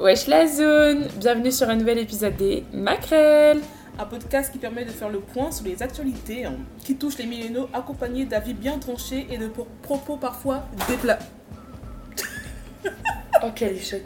Wesh 0.00 0.26
la 0.28 0.46
zone 0.46 1.08
Bienvenue 1.18 1.52
sur 1.52 1.68
un 1.68 1.76
nouvel 1.76 1.98
épisode 1.98 2.36
des 2.36 2.64
Macrel 2.72 3.60
Un 3.98 4.04
podcast 4.06 4.50
qui 4.52 4.58
permet 4.58 4.84
de 4.84 4.90
faire 4.90 5.10
le 5.10 5.20
point 5.20 5.50
sur 5.52 5.64
les 5.66 5.82
actualités 5.82 6.44
hein, 6.44 6.54
qui 6.84 6.96
touchent 6.96 7.18
les 7.18 7.26
millénaux, 7.26 7.68
accompagnés 7.72 8.24
d'avis 8.24 8.54
bien 8.54 8.78
tranchés 8.78 9.26
et 9.30 9.38
de 9.38 9.48
pro- 9.48 9.68
propos 9.82 10.16
parfois 10.16 10.64
déplats. 10.88 11.18
Oh 13.42 13.48
quel 13.54 13.80
choc 13.80 14.02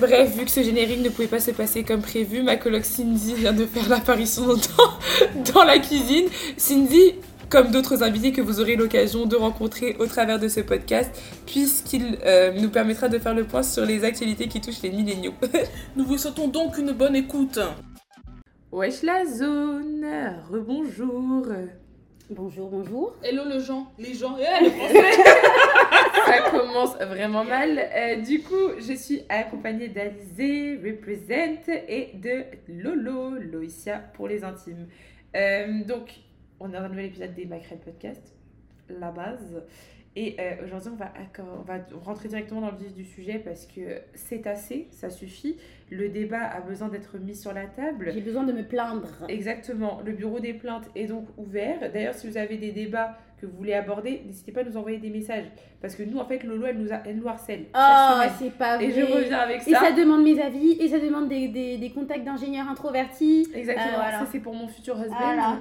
Bref, 0.00 0.34
vu 0.36 0.44
que 0.44 0.50
ce 0.50 0.62
générique 0.62 1.00
ne 1.02 1.08
pouvait 1.08 1.28
pas 1.28 1.40
se 1.40 1.52
passer 1.52 1.82
comme 1.82 2.02
prévu, 2.02 2.42
ma 2.42 2.56
coloc 2.56 2.84
Cindy 2.84 3.34
vient 3.34 3.52
de 3.54 3.64
faire 3.64 3.88
l'apparition 3.88 4.46
dans, 4.46 5.52
dans 5.54 5.64
la 5.64 5.78
cuisine. 5.78 6.26
Cindy, 6.58 7.14
comme 7.48 7.70
d'autres 7.70 8.02
invités 8.02 8.32
que 8.32 8.40
vous 8.40 8.60
aurez 8.60 8.76
l'occasion 8.76 9.26
de 9.26 9.36
rencontrer 9.36 9.96
au 9.98 10.06
travers 10.06 10.38
de 10.38 10.48
ce 10.48 10.60
podcast, 10.60 11.10
puisqu'il 11.46 12.18
euh, 12.24 12.52
nous 12.60 12.70
permettra 12.70 13.08
de 13.08 13.18
faire 13.18 13.34
le 13.34 13.44
point 13.44 13.62
sur 13.62 13.84
les 13.84 14.04
actualités 14.04 14.48
qui 14.48 14.60
touchent 14.60 14.82
les 14.82 14.90
milléniaux. 14.90 15.34
Nous 15.96 16.04
vous 16.04 16.18
souhaitons 16.18 16.48
donc 16.48 16.78
une 16.78 16.92
bonne 16.92 17.16
écoute. 17.16 17.58
Wesh 18.72 19.02
la 19.02 19.24
zone 19.24 20.06
Rebonjour 20.50 21.46
Bonjour, 22.28 22.68
bonjour. 22.68 23.14
Hello 23.22 23.44
le 23.44 23.60
gens, 23.60 23.86
les 24.00 24.12
gens, 24.12 24.36
eh, 24.36 24.64
le 24.64 24.70
français 24.70 25.22
Ça 26.26 26.50
commence 26.50 26.96
vraiment 26.96 27.44
mal. 27.44 27.78
Euh, 27.78 28.16
du 28.16 28.40
coup, 28.42 28.72
je 28.80 28.94
suis 28.94 29.22
accompagnée 29.28 29.86
d'Alizé, 29.86 30.76
Represent, 30.84 31.70
et 31.88 32.10
de 32.14 32.42
Lolo, 32.66 33.30
Loïcia 33.38 33.98
pour 34.14 34.26
les 34.26 34.42
intimes. 34.42 34.88
Euh, 35.36 35.84
donc, 35.86 36.10
on 36.60 36.68
est 36.70 36.72
dans 36.72 36.80
un 36.82 36.88
nouvel 36.88 37.06
épisode 37.06 37.34
des 37.34 37.44
Macrel 37.46 37.78
Podcast, 37.78 38.34
la 38.88 39.10
base. 39.10 39.62
Et 40.18 40.34
euh, 40.40 40.64
aujourd'hui, 40.64 40.90
on 40.94 40.96
va, 40.96 41.12
on 41.58 41.62
va 41.62 41.74
rentrer 42.02 42.28
directement 42.28 42.62
dans 42.62 42.70
le 42.70 42.78
vif 42.78 42.94
du 42.94 43.04
sujet 43.04 43.38
parce 43.38 43.66
que 43.66 44.00
c'est 44.14 44.46
assez, 44.46 44.88
ça 44.90 45.10
suffit. 45.10 45.58
Le 45.90 46.08
débat 46.08 46.40
a 46.42 46.60
besoin 46.62 46.88
d'être 46.88 47.18
mis 47.18 47.34
sur 47.34 47.52
la 47.52 47.66
table. 47.66 48.10
J'ai 48.14 48.22
besoin 48.22 48.44
de 48.44 48.52
me 48.54 48.62
plaindre. 48.62 49.08
Exactement, 49.28 50.00
le 50.06 50.12
bureau 50.12 50.40
des 50.40 50.54
plaintes 50.54 50.88
est 50.94 51.04
donc 51.06 51.26
ouvert. 51.36 51.92
D'ailleurs, 51.92 52.14
si 52.14 52.26
vous 52.30 52.38
avez 52.38 52.56
des 52.56 52.72
débats 52.72 53.18
que 53.38 53.44
vous 53.44 53.54
voulez 53.58 53.74
aborder, 53.74 54.22
n'hésitez 54.24 54.52
pas 54.52 54.62
à 54.62 54.64
nous 54.64 54.78
envoyer 54.78 54.96
des 54.96 55.10
messages. 55.10 55.44
Parce 55.82 55.94
que 55.94 56.02
nous, 56.02 56.16
en 56.16 56.24
fait, 56.24 56.42
Lolo, 56.44 56.64
elle 56.64 56.78
nous, 56.78 56.90
a, 56.90 57.02
elle 57.04 57.16
nous 57.18 57.28
harcèle. 57.28 57.66
Oh, 57.74 58.22
c'est 58.38 58.52
pas 58.56 58.76
vrai. 58.78 58.86
Et 58.86 58.92
je 58.92 59.02
reviens 59.02 59.40
avec 59.40 59.68
Et 59.68 59.72
ça. 59.72 59.80
ça 59.80 59.92
demande 59.92 60.22
mes 60.24 60.40
avis, 60.40 60.72
et 60.80 60.88
ça 60.88 60.98
demande 60.98 61.28
des, 61.28 61.48
des, 61.48 61.76
des 61.76 61.90
contacts 61.90 62.24
d'ingénieurs 62.24 62.66
introvertis. 62.70 63.46
Exactement, 63.54 63.86
Euh, 63.88 63.96
voilà. 63.96 64.20
ça 64.20 64.26
c'est 64.32 64.40
pour 64.40 64.54
mon 64.54 64.66
futur 64.66 64.96
husband. 64.98 65.14
Voilà. 65.14 65.58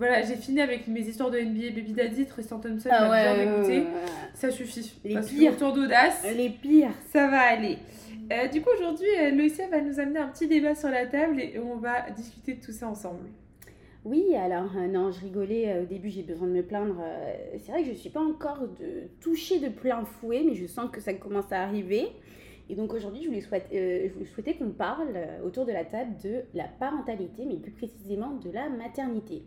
Voilà, 0.00 0.22
j'ai 0.22 0.36
fini 0.36 0.62
avec 0.62 0.88
mes 0.88 1.00
histoires 1.00 1.30
de 1.30 1.38
NBA 1.38 1.74
Baby 1.74 1.92
Daddy, 1.92 2.24
Tristan 2.24 2.58
Thompson, 2.58 2.88
Ah 2.90 3.02
m'a 3.06 3.10
ouais, 3.10 3.44
bien 3.44 3.52
écouté. 3.58 3.78
euh, 3.80 4.06
Ça 4.32 4.50
suffit. 4.50 4.98
Les 5.04 5.12
Parce 5.14 5.28
pires. 5.28 5.54
que 5.56 5.74
d'audace, 5.74 6.26
les 6.34 6.48
pires. 6.48 6.90
ça 7.12 7.28
va 7.28 7.40
aller. 7.40 7.76
Euh, 8.32 8.48
du 8.48 8.62
coup, 8.62 8.70
aujourd'hui, 8.74 9.08
euh, 9.20 9.30
Loïcia 9.30 9.68
va 9.68 9.82
nous 9.82 10.00
amener 10.00 10.18
un 10.20 10.28
petit 10.28 10.48
débat 10.48 10.74
sur 10.74 10.88
la 10.88 11.04
table 11.04 11.38
et 11.38 11.58
on 11.58 11.76
va 11.76 12.08
discuter 12.16 12.54
de 12.54 12.64
tout 12.64 12.72
ça 12.72 12.88
ensemble. 12.88 13.28
Oui, 14.06 14.34
alors, 14.34 14.70
euh, 14.78 14.86
non, 14.86 15.10
je 15.10 15.20
rigolais. 15.20 15.80
au 15.82 15.84
début, 15.84 16.08
j'ai 16.08 16.22
besoin 16.22 16.46
de 16.48 16.52
me 16.54 16.62
plaindre. 16.62 16.96
c'est 17.58 17.70
vrai 17.70 17.82
que 17.82 17.88
je 17.88 17.92
ne 17.92 17.96
suis 17.98 18.08
pas 18.08 18.22
encore 18.22 18.60
de, 18.80 19.02
touchée 19.20 19.58
de 19.60 19.68
plein 19.68 20.04
fouet, 20.06 20.42
mais 20.46 20.54
je 20.54 20.66
sens 20.66 20.90
que 20.90 21.02
ça 21.02 21.12
commence 21.12 21.52
à 21.52 21.62
arriver. 21.62 22.08
Et 22.70 22.74
donc 22.74 22.94
aujourd'hui, 22.94 23.22
je 23.24 23.28
voulais, 23.28 23.40
souhaite- 23.42 23.68
euh, 23.74 24.08
souhaiter 24.32 24.54
qu'on 24.54 24.70
parle 24.70 25.08
euh, 25.14 25.44
autour 25.44 25.66
de 25.66 25.72
la 25.72 25.84
table 25.84 26.12
de 26.24 26.42
la 26.54 26.64
parentalité, 26.78 27.42
mais 27.46 27.56
plus 27.56 27.72
précisément 27.72 28.30
de 28.42 28.50
la 28.50 28.68
maternité. 28.70 29.42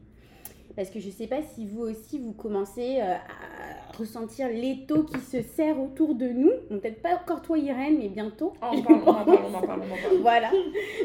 Parce 0.76 0.90
que 0.90 1.00
je 1.00 1.08
ne 1.08 1.12
sais 1.12 1.28
pas 1.28 1.42
si 1.54 1.68
vous 1.68 1.82
aussi, 1.82 2.18
vous 2.18 2.32
commencez 2.34 2.98
euh, 3.00 3.14
à 3.14 3.96
ressentir 3.96 4.48
l'étau 4.50 5.04
qui 5.04 5.20
se 5.20 5.42
serre 5.44 5.80
autour 5.80 6.16
de 6.16 6.28
nous. 6.28 6.50
Bon, 6.72 6.80
Peut-être 6.80 7.00
pas 7.02 7.14
encore 7.22 7.44
toi, 7.44 7.60
Irène, 7.60 8.00
mais 8.00 8.08
bientôt. 8.10 8.54
Oh, 8.60 8.66
on 8.72 8.78
en 8.80 8.82
parle, 8.82 9.02
on 9.06 9.10
en 9.10 9.14
parle, 9.24 9.40
on 9.52 9.54
en 9.56 9.62
parle, 9.62 9.82
on 9.82 9.94
en 9.94 9.98
parle. 9.98 10.18
Voilà. 10.22 10.52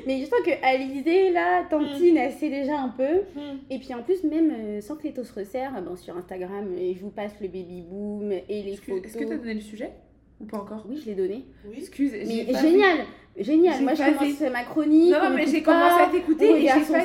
Mais 0.06 0.20
je 0.20 0.24
sens 0.24 0.38
que 0.42 0.52
Alizé, 0.64 1.30
là, 1.32 1.64
Tantine, 1.68 2.16
elle 2.16 2.32
sait 2.32 2.48
déjà 2.48 2.78
un 2.80 2.88
peu. 2.88 3.22
Et 3.68 3.78
puis 3.78 3.92
en 3.92 4.02
plus, 4.02 4.24
même 4.24 4.50
euh, 4.56 4.80
sans 4.80 4.96
que 4.96 5.02
l'étau 5.02 5.22
se 5.22 5.34
resserre, 5.34 5.72
bon, 5.82 5.96
sur 5.96 6.16
Instagram, 6.16 6.66
euh, 6.78 6.92
je 6.96 7.00
vous 7.00 7.10
passe 7.10 7.32
le 7.42 7.48
baby 7.48 7.82
boom 7.82 8.32
et 8.32 8.62
les 8.62 8.72
Est-ce 8.72 8.80
que 8.80 8.86
photos. 8.92 9.04
est-ce 9.04 9.18
que 9.18 9.24
tu 9.24 9.32
as 9.32 9.36
donné 9.36 9.54
le 9.54 9.60
sujet 9.60 9.90
Ou 10.40 10.46
pas 10.46 10.58
encore? 10.58 10.86
Oui, 10.88 10.96
je 10.98 11.10
l'ai 11.10 11.14
donné. 11.14 11.44
Oui. 11.68 11.76
Excuse, 11.76 12.12
Mais 12.12 12.54
génial, 12.58 12.98
génial. 13.36 13.82
Moi, 13.82 13.92
je 13.92 14.02
commence 14.02 14.34
fait. 14.34 14.48
ma 14.50 14.64
chronique. 14.64 15.12
Non, 15.12 15.18
non, 15.24 15.30
on 15.32 15.34
mais 15.36 15.46
j'ai 15.46 15.62
commencé 15.62 16.00
à 16.00 16.08
t'écouter 16.10 16.52
et 16.52 16.68
j'ai 16.68 16.90
pas. 16.90 17.04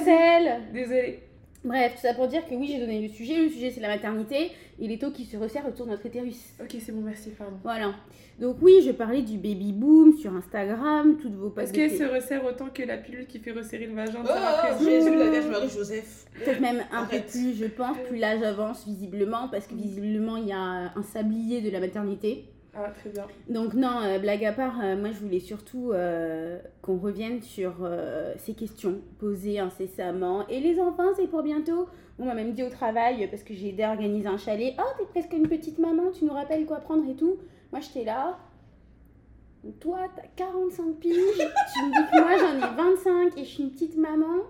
Désolée. 0.74 1.20
Bref, 1.64 1.94
tout 1.96 2.02
ça 2.02 2.14
pour 2.14 2.28
dire 2.28 2.46
que 2.48 2.56
oui, 2.56 2.68
j'ai 2.72 2.80
donné 2.80 3.02
le 3.02 3.08
sujet. 3.08 3.42
Le 3.42 3.50
sujet, 3.50 3.72
c'est 3.72 3.80
la 3.80 3.88
maternité 3.88 4.52
et 4.80 4.88
l'étau 4.88 5.12
qui 5.12 5.26
se 5.26 5.38
resserre 5.38 5.66
autour 5.68 5.86
de 5.86 5.92
notre 5.92 6.06
utérus. 6.06 6.54
Ok, 6.62 6.76
c'est 6.80 6.92
bon, 6.92 7.02
merci, 7.02 7.30
pardon. 7.30 7.58
Voilà. 7.64 7.94
Donc 8.40 8.58
oui, 8.62 8.82
je 8.86 8.92
parlais 8.92 9.22
du 9.22 9.38
baby 9.38 9.72
boom 9.72 10.18
sur 10.18 10.34
Instagram, 10.36 11.18
toutes 11.22 11.36
vos 11.36 11.50
posts. 11.50 11.68
Est-ce 11.70 11.74
qu'elle 11.74 11.98
se 11.98 12.12
resserre 12.12 12.44
autant 12.46 12.68
que 12.74 12.84
la 12.84 12.98
pilule 12.98 13.28
qui 13.28 13.40
fait 13.40 13.52
resserrer 13.52 13.86
le 13.86 13.94
vagin 13.94 14.24
Oh, 14.26 14.84
Jésus, 14.84 15.16
la 15.16 15.30
Vierge 15.30 15.48
Marie, 15.48 15.70
Joseph. 15.70 16.26
Peut-être 16.34 16.60
même 16.60 16.84
un 16.92 17.06
peu 17.06 17.16
Arrête. 17.18 17.28
plus, 17.28 17.54
je 17.54 17.66
pense, 17.66 17.98
plus 18.10 18.18
l'âge 18.18 18.42
avance 18.42 18.86
visiblement, 18.86 19.48
parce 19.50 19.68
que 19.68 19.76
visiblement 19.76 20.38
il 20.38 20.48
y 20.48 20.52
a 20.52 20.92
un 20.96 21.04
sablier 21.04 21.62
de 21.62 21.70
la 21.70 21.80
maternité. 21.80 22.46
Ah, 22.76 22.90
très 22.90 23.12
bien. 23.12 23.28
Donc 23.50 23.76
non, 23.76 24.02
euh, 24.02 24.18
blague 24.18 24.44
à 24.46 24.52
part, 24.52 24.80
euh, 24.82 24.98
moi 24.98 25.12
je 25.12 25.20
voulais 25.20 25.40
surtout 25.40 25.92
euh, 25.92 26.58
qu'on 26.82 26.98
revienne 26.98 27.42
sur 27.42 27.74
ces 28.38 28.54
questions 28.54 29.00
posées 29.20 29.60
incessamment. 29.60 30.48
Et 30.48 30.60
les 30.60 30.80
enfants, 30.80 31.14
c'est 31.16 31.28
pour 31.28 31.44
bientôt 31.44 31.88
On 32.20 32.26
m'a 32.26 32.34
même 32.34 32.54
dit 32.54 32.64
au 32.64 32.70
travail, 32.70 33.28
parce 33.30 33.44
que 33.44 33.54
j'ai 33.54 33.70
aidé 33.70 33.84
à 33.84 33.92
organiser 33.92 34.28
un 34.28 34.38
chalet, 34.38 34.76
«Oh, 34.80 34.84
t'es 34.98 35.06
presque 35.06 35.34
une 35.34 35.48
petite 35.48 35.80
maman, 35.80 36.12
tu 36.12 36.26
nous 36.26 36.34
rappelles 36.34 36.66
quoi 36.66 36.78
prendre 36.78 37.10
et 37.10 37.16
tout?» 37.16 37.38
Moi 37.72 37.82
j'étais 37.82 38.06
là, 38.06 38.38
«Toi, 39.80 40.00
t'as 40.16 40.28
45 40.36 40.96
piges, 41.00 41.14
tu 41.14 41.86
me 41.86 41.92
dis 41.92 42.12
que 42.12 42.22
moi 42.22 42.38
j'en 42.38 42.58
ai 42.58 42.76
25 42.76 43.38
et 43.38 43.44
je 43.44 43.50
suis 43.50 43.64
une 43.64 43.72
petite 43.72 43.98
maman?» 43.98 44.42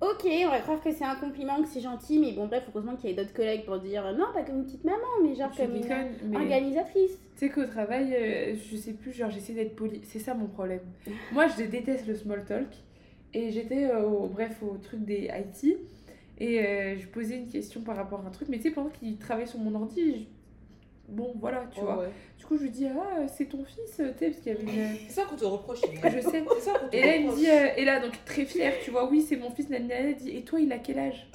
Ok, 0.00 0.26
on 0.26 0.50
va 0.50 0.60
croire 0.60 0.82
que 0.82 0.90
c'est 0.92 1.04
un 1.04 1.14
compliment, 1.14 1.62
que 1.62 1.68
c'est 1.68 1.80
gentil, 1.80 2.18
mais 2.18 2.32
bon, 2.32 2.46
bref, 2.46 2.64
heureusement 2.68 2.94
qu'il 2.96 3.10
y 3.10 3.12
avait 3.12 3.22
d'autres 3.22 3.34
collègues 3.34 3.64
pour 3.64 3.78
dire 3.78 4.04
non, 4.18 4.26
pas 4.34 4.42
comme 4.42 4.56
une 4.58 4.64
petite 4.64 4.84
maman, 4.84 4.98
mais 5.22 5.34
genre 5.34 5.50
Tu 5.50 5.62
comme 5.62 5.76
une 5.76 5.86
mais- 6.30 6.36
organisatrice. 6.36 7.12
Tu 7.36 7.46
sais 7.46 7.48
qu'au 7.48 7.64
travail, 7.64 8.14
euh, 8.14 8.54
je 8.54 8.76
sais 8.76 8.92
plus, 8.92 9.12
genre 9.12 9.30
j'essaie 9.30 9.54
d'être 9.54 9.74
poli. 9.76 10.00
C'est 10.04 10.18
ça 10.18 10.34
mon 10.34 10.46
problème. 10.46 10.80
Moi, 11.32 11.46
je 11.48 11.64
déteste 11.64 12.06
le 12.06 12.14
small 12.16 12.44
talk. 12.44 12.68
Et 13.32 13.50
j'étais, 13.50 13.86
euh, 13.86 14.02
au, 14.02 14.26
bref, 14.28 14.62
au 14.62 14.76
truc 14.76 15.04
des 15.04 15.28
IT. 15.32 15.76
Et 16.38 16.60
euh, 16.60 16.96
je 16.98 17.06
posais 17.08 17.36
une 17.36 17.48
question 17.48 17.80
par 17.80 17.96
rapport 17.96 18.20
à 18.20 18.26
un 18.28 18.30
truc. 18.30 18.48
Mais 18.48 18.58
tu 18.58 18.64
sais, 18.64 18.70
pendant 18.72 18.90
qu'il 18.90 19.16
travaillait 19.16 19.48
sur 19.48 19.58
mon 19.58 19.74
ordi, 19.74 20.28
bon, 21.08 21.34
voilà, 21.40 21.64
tu 21.72 21.80
Oh, 21.82 21.84
vois. 21.84 21.98
ouais. 21.98 22.10
Du 22.38 22.44
coup, 22.46 22.56
je 22.58 22.62
lui 22.64 22.70
dis, 22.70 22.86
ah, 22.86 23.26
c'est 23.34 23.46
ton 23.46 23.64
fils, 23.64 23.76
tu 23.96 24.02
sais, 24.02 24.12
parce 24.30 24.36
qu'il 24.42 24.52
y 24.52 24.54
avait 24.56 24.62
une. 24.62 24.96
C'est 25.08 25.14
ça 25.20 25.22
qu'on 25.28 25.36
te 25.36 25.44
reproche. 25.44 25.78
Je 25.82 26.20
sais. 26.20 26.44
C'est 26.54 26.60
ça 26.60 26.78
qu'on 26.78 26.88
te 26.88 26.96
Et 26.96 27.00
là, 27.00 27.16
il 27.16 27.22
me 27.22 27.28
reproche. 27.30 27.42
dit, 27.44 27.50
euh, 27.50 27.68
et 27.76 27.84
là, 27.84 28.00
donc 28.00 28.12
très 28.26 28.44
fière, 28.44 28.74
tu 28.84 28.90
vois, 28.90 29.08
oui, 29.08 29.24
c'est 29.26 29.36
mon 29.36 29.50
fils, 29.50 29.68
nanana, 29.70 29.94
elle 29.94 30.16
dit, 30.16 30.36
et 30.36 30.42
toi, 30.42 30.60
il 30.60 30.72
a 30.72 30.78
quel 30.78 30.98
âge? 30.98 31.26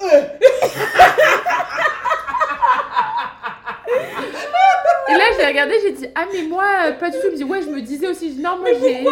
Et 5.08 5.12
là, 5.14 5.24
j'ai 5.36 5.46
regardé, 5.46 5.74
j'ai 5.82 5.92
dit, 5.92 6.06
ah, 6.14 6.26
mais 6.32 6.42
moi, 6.42 6.64
euh, 6.86 6.92
pas 6.92 7.10
du 7.10 7.16
tout. 7.18 7.24
Il 7.26 7.32
me 7.32 7.36
dit, 7.36 7.44
ouais, 7.44 7.62
je 7.62 7.68
me 7.68 7.80
disais 7.80 8.06
aussi, 8.06 8.36
non, 8.36 8.58
moi, 8.58 8.68
j'ai. 8.80 9.04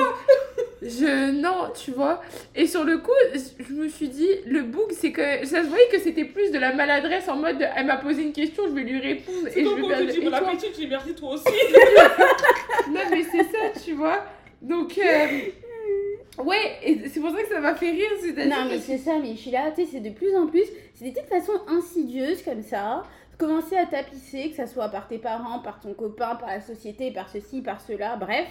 Je. 0.83 1.31
Non, 1.33 1.71
tu 1.75 1.91
vois. 1.91 2.21
Et 2.55 2.67
sur 2.67 2.85
le 2.85 2.99
coup, 2.99 3.11
je 3.35 3.73
me 3.75 3.89
suis 3.89 4.09
dit, 4.09 4.29
le 4.47 4.63
bug, 4.63 4.91
c'est 4.93 5.13
que. 5.13 5.45
Ça 5.45 5.63
se 5.63 5.69
voyait 5.69 5.89
que 5.91 5.99
c'était 5.99 6.25
plus 6.25 6.51
de 6.51 6.59
la 6.59 6.73
maladresse 6.73 7.29
en 7.29 7.37
mode, 7.37 7.67
elle 7.77 7.87
m'a 7.87 7.97
posé 7.97 8.23
une 8.23 8.33
question, 8.33 8.65
je 8.69 8.73
vais 8.73 8.83
lui 8.83 9.01
répondre. 9.01 9.49
C'est 9.51 9.61
Et 9.61 9.65
je 9.65 9.71
vais 9.71 9.89
faire. 9.89 9.99
tu 10.07 10.21
dis 10.21 10.27
toi 10.27 10.37
appétit, 10.37 10.67
tu 10.73 10.81
dis 10.83 10.87
merci 10.87 11.15
toi 11.15 11.31
aussi. 11.35 11.45
Non, 12.91 13.01
mais 13.11 13.23
c'est 13.23 13.45
ça, 13.45 13.81
tu 13.85 13.93
vois. 13.93 14.25
Donc, 14.63 14.97
euh, 14.99 16.43
ouais, 16.43 16.79
et 16.83 17.09
c'est 17.09 17.21
pour 17.21 17.31
ça 17.31 17.43
que 17.43 17.49
ça 17.49 17.61
m'a 17.61 17.75
fait 17.75 17.91
rire. 17.91 18.11
C'est-à-dire 18.21 18.57
Non, 18.57 18.65
mais 18.69 18.79
c'est 18.79 18.99
ça, 18.99 19.19
mais 19.21 19.33
je 19.35 19.41
suis 19.41 19.51
là, 19.51 19.71
tu 19.71 19.85
sais, 19.85 19.89
c'est 19.93 20.01
de 20.01 20.11
plus 20.11 20.35
en 20.37 20.47
plus, 20.47 20.65
c'est 20.95 21.05
des 21.05 21.13
petites 21.13 21.29
façons 21.29 21.61
insidieuses 21.69 22.43
comme 22.43 22.63
ça. 22.63 23.03
Commencer 23.37 23.77
à 23.77 23.87
tapisser, 23.87 24.51
que 24.51 24.57
ça 24.57 24.67
soit 24.67 24.89
par 24.89 25.07
tes 25.07 25.19
parents, 25.19 25.61
par 25.61 25.79
ton 25.81 25.95
copain, 25.95 26.35
par 26.35 26.49
la 26.49 26.61
société, 26.61 27.13
par 27.13 27.29
ceci, 27.29 27.61
par 27.63 27.81
cela, 27.81 28.17
bref, 28.17 28.49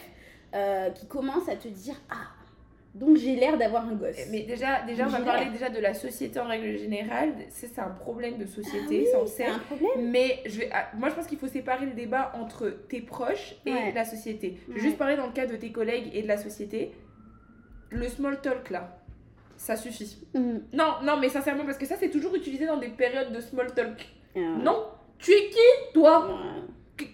euh, 0.56 0.90
qui 0.92 1.08
commencent 1.08 1.50
à 1.50 1.56
te 1.56 1.68
dire 1.68 1.96
Ah, 2.10 2.28
donc 2.96 3.18
j'ai 3.18 3.36
l'air 3.36 3.58
d'avoir 3.58 3.86
un 3.88 3.94
gosse. 3.94 4.18
Mais 4.32 4.42
déjà, 4.44 4.82
déjà 4.84 5.06
on 5.06 5.10
va 5.10 5.22
parler 5.22 5.50
déjà 5.52 5.70
de 5.70 5.80
la 5.80 5.94
société 5.94 6.40
en 6.40 6.48
règle 6.48 6.78
générale. 6.78 7.34
C'est 7.50 7.78
un 7.80 7.90
problème 7.90 8.38
de 8.38 8.46
Ah 8.46 8.56
société, 8.56 9.00
oui, 9.02 9.08
ça 9.12 9.20
on 9.22 9.26
c'est 9.28 9.44
sait. 9.44 9.50
un 9.50 9.60
problème. 9.60 10.10
Mais 10.12 10.42
je 10.46 10.60
vais, 10.60 10.70
ah, 10.74 10.90
moi, 10.98 11.10
je 11.10 11.16
pense 11.16 11.28
qu'il 11.28 11.38
faut 11.38 11.48
séparer 11.48 11.86
le 11.86 11.94
débat 11.94 12.32
entre 12.36 12.70
tes 12.90 13.02
proches 13.02 13.56
et 13.66 13.72
Ouais. 13.74 13.92
la 13.94 14.04
société. 14.06 14.58
Je 14.68 14.74
vais 14.74 14.80
Ouais. 14.80 14.86
juste 14.86 14.98
parler 14.98 15.16
dans 15.18 15.28
le 15.28 15.34
cas 15.34 15.46
de 15.46 15.56
tes 15.56 15.72
collègues 15.72 16.10
et 16.14 16.24
de 16.24 16.28
la 16.28 16.38
société. 16.38 16.92
Le 17.90 18.08
small 18.08 18.42
talk 18.42 18.70
là, 18.72 18.98
ça 19.58 19.76
suffit. 19.76 20.26
Hum, 20.34 20.62
Non, 20.74 20.96
non, 21.04 21.18
mais 21.18 21.30
sincèrement, 21.30 21.66
parce 21.66 21.78
que 21.78 21.86
ça, 21.86 21.96
c'est 22.00 22.10
toujours 22.10 22.34
utilisé 22.36 22.66
dans 22.66 22.78
des 22.78 22.90
périodes 22.90 23.32
de 23.32 23.40
small 23.42 23.74
talk. 23.74 24.08
euh, 24.36 24.56
Non, 24.58 24.86
tu 25.20 25.32
es 25.32 25.50
qui, 25.50 25.94
toi? 25.94 26.28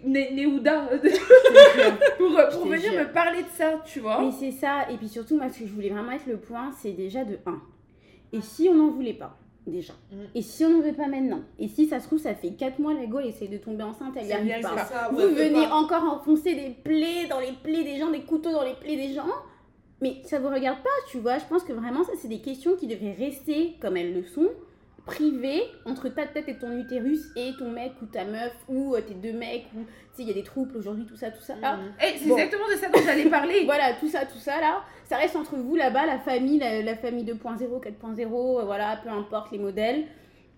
Néouda. 0.06 0.90
Pour, 2.18 2.30
pour 2.52 2.66
venir 2.68 2.92
jure. 2.92 3.02
me 3.02 3.12
parler 3.14 3.44
de 3.44 3.48
ça, 3.56 3.82
tu 3.86 4.00
vois. 4.00 4.22
Mais 4.22 4.32
c'est 4.32 4.52
ça, 4.52 4.90
et 4.90 4.98
puis 4.98 5.10
surtout, 5.10 5.36
moi, 5.36 5.50
ce 5.50 5.60
que 5.60 5.68
je 5.68 5.72
voulais 5.74 5.90
vraiment 5.90 6.10
mettre 6.12 6.28
le 6.28 6.38
point, 6.38 6.72
c'est 6.82 6.92
déjà 6.92 7.24
de 7.24 7.38
1. 7.46 7.62
Et 8.34 8.42
si 8.42 8.70
on 8.70 8.76
n'en 8.76 8.90
voulait 8.92 9.14
pas 9.14 9.38
déjà. 9.68 9.94
Mm. 10.12 10.16
Et 10.36 10.42
si 10.42 10.66
on 10.66 10.70
n'en 10.70 10.82
veut 10.82 10.94
pas 10.94 11.08
maintenant? 11.08 11.42
Et 11.60 11.68
si 11.68 11.86
ça 11.86 12.00
se 12.00 12.08
trouve, 12.08 12.20
ça 12.20 12.34
fait 12.36 12.52
4 12.52 12.80
mois, 12.80 12.94
la 12.94 13.06
Gaule 13.06 13.26
essaie 13.26 13.48
de 13.48 13.58
tomber 13.58 13.84
enceinte, 13.84 14.14
elle 14.18 14.26
n'y 14.26 14.34
arrive 14.54 14.62
pas. 14.62 14.86
ça, 14.86 15.10
Vous 15.12 15.18
ouais, 15.18 15.24
peut 15.28 15.34
venez 15.34 15.66
pas. 15.68 15.76
encore 15.76 16.04
enfoncer 16.04 16.54
des 16.56 16.70
plaies 16.84 17.28
dans 17.30 17.40
les 17.40 17.54
plaies 17.64 17.84
des 17.84 17.98
gens, 17.98 18.10
des 18.12 18.22
couteaux 18.22 18.52
dans 18.52 18.64
les 18.64 18.74
plaies 18.76 18.96
des 18.98 19.14
gens. 19.14 19.28
Mais 20.02 20.18
ça 20.26 20.40
vous 20.40 20.50
regarde 20.50 20.80
pas, 20.84 20.90
tu 21.10 21.20
vois. 21.20 21.38
Je 21.38 21.46
pense 21.46 21.64
que 21.64 21.72
vraiment, 21.74 22.04
ça, 22.04 22.12
c'est 22.18 22.28
des 22.28 22.42
questions 22.42 22.76
qui 22.76 22.88
devraient 22.88 23.16
rester 23.18 23.76
comme 23.82 23.96
elles 23.96 24.14
le 24.14 24.24
sont, 24.24 24.50
privées, 25.06 25.64
entre 25.86 26.08
ta 26.10 26.26
tête 26.26 26.48
et 26.48 26.56
ton 26.58 26.72
utérus 26.78 27.32
et 27.36 27.52
ton 27.60 27.70
mec 27.70 27.92
ou 28.02 28.06
ta 28.06 28.24
meuf 28.24 28.54
ou 28.70 28.96
euh, 28.96 29.02
tes 29.02 29.14
deux 29.16 29.34
mecs 29.38 29.66
ou, 29.76 29.80
tu 29.82 29.88
sais, 30.14 30.22
il 30.24 30.28
y 30.28 30.32
a 30.32 30.34
des 30.34 30.44
troubles 30.44 30.78
aujourd'hui, 30.78 31.06
tout 31.06 31.16
ça, 31.18 31.30
tout 31.32 31.42
ça. 31.42 31.56
là. 31.62 31.76
Mhm. 31.78 31.92
Eh, 32.02 32.18
c'est 32.18 32.30
Bon. 32.30 32.38
exactement 32.38 32.68
de 32.70 32.76
ça 32.80 32.88
dont 32.90 33.02
j'allais 33.06 33.30
parler. 33.30 33.62
Voilà, 33.66 33.94
tout 34.00 34.08
ça, 34.08 34.26
tout 34.26 34.38
ça 34.38 34.60
là, 34.62 34.82
ça 35.06 35.18
reste 35.18 35.36
entre 35.36 35.56
vous 35.58 35.76
là-bas, 35.76 36.06
la 36.06 36.20
famille, 36.20 36.58
la, 36.60 36.82
la 36.82 36.96
famille 36.96 37.26
2.0, 37.26 37.82
4.0, 37.84 38.60
euh, 38.62 38.64
voilà, 38.66 38.98
peu 39.04 39.10
importe 39.10 39.52
les 39.52 39.60
modèles. 39.60 40.06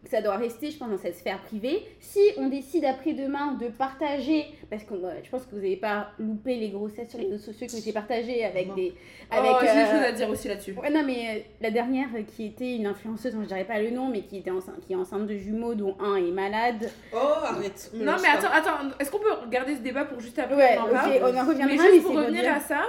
Ça 0.10 0.22
doit 0.22 0.36
rester, 0.38 0.70
je 0.70 0.78
pense, 0.78 0.90
dans 0.90 0.98
cette 0.98 1.16
sphère 1.16 1.42
privée. 1.42 1.84
Si 2.00 2.20
on 2.38 2.48
décide 2.48 2.86
après-demain 2.86 3.54
de 3.54 3.68
partager, 3.68 4.46
parce 4.70 4.84
que 4.84 4.94
euh, 4.94 5.14
je 5.24 5.30
pense 5.30 5.46
que 5.46 5.52
vous 5.52 5.62
n'avez 5.62 5.78
pas 5.78 6.12
loupé 6.20 6.56
les 6.58 6.70
grossesses 6.70 7.10
sur 7.10 7.20
les 7.20 7.26
réseaux 7.26 7.52
sociaux 7.52 7.68
qui 7.68 7.76
ont 7.76 7.80
été 7.80 7.92
partagées 7.92 8.46
avec 8.46 8.68
Non. 8.68 8.76
des. 8.76 8.94
Avec, 9.32 9.52
oh, 9.54 9.58
j'ai 9.62 9.74
des 9.74 9.80
euh, 9.80 9.92
choses 9.92 10.04
à 10.04 10.12
dire 10.12 10.30
aussi 10.30 10.48
là-dessus. 10.48 10.74
Ouais, 10.74 10.92
non, 10.92 11.04
mais 11.04 11.28
euh, 11.28 11.40
la 11.62 11.72
dernière 11.72 12.10
qui 12.36 12.46
était 12.46 12.76
une 12.76 12.86
influenceuse, 12.86 13.34
dont 13.34 13.42
je 13.42 13.48
dirais 13.48 13.66
pas 13.66 13.82
le 13.82 13.90
nom, 13.90 14.10
mais 14.10 14.22
qui, 14.22 14.38
était 14.38 14.52
enceinte, 14.52 14.80
qui 14.86 14.94
est 14.94 14.96
enceinte 14.96 15.26
de 15.26 15.36
jumeaux, 15.38 15.74
dont 15.74 15.96
un 16.00 16.18
est 16.18 16.32
malade. 16.32 16.90
Oh, 17.12 17.18
arrête. 17.18 17.90
Non, 17.96 18.14
mais 18.22 18.30
attends, 18.30 18.52
attends, 18.54 18.90
est-ce 19.00 19.10
qu'on 19.10 19.20
peut 19.20 19.50
garder 19.50 19.76
ce 19.76 19.82
débat 19.82 20.06
pour 20.06 20.20
juste 20.20 20.38
après? 20.38 20.56
Ouais, 20.56 20.78
on 20.78 20.84
en 20.84 20.86
ok, 20.86 20.92
parle 20.92 21.36
on 21.36 21.38
en 21.38 21.48
reviendra, 21.48 21.66
Mais 21.66 21.78
mais, 21.78 21.94
juste 21.94 22.04
pour 22.04 22.16
revenir 22.16 22.54
à 22.54 22.60
ça, 22.60 22.82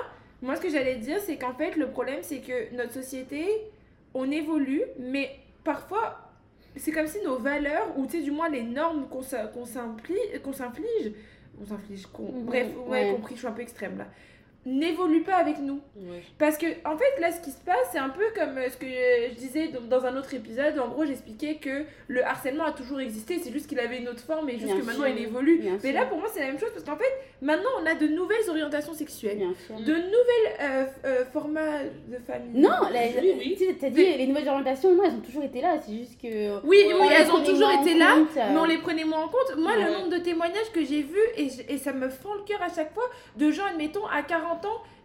moi 0.43 0.57
ce 0.57 0.61
que 0.61 0.69
j'allais 0.69 0.97
dire, 0.97 1.19
c'est 1.25 1.37
qu'en 1.37 1.55
fait, 1.55 1.77
le 1.77 1.89
problème, 1.89 2.19
c'est 2.21 2.39
que 2.41 2.75
notre 2.75 2.93
société, 2.93 3.47
on 4.13 4.31
évolue, 4.31 4.83
mais 4.99 5.31
parfois, 5.65 6.26
c'est 6.77 6.93
comme 6.93 7.07
si 7.07 7.19
nos 7.25 7.39
valeurs, 7.39 7.97
ou 7.99 8.07
tu 8.07 8.19
sais, 8.19 8.23
du 8.23 8.31
moins 8.31 8.49
les 8.49 8.63
normes 8.63 9.09
qu'on 9.09 9.23
s'a- 9.23 9.47
qu'on 9.47 9.65
s'inflige, 9.65 10.19
on 11.61 11.65
s'inflige, 11.65 12.07
qu'on- 12.07 12.33
Mhm, 12.33 12.45
bref, 12.45 12.67
m'avez 12.89 13.05
ouais. 13.07 13.13
compris, 13.17 13.35
je 13.35 13.39
suis 13.41 13.49
un 13.49 13.53
peu 13.53 13.63
extrême 13.63 13.99
là, 13.99 14.07
n'évoluent 14.67 15.23
pas 15.23 15.37
avec 15.37 15.59
nous. 15.61 15.81
Ouais. 15.97 16.23
Parce 16.39 16.59
que, 16.59 16.67
en 16.85 16.97
fait, 16.99 17.21
là, 17.21 17.31
ce 17.33 17.41
qui 17.41 17.51
se 17.53 17.61
passe, 17.65 17.77
c'est 17.93 17.99
un 17.99 18.09
peu 18.11 18.25
comme 18.35 18.59
euh, 18.59 18.69
ce 18.69 18.77
que 18.77 18.87
je 18.87 19.35
disais 19.39 19.69
dans- 19.89 20.05
un 20.05 20.17
autre 20.17 20.35
épisode. 20.35 20.79
En 20.79 20.89
gros, 20.89 21.05
j'expliquais 21.07 21.55
que 21.57 21.85
le 22.09 22.25
harcèlement 22.25 22.65
a 22.65 22.73
toujours 22.73 23.01
existé, 23.01 23.39
c'est 23.43 23.53
juste 23.53 23.67
qu'il 23.69 23.81
avait 23.81 23.99
une 23.99 24.09
autre 24.09 24.21
forme 24.23 24.49
et 24.51 24.55
juste 24.59 24.67
Bien 24.67 24.77
que 24.81 24.85
maintenant 24.85 25.07
il 25.07 25.19
évolue. 25.19 25.59
Bien 25.59 25.79
Mais 25.83 25.91
sûr. 25.91 25.99
là, 26.01 26.07
pour 26.07 26.19
moi, 26.19 26.29
c'est 26.33 26.41
la 26.41 26.47
même 26.49 26.59
chose 26.59 26.71
parce 26.73 26.85
qu'en 26.85 26.97
fait, 26.97 27.11
maintenant, 27.41 27.71
on 27.83 27.87
a 27.87 27.95
de 27.95 28.07
nouvelles 28.09 28.49
orientations 28.51 28.93
sexuelles, 28.93 29.39
Bien 29.39 29.55
sûr. 29.67 29.77
de 29.77 29.93
nouvelles 29.95 30.57
euh, 30.61 30.85
euh, 31.07 31.25
formats 31.33 31.83
de 32.09 32.19
famille. 32.27 32.61
Non, 32.61 32.71
la, 32.93 33.01
Oui, 33.21 33.33
oui. 33.39 33.57
tu 33.59 33.75
t'as 33.77 33.89
dit 33.91 34.05
les 34.17 34.27
nouvelles 34.27 34.49
orientations, 34.49 34.95
non, 34.95 35.05
elles 35.05 35.15
ont 35.15 35.21
toujours 35.21 35.45
été 35.45 35.61
là, 35.61 35.77
c'est 35.85 35.93
juste 35.97 36.21
que. 36.21 36.61
Oui, 36.67 36.79
elles 37.13 37.31
ont 37.31 37.43
toujours 37.45 37.71
été 37.81 37.95
là, 37.99 38.15
compte, 38.17 38.37
euh. 38.37 38.49
mais 38.53 38.59
on 38.59 38.65
les 38.65 38.79
prenait 38.79 39.05
moins 39.05 39.23
en 39.25 39.29
compte. 39.29 39.57
Moi, 39.57 39.77
le 39.77 39.93
nombre 39.93 40.11
de 40.11 40.19
témoignages 40.19 40.71
que 40.73 40.85
j'ai 40.85 41.03
vus, 41.03 41.17
et 41.37 41.79
ça 41.79 41.93
me 41.93 42.09
fend 42.09 42.35
le 42.35 42.43
cœur 42.43 42.61
à 42.63 42.73
chaque 42.75 42.93
fois, 42.93 43.05
de 43.37 43.51
gens, 43.51 43.65
admettons, 43.71 44.07
à 44.07 44.23
40 44.23 44.56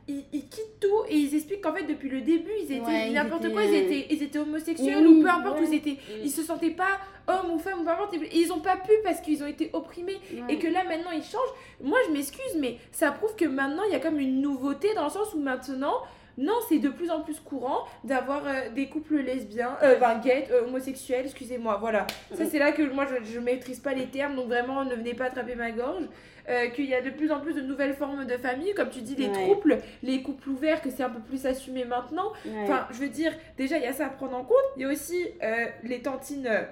ils, 0.08 0.24
ils 0.34 0.48
quittent 0.50 0.80
tout 0.80 1.04
et 1.08 1.16
ils 1.16 1.36
expliquent 1.36 1.62
qu'en 1.62 1.74
fait, 1.74 1.84
depuis 1.84 2.10
le 2.10 2.22
début, 2.22 2.52
ils 2.60 2.72
étaient 2.72 2.82
Ouais, 2.86 3.10
n'importe 3.12 3.52
quoi, 3.54 3.64
ils 3.64 3.74
étaient, 3.76 4.08
ils 4.10 4.24
étaient 4.24 4.40
homosexuels 4.40 5.06
Oui, 5.08 5.20
ou 5.20 5.22
peu 5.22 5.30
importe 5.30 5.60
ouais. 5.60 5.68
où 5.68 5.72
ils 5.72 5.76
étaient. 5.78 5.98
Ils 6.24 6.32
se 6.32 6.42
sentaient 6.44 6.72
pas 6.72 7.00
hommes 7.28 7.52
ou 7.52 7.60
femmes 7.60 7.82
ou 7.82 7.84
peu 7.84 7.92
importe. 7.92 8.14
et 8.16 8.30
Ils 8.40 8.52
ont 8.52 8.60
pas 8.60 8.78
pu 8.78 8.92
parce 9.04 9.22
qu'ils 9.22 9.44
ont 9.44 9.48
été 9.48 9.70
opprimés. 9.74 10.18
Ouais. 10.34 10.54
Et 10.56 10.60
que 10.60 10.68
là, 10.68 10.84
maintenant, 10.84 11.12
ils 11.12 11.24
changent. 11.24 11.54
Moi, 11.82 12.00
je 12.08 12.14
m'excuse, 12.14 12.56
mais 12.60 12.78
ça 12.92 13.12
prouve 13.12 13.36
que 13.36 13.46
maintenant, 13.46 13.84
il 13.88 13.92
y 13.94 13.96
a 13.96 14.00
comme 14.00 14.20
une 14.20 14.42
nouveauté 14.42 14.94
dans 14.96 15.04
le 15.06 15.10
sens 15.12 15.34
où 15.36 15.40
maintenant, 15.40 15.94
non, 16.38 16.54
c'est 16.68 16.80
de 16.80 16.90
plus 16.90 17.12
en 17.12 17.22
plus 17.22 17.40
courant 17.40 17.86
d'avoir 18.06 18.42
euh, 18.48 18.70
des 18.74 18.88
couples 18.88 19.18
lesbiens, 19.18 19.78
euh, 19.84 19.96
enfin, 19.98 20.18
gays, 20.20 20.48
euh, 20.50 20.64
homosexuels, 20.66 21.26
excusez-moi, 21.26 21.78
voilà. 21.80 22.08
Ça, 22.34 22.46
Mm. 22.46 22.48
c'est 22.50 22.58
là 22.60 22.72
que 22.72 22.82
moi, 22.84 23.06
je, 23.06 23.32
je 23.34 23.40
maîtrise 23.40 23.80
pas 23.82 23.94
les 23.94 24.06
termes, 24.08 24.36
donc 24.36 24.48
vraiment, 24.48 24.84
ne 24.86 24.96
venez 24.96 25.14
pas 25.14 25.26
attraper 25.26 25.56
ma 25.56 25.72
gorge. 25.72 26.06
Euh, 26.50 26.70
qu'il 26.70 26.86
y 26.86 26.96
a 26.96 27.02
de 27.02 27.12
plus 27.12 27.32
en 27.32 27.40
plus 27.40 27.54
de 27.54 27.62
nouvelles 27.62 27.94
formes 27.94 28.26
de 28.26 28.36
famille, 28.38 28.74
comme 28.74 28.90
tu 28.90 29.02
dis, 29.02 29.16
les 29.16 29.28
Ouais. 29.28 29.48
couples, 29.48 29.78
les 30.02 30.24
couples 30.24 30.50
ouverts, 30.50 30.82
que 30.82 30.90
c'est 30.90 31.04
un 31.04 31.10
peu 31.10 31.20
plus 31.20 31.46
assumé 31.46 31.86
maintenant. 31.86 32.32
Ouais. 32.46 32.64
Enfin, 32.64 32.88
je 32.92 32.98
veux 32.98 33.10
dire, 33.10 33.32
déjà, 33.58 33.78
il 33.78 33.84
y 33.84 33.88
a 33.88 33.94
ça 33.94 34.08
à 34.08 34.10
prendre 34.10 34.36
en 34.36 34.44
compte. 34.44 34.58
Il 34.76 34.82
y 34.82 34.86
a 34.86 34.90
aussi 34.90 35.28
euh, 35.44 35.66
les 35.84 36.02
tantines 36.02 36.48
euh, 36.48 36.64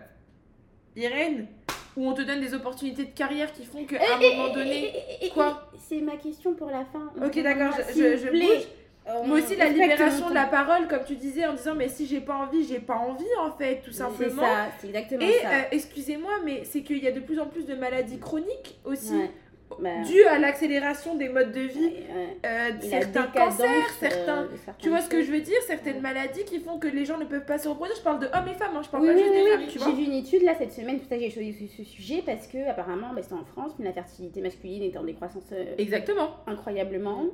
Irène, 0.96 1.48
où 1.96 2.08
on 2.08 2.14
te 2.14 2.22
donne 2.22 2.42
des 2.42 2.54
opportunités 2.54 3.06
de 3.06 3.12
carrière 3.12 3.52
qui 3.54 3.66
font 3.66 3.86
qu'à 3.86 3.98
un 3.98 4.20
Eh, 4.22 4.30
moment 4.36 4.50
eh, 4.52 4.54
donné. 4.56 4.94
eh, 5.22 5.30
Quoi 5.30 5.70
C'est 5.78 6.02
ma 6.02 6.18
question 6.18 6.54
pour 6.56 6.70
la 6.70 6.86
fin. 6.86 7.12
Ok, 7.24 7.42
d'accord, 7.42 7.76
je- 7.90 8.18
je- 8.18 8.30
bouge. 8.32 8.68
Euh, 9.08 9.24
Moi 9.26 9.40
aussi, 9.40 9.56
la 9.56 9.70
libération 9.70 10.30
de 10.30 10.36
la 10.36 10.46
parole, 10.46 10.88
comme 10.88 11.04
tu 11.06 11.16
disais, 11.16 11.46
en 11.48 11.54
disant, 11.54 11.74
mais 11.74 11.88
si 11.90 12.06
j'ai 12.06 12.20
pas 12.22 12.36
envie, 12.36 12.64
j'ai 12.68 12.80
pas 12.80 12.96
envie, 12.98 13.24
en 13.42 13.52
fait, 13.52 13.82
tout 13.84 13.92
C'est 13.92 14.00
simplement. 14.00 14.42
ça, 14.44 14.68
c'est 14.80 14.88
exactement 14.88 15.22
Et 15.26 15.34
ça. 15.42 15.50
euh, 15.50 15.62
excusez-moi, 15.72 16.32
mais 16.46 16.64
c'est 16.64 16.82
qu'il 16.84 17.04
y 17.04 17.08
a 17.08 17.12
de 17.12 17.20
plus 17.20 17.40
en 17.40 17.48
plus 17.48 17.66
de 17.66 17.74
maladies 17.76 18.20
chroniques 18.20 18.78
aussi, 18.86 19.16
Ouais. 19.16 19.32
Bah, 19.80 20.02
dues 20.02 20.24
à 20.24 20.40
l'accélération 20.40 21.16
des 21.16 21.30
modes 21.30 21.52
de 21.52 21.62
vie, 21.62 21.94
euh, 22.46 22.70
certains 22.82 23.28
cancers, 23.28 23.66
euh, 23.68 24.00
certains. 24.00 24.48
Tu 24.80 24.90
vois 24.90 25.02
ce 25.02 25.10
que 25.10 25.22
je 25.22 25.32
veux 25.32 25.42
dire? 25.42 25.58
Certaines 25.68 26.02
maladies 26.02 26.44
qui 26.44 26.60
font 26.60 26.80
que 26.80 26.88
les 26.88 27.06
gens 27.06 27.18
ne 27.18 27.26
peuvent 27.26 27.46
pas 27.46 27.58
se 27.58 27.68
reproduire. 27.68 27.96
Je 27.96 28.02
parle 28.02 28.20
de 28.20 28.26
hommes 28.26 28.48
et 28.50 28.56
femmes, 28.56 28.76
hein, 28.76 28.82
je 28.84 28.90
parle 28.90 29.04
Oui, 29.04 29.10
pas 29.10 29.16
oui, 29.16 29.20
juste 29.22 29.32
oui, 29.32 29.38
des 29.38 29.44
oui. 29.44 29.52
femmes, 29.52 29.68
tu 29.70 29.78
vois. 29.78 29.88
J'ai 29.90 29.96
vu 29.96 30.04
une 30.04 30.14
étude 30.14 30.44
là 30.44 30.56
cette 30.58 30.74
semaine, 30.74 31.00
ça 31.08 31.16
que 31.16 31.22
j'ai 31.22 31.30
choisi 31.30 31.68
ce, 31.68 31.84
sujet 31.84 32.24
parce 32.26 32.48
que 32.48 32.70
apparemment 32.70 33.14
bah, 33.14 33.22
c'est 33.22 33.34
en 33.34 33.46
France, 33.46 33.72
mais 33.80 33.86
la 33.86 33.94
fertilité 33.94 34.42
masculine 34.42 34.84
est 34.84 34.98
en 34.98 35.04
décroissance 35.04 35.44
euh, 35.54 35.76
Exactement. 35.78 36.32
incroyablement. 36.48 37.26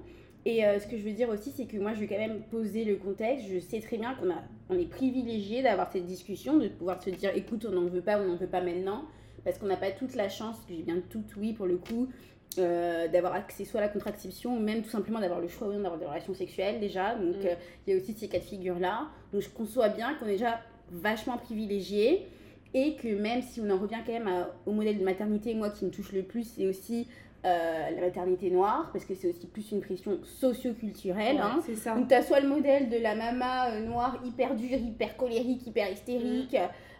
Et 0.46 0.64
euh, 0.64 0.80
ce 0.80 0.86
que 0.86 0.96
je 0.96 1.02
veux 1.04 1.12
dire 1.12 1.30
aussi, 1.30 1.52
c'est 1.52 1.66
que 1.66 1.78
moi 1.78 1.94
je 1.96 2.00
vais 2.00 2.08
quand 2.08 2.20
même 2.20 2.42
poser 2.52 2.86
le 2.86 2.98
contexte. 2.98 3.48
Je 3.52 3.60
sais 3.60 3.80
très 3.80 3.98
bien 3.98 4.14
qu'on 4.14 4.30
a, 4.30 4.44
on 4.70 4.78
est 4.78 4.90
privilégié 4.90 5.64
d'avoir 5.64 5.92
cette 5.92 6.06
discussion, 6.06 6.58
de 6.58 6.68
pouvoir 6.68 7.02
se 7.02 7.10
dire 7.10 7.32
écoute, 7.36 7.66
on 7.68 7.74
n'en 7.74 7.88
veut 7.88 8.02
pas, 8.02 8.20
on 8.20 8.26
n'en 8.26 8.36
veut 8.36 8.46
pas 8.46 8.62
maintenant, 8.62 9.06
parce 9.46 9.58
qu'on 9.58 9.68
n'a 9.68 9.78
pas 9.78 9.92
toute 9.92 10.16
la 10.16 10.28
chance, 10.28 10.58
que 10.68 10.74
j'ai 10.76 10.82
bien 10.84 10.98
tout 11.10 11.24
oui 11.38 11.54
pour 11.54 11.68
le 11.68 11.78
coup, 11.78 12.10
euh, 12.58 13.08
d'avoir 13.08 13.34
accès 13.34 13.64
soit 13.66 13.80
à 13.80 13.84
la 13.84 13.90
contraception 13.90 14.56
ou 14.58 14.60
même 14.60 14.82
tout 14.82 14.90
simplement 14.90 15.20
d'avoir 15.22 15.40
le 15.40 15.48
choix 15.48 15.68
d'avoir 15.70 15.98
des 15.98 16.06
relations 16.06 16.34
sexuelles 16.34 16.80
déjà. 16.82 17.16
Donc 17.16 17.36
Mm. 17.38 17.46
euh, 17.48 17.56
il 17.88 17.94
y 17.94 17.98
a 17.98 18.02
aussi 18.02 18.14
ces 18.14 18.28
cas 18.28 18.40
de 18.40 18.44
figure 18.44 18.80
là. 18.80 19.08
Donc 19.32 19.42
je 19.42 19.50
conçois 19.50 19.90
bien 19.90 20.14
qu'on 20.16 20.26
est 20.26 20.32
déjà 20.32 20.60
vachement 20.92 21.38
privilégié 21.38 22.28
et 22.74 22.96
que 22.96 23.08
même 23.08 23.42
si 23.42 23.62
on 23.62 23.70
en 23.70 23.78
revient 23.78 24.00
quand 24.06 24.12
même 24.14 24.28
à- 24.28 24.50
au 24.66 24.72
modèle 24.72 24.98
de 25.00 25.04
maternité, 25.04 25.54
moi 25.54 25.70
qui 25.70 25.86
me 25.86 25.92
touche 25.92 26.12
le 26.12 26.24
plus, 26.24 26.44
c'est 26.56 26.68
aussi 26.68 27.08
euh, 27.46 27.90
la 27.96 28.02
maternité 28.02 28.50
noire, 28.50 28.90
parce 28.92 29.06
que 29.06 29.14
c'est 29.14 29.30
aussi 29.30 29.46
plus 29.46 29.72
une 29.72 29.80
pression 29.80 30.18
socio-culturelle. 30.24 31.38
hein. 31.38 31.60
C'est 31.66 31.76
ça. 31.76 31.94
Donc, 31.96 32.08
tu 32.08 32.14
as 32.16 32.24
soit 32.24 32.40
le 32.40 32.48
modèle 32.48 32.90
de 32.90 32.98
la 32.98 33.14
maman 33.16 33.66
euh, 33.70 33.82
noire 33.86 34.18
hyper 34.26 34.56
dure, 34.56 34.78
hyper 34.80 35.16
colérique, 35.16 35.68
hyper 35.68 35.92
hystérique. 35.92 36.56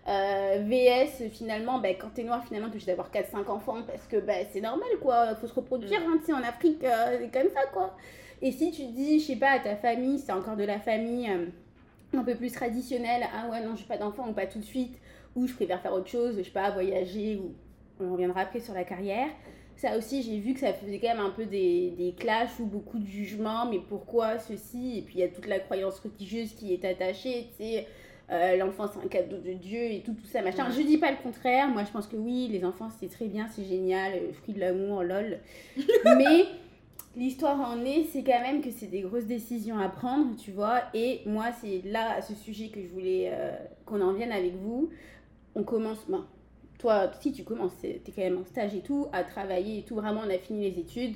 Euh, 0.08 0.64
VS, 0.64 1.30
finalement, 1.32 1.80
bah, 1.80 1.90
quand 1.90 2.10
t'es 2.14 2.24
noir, 2.24 2.46
finalement, 2.46 2.70
tu 2.70 2.84
d'avoir 2.86 3.10
4-5 3.10 3.50
enfants 3.50 3.82
parce 3.88 4.06
que 4.08 4.18
bah, 4.18 4.46
c'est 4.52 4.62
normal, 4.62 4.90
quoi. 5.02 5.36
Faut 5.36 5.48
se 5.48 5.54
reproduire, 5.54 6.00
hein, 6.06 6.18
tu 6.20 6.28
sais, 6.28 6.34
en 6.34 6.44
Afrique, 6.44 6.84
euh, 6.84 7.18
c'est 7.20 7.32
comme 7.32 7.52
ça, 7.52 7.62
quoi. 7.74 7.96
Et 8.42 8.52
si 8.52 8.72
tu 8.72 8.86
dis, 8.86 9.20
je 9.20 9.26
sais 9.26 9.36
pas, 9.36 9.52
à 9.52 9.60
ta 9.60 9.76
famille, 9.76 10.20
c'est 10.20 10.32
encore 10.32 10.58
de 10.58 10.64
la 10.64 10.80
famille 10.80 11.30
euh, 11.30 11.48
un 12.14 12.24
peu 12.24 12.36
plus 12.36 12.52
traditionnelle, 12.52 13.24
ah 13.34 13.50
ouais, 13.50 13.66
non, 13.66 13.76
j'ai 13.76 13.86
pas 13.86 13.98
d'enfant 13.98 14.28
ou 14.30 14.34
pas 14.34 14.46
tout 14.46 14.60
de 14.60 14.66
suite, 14.66 14.96
ou 15.36 15.48
je 15.48 15.54
préfère 15.54 15.82
faire 15.82 15.94
autre 15.94 16.10
chose, 16.10 16.36
je 16.38 16.44
sais 16.44 16.52
pas, 16.52 16.70
voyager, 16.70 17.38
ou 17.38 17.56
on 18.00 18.14
reviendra 18.14 18.42
après 18.42 18.60
sur 18.60 18.76
la 18.76 18.84
carrière. 18.84 19.30
Ça 19.78 19.98
aussi, 19.98 20.22
j'ai 20.22 20.40
vu 20.40 20.54
que 20.54 20.60
ça 20.60 20.72
faisait 20.74 21.00
quand 21.00 21.10
même 21.10 21.26
un 21.26 21.32
peu 21.32 21.46
des, 21.46 21.92
des 21.98 22.14
clashs 22.14 22.60
ou 22.60 22.66
beaucoup 22.66 23.00
de 23.00 23.06
jugements, 23.06 23.66
mais 23.66 23.80
pourquoi 23.80 24.38
ceci? 24.38 25.00
Et 25.00 25.02
puis 25.02 25.16
il 25.16 25.22
y 25.22 25.24
a 25.24 25.28
toute 25.28 25.48
la 25.48 25.60
croyance 25.60 26.00
religieuse 26.00 26.54
qui 26.54 26.74
est 26.74 26.86
attachée, 26.86 27.48
tu 27.58 27.64
sais, 27.64 27.88
euh, 28.32 28.58
l'enfant 28.58 28.88
c'est 28.92 29.00
un 29.06 29.08
cadeau 29.08 29.38
de 29.38 29.54
Dieu 29.54 29.80
et 29.80 30.02
tout, 30.04 30.14
tout 30.14 30.26
ça, 30.26 30.42
machin. 30.42 30.66
Ouais. 30.68 30.76
Je 30.76 30.82
dis 30.82 30.98
pas 30.98 31.12
le 31.12 31.18
contraire, 31.18 31.68
moi 31.70 31.84
je 31.84 31.92
pense 31.92 32.08
que 32.08 32.16
oui, 32.16 32.48
les 32.52 32.66
enfants 32.66 32.90
c'est 33.00 33.10
très 33.10 33.28
bien, 33.28 33.48
c'est 33.48 33.66
génial, 33.66 34.14
euh, 34.14 34.34
fruit 34.34 34.54
de 34.54 34.60
l'amour, 34.60 35.04
lol. 35.04 35.40
mais 36.06 36.46
l'histoire 37.16 37.60
en 37.60 37.84
est, 37.86 38.06
c'est 38.12 38.24
quand 38.24 38.42
même 38.42 38.62
que 38.62 38.72
c'est 38.72 38.88
des 38.88 39.02
grosses 39.02 39.26
décisions 39.26 39.78
à 39.78 39.90
prendre, 39.90 40.36
tu 40.38 40.52
vois, 40.52 40.82
et 40.94 41.22
moi 41.26 41.48
c'est 41.62 41.82
là, 41.86 42.16
à 42.18 42.22
ce 42.22 42.34
sujet 42.34 42.70
que 42.70 42.82
je 42.82 42.88
voulais 42.88 43.30
euh, 43.32 43.52
qu'on 43.86 44.02
en 44.02 44.14
vienne 44.14 44.32
avec 44.32 44.56
vous. 44.56 44.90
On 45.54 45.64
commence, 45.64 46.00
ben, 46.10 46.26
toi, 46.80 47.12
si 47.22 47.32
tu 47.32 47.44
commences, 47.44 47.78
t'es 47.80 48.02
quand 48.08 48.22
même 48.22 48.40
en 48.40 48.46
stage 48.46 48.74
et 48.76 48.82
tout, 48.82 49.08
à 49.14 49.24
travailler 49.24 49.80
et 49.80 49.82
tout, 49.84 49.96
vraiment, 49.96 50.22
on 50.26 50.30
a 50.30 50.38
fini 50.38 50.70
les 50.70 50.80
études. 50.80 51.16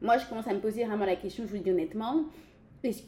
Moi, 0.00 0.16
je 0.18 0.26
commence 0.26 0.46
à 0.46 0.54
me 0.54 0.60
poser 0.60 0.84
vraiment 0.84 1.04
la 1.06 1.16
question, 1.16 1.44
je 1.44 1.50
vous 1.50 1.56
le 1.56 1.62
dis 1.62 1.70
honnêtement, 1.70 2.24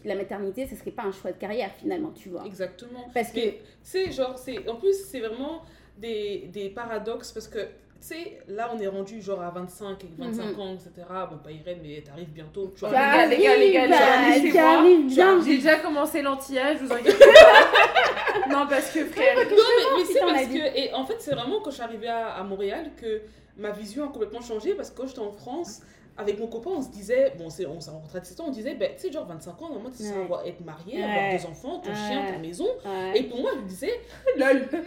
la 0.04 0.14
maternité, 0.14 0.66
ce 0.66 0.74
serait 0.76 0.90
pas 0.90 1.04
un 1.04 1.12
choix 1.12 1.30
de 1.32 1.38
carrière 1.38 1.70
finalement, 1.78 2.10
tu 2.10 2.28
vois 2.30 2.44
Exactement. 2.44 3.08
Parce 3.14 3.30
que, 3.30 3.40
c'est 3.82 4.10
genre, 4.12 4.36
c'est 4.38 4.68
en 4.68 4.76
plus, 4.76 4.94
c'est 5.08 5.20
vraiment 5.20 5.62
des, 5.96 6.48
des 6.52 6.68
paradoxes 6.70 7.32
parce 7.32 7.46
que, 7.48 7.58
tu 7.60 7.66
sais, 8.00 8.38
là, 8.48 8.70
on 8.74 8.78
est 8.80 8.86
rendu 8.86 9.20
genre 9.20 9.40
à 9.42 9.50
25 9.50 10.02
et 10.04 10.08
25 10.16 10.42
Mhm. 10.52 10.60
ans, 10.60 10.74
etc. 10.74 10.90
Bon, 11.30 11.38
pas 11.38 11.50
Irène, 11.50 11.78
mais 11.82 12.00
t'arrives 12.00 12.30
bientôt. 12.30 12.72
Tu 12.74 12.80
vois. 12.80 12.90
les 13.26 13.36
gars, 13.36 13.56
les 13.56 13.72
gars, 13.72 13.86
les 13.86 14.50
gars, 14.52 14.82
bien. 15.06 15.40
J'ai 15.44 15.56
déjà 15.56 15.76
commencé 15.76 16.22
l'anti-âge, 16.22 16.78
vous 16.80 16.92
inquiétez 16.92 17.18
pas. 17.18 18.48
non, 18.48 18.66
parce 18.68 18.90
que 18.92 19.04
frère. 19.04 19.36
Non, 19.36 19.42
mais, 19.50 19.98
mais 19.98 20.04
c'est 20.04 20.20
parce 20.20 20.46
que. 20.46 20.78
Et 20.78 20.92
en 20.94 21.04
fait, 21.04 21.16
c'est 21.20 21.34
vraiment 21.34 21.60
quand 21.60 21.70
je 21.70 21.74
suis 21.76 21.84
arrivée 21.84 22.08
à, 22.08 22.34
à 22.34 22.42
Montréal 22.44 22.90
que 23.00 23.22
ma 23.56 23.70
vision 23.70 24.04
a 24.04 24.08
complètement 24.12 24.40
changé 24.42 24.74
parce 24.74 24.90
que 24.90 25.00
quand 25.00 25.08
j'étais 25.08 25.18
en 25.18 25.32
France, 25.32 25.80
avec 26.18 26.38
mon 26.40 26.48
copain, 26.48 26.70
on 26.76 26.82
se 26.82 26.90
disait, 26.90 27.32
bon, 27.38 27.44
on 27.46 27.50
s'est 27.50 27.64
rencontrés 27.64 28.18
à 28.18 28.20
17 28.20 28.40
ans, 28.40 28.44
on 28.48 28.50
disait, 28.50 28.74
ben, 28.74 28.90
tu 28.96 29.02
sais, 29.06 29.12
genre 29.12 29.24
25 29.26 29.50
ans, 29.62 29.68
normalement, 29.68 29.90
tu 29.90 30.02
sais, 30.02 30.12
Ouais. 30.12 30.22
avoir- 30.24 30.44
être 30.46 30.60
marié, 30.64 30.96
Ouais. 30.98 31.04
avoir 31.04 31.30
deux 31.40 31.46
enfants, 31.46 31.78
ton 31.78 31.94
chien, 31.94 32.24
ta 32.26 32.32
Ouais. 32.32 32.38
maison. 32.38 32.66
Ouais. 32.84 33.12
Et 33.18 33.22
pour 33.24 33.40
moi, 33.40 33.52
je 33.54 33.60
me 33.60 33.68
disais, 33.68 33.92
Lol. 34.36 34.68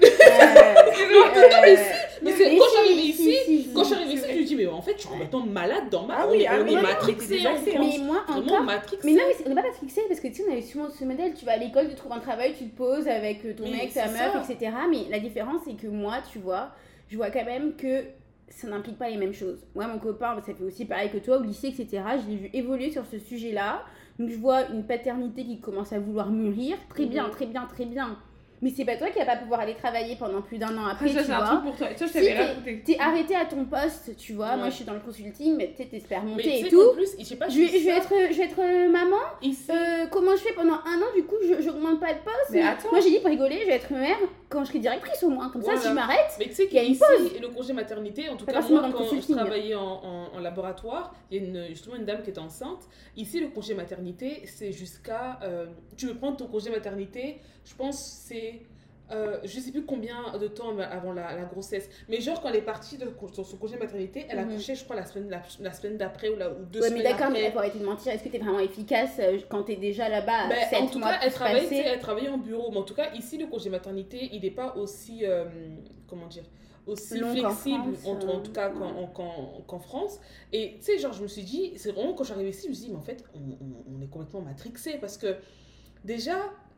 Mais 2.23 2.31
c'est 2.33 2.49
Mais 2.51 2.57
quand 2.57 2.65
je 2.65 2.87
si, 2.87 2.93
suis 2.93 3.01
si, 3.01 3.09
ici, 3.09 3.35
si, 3.45 3.63
si. 3.63 3.73
quand 3.73 3.81
je 3.81 3.85
suis 3.85 3.95
arrivée 3.95 4.13
ici, 4.13 4.25
je 4.29 4.37
me 4.39 4.43
dis, 4.43 4.55
mais 4.55 4.67
en 4.67 4.81
fait, 4.81 4.93
je 4.93 4.99
suis 4.99 5.09
complètement 5.09 5.45
malade 5.45 5.89
dans 5.89 6.05
ma. 6.05 6.15
Ah 6.19 6.25
on 6.27 6.31
oui, 6.31 6.45
ah 6.47 6.55
on 6.59 6.63
oui, 6.63 6.73
est 6.75 6.81
matrixé 6.81 7.39
on. 7.47 7.79
Mais 7.79 7.97
moi 7.99 8.23
encore. 8.27 8.61
matrixé. 8.63 8.99
Mais 9.07 9.13
non, 9.13 9.23
mais 9.27 9.35
on 9.45 9.49
n'est 9.49 9.55
pas 9.55 9.61
matrixé 9.63 10.01
parce 10.07 10.19
que 10.19 10.27
tu 10.27 10.35
sais, 10.35 10.43
on 10.47 10.51
avait 10.51 10.61
souvent 10.61 10.89
ce 10.89 11.03
modèle. 11.03 11.33
Tu 11.33 11.45
vas 11.45 11.53
à 11.53 11.57
l'école, 11.57 11.89
tu 11.89 11.95
trouves 11.95 12.11
un 12.11 12.19
travail, 12.19 12.53
tu 12.57 12.65
te 12.67 12.75
poses 12.77 13.07
avec 13.07 13.43
euh, 13.45 13.53
ton 13.55 13.67
mec, 13.69 13.93
ta 13.93 14.07
meuf, 14.07 14.49
etc. 14.49 14.71
Mais 14.89 15.05
la 15.09 15.19
différence, 15.19 15.61
c'est 15.65 15.73
que 15.73 15.87
moi, 15.87 16.17
tu 16.31 16.39
vois, 16.39 16.69
je 17.07 17.17
vois 17.17 17.31
quand 17.31 17.45
même 17.45 17.75
que 17.75 18.03
ça 18.51 18.67
n'implique 18.67 18.97
pas 18.97 19.09
les 19.09 19.17
mêmes 19.17 19.33
choses. 19.33 19.65
Moi, 19.75 19.87
mon 19.87 19.97
copain, 19.99 20.35
ça 20.45 20.53
fait 20.53 20.63
aussi 20.63 20.85
pareil 20.85 21.09
que 21.09 21.17
toi, 21.17 21.37
au 21.37 21.41
lycée, 21.43 21.67
etc. 21.69 22.03
Je 22.23 22.29
l'ai 22.29 22.35
vu 22.37 22.49
évoluer 22.53 22.91
sur 22.91 23.05
ce 23.05 23.17
sujet-là. 23.19 23.83
Donc, 24.19 24.29
je 24.29 24.37
vois 24.37 24.67
une 24.69 24.85
paternité 24.85 25.43
qui 25.43 25.59
commence 25.59 25.93
à 25.93 25.99
vouloir 25.99 26.29
mûrir. 26.31 26.77
Très 26.89 27.05
bien, 27.05 27.25
Mhm. 27.25 27.31
très 27.31 27.45
bien, 27.47 27.65
très 27.65 27.85
bien. 27.85 28.17
Mais 28.63 28.69
c'est 28.69 28.85
pas 28.85 28.95
toi 28.95 29.09
qui 29.09 29.17
vas 29.17 29.25
pas 29.25 29.37
pouvoir 29.37 29.61
aller 29.61 29.73
travailler 29.73 30.15
pendant 30.17 30.41
plus 30.41 30.59
d'un 30.59 30.77
an 30.77 30.83
Ah, 30.85 30.91
après, 30.91 31.09
ça, 31.09 31.21
tu 31.21 31.25
j'ai 31.27 31.33
un 31.33 31.37
vois. 31.37 31.47
truc 31.47 31.61
pour 31.63 31.75
toi. 31.77 31.87
Vois, 31.87 31.95
je 31.99 32.05
Si, 32.05 32.13
t'avais 32.13 32.37
raconté. 32.37 32.83
T'es 32.85 32.99
arrêté 32.99 33.35
à 33.35 33.45
ton 33.45 33.65
poste, 33.65 34.15
tu 34.17 34.33
vois. 34.33 34.51
Ouais. 34.51 34.57
Moi, 34.57 34.69
je 34.69 34.75
suis 34.75 34.85
dans 34.85 34.93
le 34.93 34.99
consulting, 34.99 35.55
mais 35.57 35.71
tu 35.71 35.77
sais, 35.83 35.89
t'espères 35.89 36.23
monter 36.23 36.59
et 36.59 36.69
tout. 36.69 36.93
plus, 36.93 37.07
je 37.17 37.23
sais 37.25 37.37
pas, 37.37 37.49
Je 37.49 37.57
vais, 37.59 37.65
dis 37.67 37.79
je 37.79 37.85
vais 37.85 37.91
ça 37.91 37.97
être, 37.97 38.13
je 38.31 38.37
vais 38.37 38.43
être 38.43 38.59
euh, 38.61 38.89
maman. 38.89 39.15
Euh, 39.43 40.05
comment 40.11 40.31
je 40.35 40.41
fais 40.41 40.53
pendant 40.53 40.75
un 40.75 40.99
an 41.01 41.05
Du 41.15 41.23
coup, 41.23 41.35
je 41.43 41.59
j'augmente 41.61 41.99
pas 41.99 42.13
de 42.13 42.19
poste? 42.19 42.51
Mais 42.51 42.61
attends. 42.61 42.89
Moi, 42.91 42.99
j'ai 43.01 43.09
dit 43.09 43.17
pour 43.19 43.29
rigoler, 43.29 43.59
je 43.61 43.65
vais 43.65 43.73
être 43.75 43.91
mère 43.91 44.17
quand 44.49 44.63
je 44.63 44.69
serai 44.69 44.79
directrice 44.79 45.23
au 45.23 45.29
moins. 45.29 45.49
Comme 45.49 45.63
ça, 45.63 45.75
si 45.77 45.87
je 45.87 45.93
m'arrête. 45.93 46.31
Mais 46.37 46.45
tu 46.45 46.53
sais 46.53 46.67
Il 46.69 46.73
y 46.75 46.79
a 46.79 46.83
une 46.83 46.89
qu'ici, 46.93 47.39
le 47.41 47.47
congé 47.47 47.73
maternité, 47.73 48.29
en 48.29 48.35
tout 48.37 48.45
Pas 48.45 48.53
cas, 48.53 48.61
moi, 48.69 48.89
quand 48.93 49.05
je 49.05 49.33
travaillais 49.33 49.73
en, 49.75 49.81
en- 49.81 50.29
en 50.35 50.39
laboratoire, 50.39 51.15
il 51.31 51.37
y 51.37 51.39
a 51.43 51.47
une, 51.47 51.67
justement 51.69 51.95
une 51.95 52.05
dame 52.05 52.21
qui 52.21 52.29
était 52.29 52.39
enceinte. 52.39 52.87
Ici, 53.17 53.39
le 53.39 53.47
congé 53.47 53.73
maternité, 53.73 54.43
c'est 54.45 54.71
jusqu'à. 54.71 55.39
euh, 55.43 55.65
tu 55.97 56.05
veux 56.05 56.15
prendre 56.15 56.37
ton 56.37 56.45
congé 56.47 56.69
maternité, 56.69 57.39
je 57.65 57.73
pense 57.73 58.23
c'est. 58.27 58.50
Euh, 59.11 59.39
je 59.43 59.59
sais 59.59 59.71
plus 59.71 59.83
combien 59.85 60.37
de 60.39 60.47
temps 60.47 60.77
avant 60.79 61.11
la, 61.11 61.35
la 61.35 61.43
grossesse, 61.43 61.89
mais 62.07 62.21
genre 62.21 62.41
quand 62.41 62.49
elle 62.49 62.55
est 62.57 62.61
partie 62.61 62.97
de 62.97 63.07
sur 63.33 63.45
son 63.45 63.57
congé 63.57 63.77
maternité, 63.77 64.25
elle 64.29 64.39
a 64.39 64.43
Mhm. 64.45 64.51
accouché, 64.51 64.75
je 64.75 64.83
crois, 64.83 64.95
la 64.95 65.05
semaine, 65.05 65.29
la, 65.29 65.41
la 65.59 65.73
semaine 65.73 65.97
d'après 65.97 66.29
ou, 66.29 66.37
la, 66.37 66.49
ou 66.49 66.63
deux 66.65 66.79
Ouais, 66.81 66.87
semaines 66.89 67.03
mais 67.03 67.09
d'accord, 67.09 67.29
mais 67.31 67.41
là, 67.43 67.51
faut 67.51 67.59
arrêter 67.59 67.79
de 67.79 67.85
mentir. 67.85 68.13
Est-ce 68.13 68.23
que 68.23 68.29
t'es 68.29 68.37
vraiment 68.39 68.59
efficace 68.59 69.17
euh, 69.19 69.37
quand 69.49 69.63
t'es 69.63 69.75
déjà 69.75 70.07
là-bas 70.07 70.47
Ben, 70.49 70.55
7 70.69 70.79
en 70.81 70.87
tout 70.87 70.99
mois 70.99 71.09
cas, 71.09 71.19
elle 71.23 71.33
travaille, 71.33 71.67
tu 71.67 71.75
elle 71.75 71.99
travaillait 71.99 72.29
en 72.29 72.37
bureau. 72.37 72.71
Mais 72.71 72.77
en 72.77 72.83
tout 72.83 72.93
cas, 72.95 73.11
ici, 73.13 73.37
le 73.37 73.47
congé 73.47 73.69
maternité, 73.69 74.29
il 74.31 74.41
n'est 74.41 74.51
pas 74.51 74.75
aussi, 74.77 75.25
euh, 75.25 75.45
comment 76.07 76.27
dire, 76.27 76.43
aussi 76.87 77.19
Long 77.19 77.31
flexible, 77.35 77.95
France, 77.95 78.07
en, 78.25 78.29
en 78.29 78.39
tout 78.39 78.51
cas, 78.53 78.69
qu'en 78.69 78.93
ouais. 79.01 79.07
qu'en- 79.13 79.61
qu'en 79.67 79.79
France. 79.79 80.19
Et 80.53 80.77
tu 80.77 80.83
sais, 80.83 80.97
genre, 80.99 81.13
je 81.13 81.21
me 81.23 81.27
suis 81.27 81.43
dit, 81.43 81.73
c'est 81.75 81.91
vraiment 81.91 82.13
quand 82.13 82.23
je 82.23 82.29
suis 82.29 82.33
arrivée 82.33 82.49
ici, 82.51 82.63
je 82.63 82.69
me 82.69 82.73
suis 82.73 82.85
dit, 82.85 82.91
mais 82.91 82.97
en 82.97 83.01
fait, 83.01 83.23
on, 83.35 83.39
on- 83.39 83.97
on 83.97 84.01
est 84.01 84.07
complètement 84.07 84.41
matrixé 84.41 84.97
parce 84.99 85.17
que 85.17 85.35
déjà, 86.03 86.37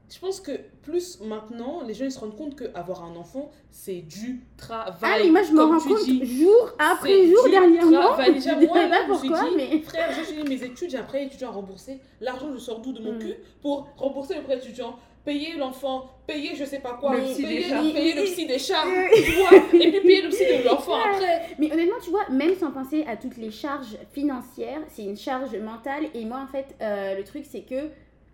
je 0.09 0.19
pense 0.19 0.39
que 0.39 0.51
plus 0.83 1.19
maintenant, 1.21 1.81
les 1.87 1.93
gens 1.93 2.05
ils 2.05 2.11
se 2.11 2.19
rendent 2.19 2.35
compte 2.35 2.55
qu'avoir 2.55 3.03
un 3.03 3.15
enfant, 3.15 3.49
c'est 3.71 4.01
du 4.01 4.41
travail. 4.57 4.93
Ah, 5.01 5.17
mais 5.23 5.29
moi, 5.29 5.41
je 5.43 5.51
me 5.53 5.63
rends 5.63 5.79
compte 5.79 6.03
dis. 6.05 6.39
jour 6.41 6.71
après 6.77 7.27
jour 7.27 7.49
dernièrement. 7.49 7.99
travail. 8.09 8.33
Déjà, 8.35 8.51
Je 8.61 8.65
moi, 8.67 8.75
sais 8.75 8.89
là, 8.89 8.97
pas 8.99 9.05
je 9.07 9.11
me 9.11 9.17
suis 9.17 9.29
pourquoi, 9.29 9.49
dit, 9.49 9.55
mais. 9.55 9.79
Frère, 9.81 10.09
j'ai 10.15 10.23
fini 10.23 10.47
mes 10.47 10.63
études, 10.63 10.89
j'ai 10.91 10.97
un 10.97 11.03
prêt 11.03 11.23
étudiant 11.25 11.49
à 11.49 11.53
rembourser. 11.53 11.99
L'argent, 12.21 12.47
je 12.53 12.59
sors 12.59 12.79
d'où 12.79 12.91
de 12.93 13.01
mon 13.01 13.13
Mm. 13.13 13.19
cul 13.19 13.33
pour 13.61 13.87
rembourser 13.97 14.35
le 14.35 14.43
prêt 14.43 14.57
étudiant, 14.57 14.97
payer 15.25 15.55
l'enfant, 15.57 16.09
payer 16.27 16.53
je 16.55 16.65
sais 16.65 16.79
pas 16.79 16.93
quoi, 16.99 17.15
Le 17.15 17.23
psy 17.23 17.41
des 17.41 17.47
payer, 17.47 17.63
chats. 17.69 17.81
payer 17.81 18.13
le 18.13 18.23
psy 18.23 18.45
des 18.45 18.59
chats, 18.59 18.83
tu 19.15 19.31
vois, 19.31 19.55
et 19.57 19.61
puis 19.91 20.01
payer 20.01 20.21
le 20.21 20.29
psy 20.29 20.43
de 20.45 20.67
l'enfant 20.67 20.95
après. 20.99 21.55
Mais 21.57 21.71
honnêtement, 21.71 21.95
tu 22.03 22.09
vois, 22.11 22.29
même 22.29 22.55
sans 22.55 22.71
penser 22.71 23.03
à 23.07 23.15
toutes 23.17 23.37
les 23.37 23.49
charges 23.51 23.97
financières, 24.11 24.81
c'est 24.89 25.03
une 25.05 25.17
charge 25.17 25.55
mentale. 25.57 26.03
Et 26.13 26.25
moi, 26.25 26.41
en 26.47 26.51
fait, 26.51 26.75
euh, 26.81 27.15
le 27.17 27.23
truc, 27.23 27.45
c'est 27.49 27.61
que 27.61 27.89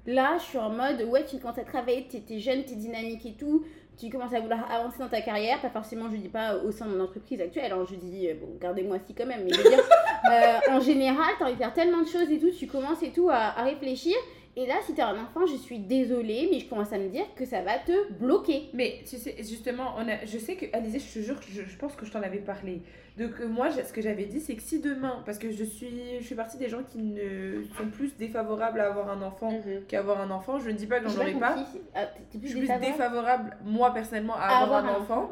là, 0.10 0.38
je 0.40 0.44
suis 0.44 0.58
en 0.58 0.72
mode, 0.72 1.02
ouais, 1.04 1.24
tu 1.26 1.38
commences 1.38 1.60
à 1.60 1.64
travailler, 1.64 2.08
t'es 2.10 2.20
t'es 2.20 2.40
jeune, 2.40 2.64
t'es 2.64 2.76
dynamique 2.76 3.26
et 3.26 3.34
tout. 3.34 3.64
Tu 3.98 4.10
commences 4.10 4.34
à 4.34 4.40
vouloir 4.40 4.72
avancer 4.72 4.98
dans 5.00 5.10
ta 5.10 5.22
carrière, 5.22 5.60
pas 5.62 5.70
forcément, 5.70 6.10
je 6.10 6.16
dis 6.16 6.30
pas 6.30 6.56
au 6.56 6.72
sein 6.72 6.86
de 6.88 6.96
mon 6.96 7.04
entreprise 7.04 7.42
actuelle, 7.42 7.72
hein, 7.74 7.86
je 7.90 7.96
dis, 7.96 8.30
euh, 8.30 8.34
bon, 8.40 8.48
gardez-moi 8.60 8.98
si 9.06 9.14
quand 9.14 9.26
même, 9.26 9.44
mais 9.44 9.52
je 9.54 9.62
veux 9.62 9.70
dire, 9.70 9.84
euh, 10.32 10.72
en 10.72 10.80
général, 10.80 11.28
t'as 11.38 11.46
envie 11.46 11.54
de 11.54 11.58
faire 11.58 11.74
tellement 11.74 12.02
de 12.02 12.08
choses 12.08 12.32
et 12.32 12.40
tout, 12.40 12.50
tu 12.50 12.66
commences 12.66 13.04
et 13.04 13.12
tout 13.12 13.30
à, 13.30 13.60
à 13.60 13.64
réfléchir. 13.64 14.16
Et 14.62 14.66
là, 14.66 14.76
si 14.86 14.94
t'es 14.94 15.02
un 15.02 15.14
enfant, 15.14 15.46
je 15.46 15.56
suis 15.56 15.80
désolée, 15.80 16.50
mais 16.52 16.60
je 16.60 16.68
commence 16.68 16.92
à 16.92 16.98
me 16.98 17.08
dire 17.08 17.24
que 17.34 17.46
ça 17.46 17.62
va 17.62 17.78
te 17.80 18.12
bloquer. 18.12 18.64
Mais 18.74 19.00
tu 19.10 19.16
sais, 19.16 19.34
justement, 19.40 19.94
on 19.98 20.06
a, 20.06 20.26
je 20.26 20.38
sais 20.38 20.56
que, 20.56 20.66
Alizé, 20.76 21.00
je 21.00 21.14
te 21.14 21.20
jure, 21.24 21.40
je, 21.50 21.62
je 21.64 21.78
pense 21.78 21.96
que 21.96 22.06
je 22.06 22.12
t'en 22.12 22.22
avais 22.22 22.40
parlé. 22.40 22.82
Donc, 23.18 23.40
euh, 23.40 23.48
moi, 23.48 23.70
je- 23.70 23.82
ce 23.82 23.94
que 23.94 24.02
j'avais 24.02 24.26
dit, 24.26 24.42
c'est 24.42 24.56
que 24.58 24.62
si 24.62 24.80
demain, 24.82 25.24
parce 25.26 25.38
que 25.40 25.50
je 25.50 25.64
suis, 25.64 26.18
je 26.20 26.26
suis 26.26 26.36
partie 26.36 26.58
des 26.58 26.68
gens 26.68 26.84
qui 26.84 26.98
ne 26.98 27.64
sont 27.78 27.88
plus 27.90 28.18
défavorables 28.18 28.82
à 28.82 28.88
avoir 28.88 29.10
un 29.10 29.22
enfant 29.22 29.50
qu'avoir 29.88 30.20
un 30.20 30.30
enfant, 30.30 30.60
je 30.60 30.70
ne 30.72 30.76
dis 30.76 30.88
pas 30.88 31.00
que 31.00 31.08
j'en 31.08 31.16
aurais 31.22 31.32
pas. 31.40 31.56
Ah, 31.96 32.08
Je 32.44 32.48
suis 32.50 32.60
plus 32.60 32.68
défavorable? 32.82 33.56
moi, 33.64 33.94
personnellement, 33.94 34.36
à 34.36 34.40
à 34.42 34.64
avoir, 34.64 34.86
un 34.86 34.96
enfant 34.98 35.32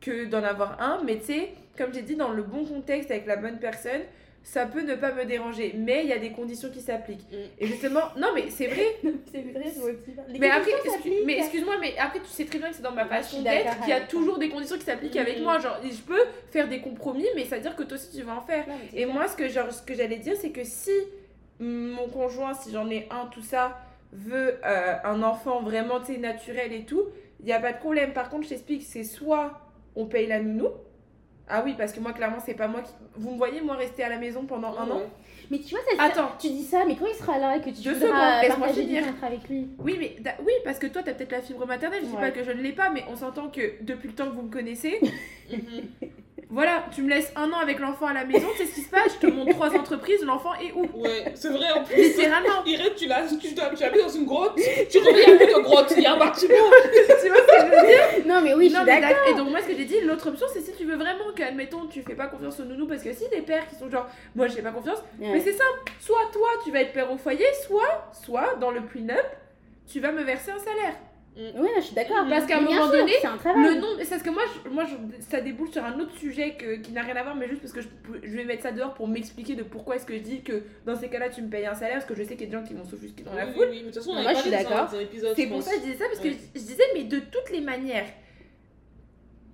que 0.00 0.24
d'en 0.24 0.42
avoir 0.42 0.80
un. 0.80 1.02
Mais 1.04 1.18
tu 1.18 1.24
sais, 1.26 1.50
comme 1.76 1.92
j'ai 1.92 2.00
dit, 2.02 2.16
dans 2.16 2.30
le 2.32 2.42
bon 2.42 2.64
contexte, 2.64 3.10
avec 3.10 3.26
la 3.26 3.36
bonne 3.36 3.58
personne, 3.58 4.00
ça 4.46 4.66
peut 4.66 4.82
ne 4.82 4.94
pas 4.94 5.10
me 5.12 5.24
déranger. 5.24 5.74
Mais 5.76 6.02
il 6.04 6.08
y 6.10 6.12
a 6.12 6.18
des 6.18 6.30
conditions 6.30 6.68
qui 6.70 6.80
s'appliquent. 6.80 7.26
Mm. 7.32 7.36
Et 7.58 7.66
justement, 7.66 8.02
non, 8.16 8.28
mais 8.34 8.50
c'est 8.50 8.66
vrai. 8.68 8.86
C'est 9.32 9.40
vrai. 9.40 9.64
Les 10.28 10.38
Mais 10.38 10.50
après, 10.50 10.70
mais 11.26 11.38
excuse-moi, 11.38 11.74
mais 11.80 11.94
après, 11.98 12.20
tu 12.20 12.26
sais 12.26 12.44
très 12.44 12.58
bien 12.58 12.68
que 12.68 12.76
c'est 12.76 12.82
dans 12.82 12.92
ma 12.92 13.04
je 13.04 13.08
façon 13.08 13.42
d'être 13.42 13.80
qu'il 13.80 13.88
y 13.88 13.92
a 13.92 14.02
toujours 14.02 14.38
des 14.38 14.50
conditions 14.50 14.76
qui 14.76 14.84
s'appliquent 14.84 15.16
avec 15.16 15.38
Mhm. 15.38 15.44
moi. 15.44 15.58
Genre, 15.58 15.78
je 15.82 16.00
peux 16.02 16.20
faire 16.52 16.68
des 16.68 16.80
compromis, 16.80 17.26
mais 17.34 17.44
ça 17.46 17.56
veut 17.56 17.62
dire 17.62 17.74
que 17.74 17.82
toi 17.82 17.96
aussi 17.96 18.14
tu 18.16 18.22
vas 18.22 18.36
en 18.36 18.42
faire. 18.42 18.68
Non, 18.68 18.74
Et 18.92 19.02
clair. 19.02 19.08
moi, 19.08 19.26
ce 19.26 19.34
que, 19.36 19.48
genre, 19.48 19.72
ce 19.72 19.82
que 19.82 19.94
j'allais 19.94 20.18
dire, 20.18 20.34
c'est 20.38 20.50
que 20.50 20.62
si 20.62 20.92
mon 21.58 22.08
conjoint, 22.08 22.52
si 22.54 22.70
j'en 22.70 22.88
ai 22.90 23.08
un, 23.10 23.26
tout 23.26 23.42
ça, 23.42 23.78
veut 24.12 24.58
euh, 24.64 24.94
un 25.04 25.22
enfant 25.22 25.62
vraiment, 25.62 26.00
tu 26.00 26.18
naturel 26.18 26.72
et 26.72 26.84
tout, 26.84 27.02
il 27.40 27.46
n'y 27.46 27.52
a 27.52 27.60
pas 27.60 27.72
de 27.72 27.78
problème. 27.78 28.12
Par 28.12 28.28
contre, 28.28 28.44
je 28.44 28.50
t'explique, 28.50 28.82
c'est 28.82 29.04
soit 29.04 29.60
on 29.96 30.06
paye 30.06 30.26
la 30.26 30.40
nounou. 30.40 30.68
Ah 31.48 31.62
oui, 31.64 31.74
parce 31.76 31.92
que 31.92 32.00
moi, 32.00 32.12
clairement, 32.14 32.38
c'est 32.44 32.54
pas 32.54 32.68
moi 32.68 32.80
qui. 32.80 32.92
Vous 33.16 33.32
me 33.32 33.36
voyez, 33.36 33.60
moi, 33.60 33.76
rester 33.76 34.02
à 34.02 34.08
la 34.08 34.16
maison 34.18 34.44
pendant 34.46 34.76
un 34.78 34.90
an 34.90 35.02
Mais 35.50 35.58
tu 35.58 35.74
vois, 35.74 35.80
ça, 35.96 36.02
Attends, 36.02 36.30
tu 36.38 36.48
dis 36.48 36.62
ça, 36.64 36.84
mais 36.86 36.96
quand 36.96 37.06
il 37.06 37.14
sera 37.14 37.38
là 37.38 37.56
et 37.56 37.60
que 37.60 37.68
tu 37.68 37.82
Deux 37.82 37.92
voudras 37.94 38.40
secondes, 38.42 38.48
laisse-moi 38.48 38.68
finir. 38.68 39.04
avec 39.22 39.48
lui. 39.50 39.68
Oui, 39.78 39.96
mais 39.98 40.16
oui, 40.40 40.52
parce 40.64 40.78
que 40.78 40.86
toi, 40.86 41.02
t'as 41.04 41.12
peut-être 41.12 41.32
la 41.32 41.42
fibre 41.42 41.66
maternelle. 41.66 42.00
Je 42.02 42.06
dis 42.08 42.14
Ouais. 42.14 42.20
pas 42.20 42.30
que 42.30 42.42
je 42.44 42.50
ne 42.50 42.62
l'ai 42.62 42.72
pas, 42.72 42.88
mais 42.88 43.04
on 43.10 43.16
s'entend 43.16 43.48
que 43.48 43.74
depuis 43.82 44.08
le 44.08 44.14
temps 44.14 44.26
que 44.30 44.34
vous 44.34 44.42
me 44.42 44.50
connaissez. 44.50 44.98
voilà, 46.54 46.84
tu 46.94 47.02
me 47.02 47.10
laisses 47.10 47.32
un 47.36 47.50
an 47.52 47.58
avec 47.58 47.78
l'enfant 47.80 48.06
à 48.06 48.12
la 48.14 48.24
maison, 48.24 48.46
tu 48.56 48.58
sais 48.58 48.66
ce 48.70 48.74
qui 48.76 48.80
se 48.82 48.88
passe? 48.88 49.12
Je 49.20 49.26
te 49.26 49.32
montre 49.32 49.52
trois 49.52 49.70
entreprises, 49.76 50.22
l'enfant 50.24 50.54
est 50.54 50.72
où? 50.72 50.88
Ouais, 50.94 51.32
c'est 51.34 51.48
vrai 51.50 51.70
en 51.72 51.82
plus. 51.84 51.96
Littéralement. 51.96 52.64
Irène, 52.66 52.92
tu 52.96 53.06
l'as, 53.06 53.26
tu, 53.28 53.36
tu, 53.38 53.54
tu 53.54 53.60
habites 53.84 54.00
dans 54.02 54.08
une 54.08 54.24
grotte, 54.24 54.58
tu 54.90 54.98
reviens 54.98 55.34
avec 55.34 55.50
une 55.50 55.62
grotte, 55.62 55.92
il 55.96 56.02
y 56.02 56.06
a 56.06 56.12
un 56.14 56.18
bâtiment. 56.18 56.54
tu 57.22 57.28
vois 57.28 57.36
ce 57.38 57.46
que 57.46 57.60
je 57.60 57.80
veux 57.80 57.86
dire? 57.86 58.26
Non, 58.26 58.40
mais 58.40 58.54
oui, 58.54 58.70
je 58.70 58.76
suis 58.76 58.84
d'accord. 58.84 59.00
d'ac- 59.10 59.28
Et 59.30 59.34
donc, 59.34 59.50
moi, 59.50 59.60
ce 59.62 59.66
que 59.68 59.74
j'ai 59.76 59.84
dit, 59.84 60.00
l'autre 60.02 60.28
option, 60.28 60.46
c'est 60.52 60.60
si 60.60 60.72
tu 60.72 60.84
veux 60.84 60.96
vraiment 60.96 61.32
qu'admettons, 61.36 61.86
tu 61.86 62.02
fais 62.02 62.14
pas 62.14 62.28
confiance 62.28 62.58
au 62.60 62.64
nounou, 62.64 62.86
parce 62.86 63.02
que 63.02 63.12
si 63.12 63.28
des 63.30 63.42
pères 63.42 63.66
qui 63.68 63.74
sont 63.74 63.90
genre, 63.90 64.06
moi, 64.34 64.46
je 64.46 64.54
fais 64.54 64.62
pas 64.62 64.70
confiance, 64.70 64.98
Ouais. 65.20 65.28
mais 65.32 65.40
c'est 65.40 65.52
simple, 65.52 65.92
soit 66.00 66.30
toi, 66.32 66.48
tu 66.64 66.70
vas 66.70 66.80
être 66.82 66.92
père 66.92 67.10
au 67.12 67.16
foyer, 67.18 67.46
soit, 67.66 68.10
soit 68.24 68.54
dans 68.60 68.70
le 68.70 68.82
prenup, 68.82 69.16
tu 69.90 70.00
vas 70.00 70.12
me 70.12 70.22
verser 70.22 70.50
un 70.52 70.58
salaire. 70.58 70.94
Oui, 71.36 71.52
non, 71.56 71.68
je 71.76 71.80
suis 71.82 71.94
d'accord. 71.94 72.24
Parce 72.30 72.46
qu'à 72.46 72.58
un 72.58 72.60
moment 72.60 72.86
donné, 72.88 73.12
c'est 73.20 73.26
un 73.26 73.36
travail. 73.36 73.74
Le 73.74 73.80
nom, 73.80 73.88
c'est 73.98 74.08
parce 74.10 74.22
que 74.22 74.30
moi, 74.30 74.42
je- 74.64 74.70
moi 74.70 74.84
je- 74.84 75.22
ça 75.30 75.40
déboule 75.40 75.68
sur 75.72 75.84
un 75.84 75.98
autre 75.98 76.16
sujet 76.16 76.52
que- 76.54 76.76
qui 76.76 76.92
n'a 76.92 77.02
rien 77.02 77.16
à 77.16 77.22
voir, 77.24 77.34
mais 77.34 77.48
juste 77.48 77.60
parce 77.60 77.72
que 77.72 77.80
je, 77.80 77.88
je 78.22 78.36
vais 78.36 78.44
mettre 78.44 78.62
ça 78.62 78.70
dehors 78.72 78.94
pour 78.94 79.08
m'expliquer 79.08 79.54
de 79.56 79.62
pourquoi 79.64 79.96
est-ce 79.96 80.06
que 80.06 80.14
je 80.14 80.20
dis 80.20 80.42
que 80.42 80.62
dans 80.86 80.94
ces 80.94 81.08
cas-là, 81.08 81.28
tu 81.30 81.42
me 81.42 81.48
payes 81.48 81.66
un 81.66 81.74
salaire, 81.74 81.94
parce 81.94 82.04
que 82.06 82.14
je 82.14 82.22
sais 82.22 82.36
qu'il 82.36 82.42
y 82.48 82.54
a 82.54 82.56
des 82.56 82.62
gens 82.62 82.68
qui 82.68 82.74
vont 82.74 82.84
s'offusquer 82.84 83.24
dans 83.24 83.34
la 83.34 83.46
Oui, 83.46 83.52
foule. 83.54 83.62
oui, 83.64 83.68
oui, 83.70 83.76
mais 83.84 83.90
de 83.90 83.94
toute 83.94 84.02
façon, 84.04 84.10
on 84.16 84.22
Moi, 84.22 84.32
je 84.34 84.38
suis 84.38 84.50
d'accord. 84.50 84.86
dans 84.90 84.96
un 84.96 85.00
épisode. 85.00 85.32
C'est 85.36 85.46
pour 85.46 85.62
ça 85.62 85.70
que 85.72 85.76
je 85.78 85.82
disais 85.84 85.96
ça, 85.98 86.04
parce 86.06 86.20
que 86.20 86.28
je 86.30 86.60
disais, 86.60 86.84
mais 86.94 87.04
de 87.04 87.18
toutes 87.18 87.50
les 87.50 87.60
manières, 87.60 88.06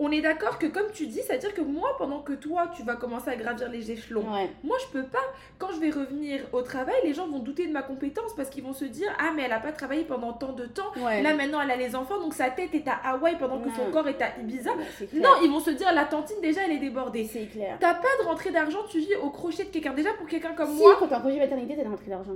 on 0.02 0.10
est 0.10 0.22
d'accord 0.22 0.58
que 0.58 0.66
comme 0.66 0.90
tu 0.92 1.06
dis, 1.06 1.20
c'est-à-dire 1.20 1.52
que 1.54 1.60
moi, 1.60 1.94
pendant 1.98 2.20
que 2.20 2.32
toi, 2.32 2.68
tu 2.74 2.82
vas 2.82 2.96
commencer 2.96 3.28
à 3.30 3.36
gravir 3.36 3.68
les 3.68 3.90
échelons, 3.92 4.24
Ouais. 4.32 4.48
moi, 4.64 4.76
je 4.80 4.98
peux 4.98 5.06
pas. 5.06 5.18
Quand 5.58 5.68
je 5.72 5.78
vais 5.78 5.90
revenir 5.90 6.40
au 6.52 6.62
travail, 6.62 6.94
les 7.04 7.12
gens 7.14 7.28
vont 7.28 7.38
douter 7.38 7.66
de 7.66 7.72
ma 7.72 7.82
compétence 7.82 8.34
parce 8.34 8.48
qu'ils 8.48 8.64
vont 8.64 8.72
se 8.72 8.86
dire, 8.86 9.08
ah, 9.18 9.30
mais 9.36 9.42
elle 9.42 9.52
a 9.52 9.60
pas 9.60 9.72
travaillé 9.72 10.04
pendant 10.04 10.32
tant 10.32 10.52
de 10.52 10.64
temps. 10.66 10.90
Ouais. 10.96 11.22
Là, 11.22 11.34
maintenant, 11.34 11.60
elle 11.60 11.70
a 11.70 11.76
les 11.76 11.94
enfants, 11.94 12.18
donc 12.18 12.32
sa 12.34 12.48
tête 12.50 12.74
est 12.74 12.88
à 12.88 12.94
Hawaï 13.12 13.36
pendant 13.38 13.60
que 13.60 13.68
son 13.70 13.90
corps 13.92 14.08
est 14.08 14.20
à 14.22 14.38
Ibiza. 14.40 14.70
Non, 15.12 15.30
ils 15.42 15.50
vont 15.50 15.60
se 15.60 15.70
dire 15.70 15.92
la 15.92 16.06
tantine 16.06 16.40
déjà 16.40 16.62
elle 16.64 16.72
est 16.72 16.78
débordée. 16.78 17.28
c'est 17.30 17.46
clair. 17.46 17.76
T'as 17.78 17.94
pas 17.94 18.08
de 18.22 18.26
rentrée 18.26 18.50
d'argent, 18.50 18.78
tu 18.90 18.98
vis 19.00 19.14
au 19.16 19.28
crochet 19.30 19.64
de 19.64 19.68
quelqu'un. 19.68 19.92
Déjà 19.92 20.12
pour 20.14 20.26
quelqu'un 20.26 20.54
comme 20.54 20.74
Si, 20.74 20.80
moi. 20.82 20.96
quand 20.98 21.08
t'es 21.08 21.14
en 21.14 21.20
congé 21.20 21.38
maternité, 21.38 21.76
t'as 21.76 21.82
des 21.82 21.88
rentrées 21.88 22.08
d'argent. 22.10 22.32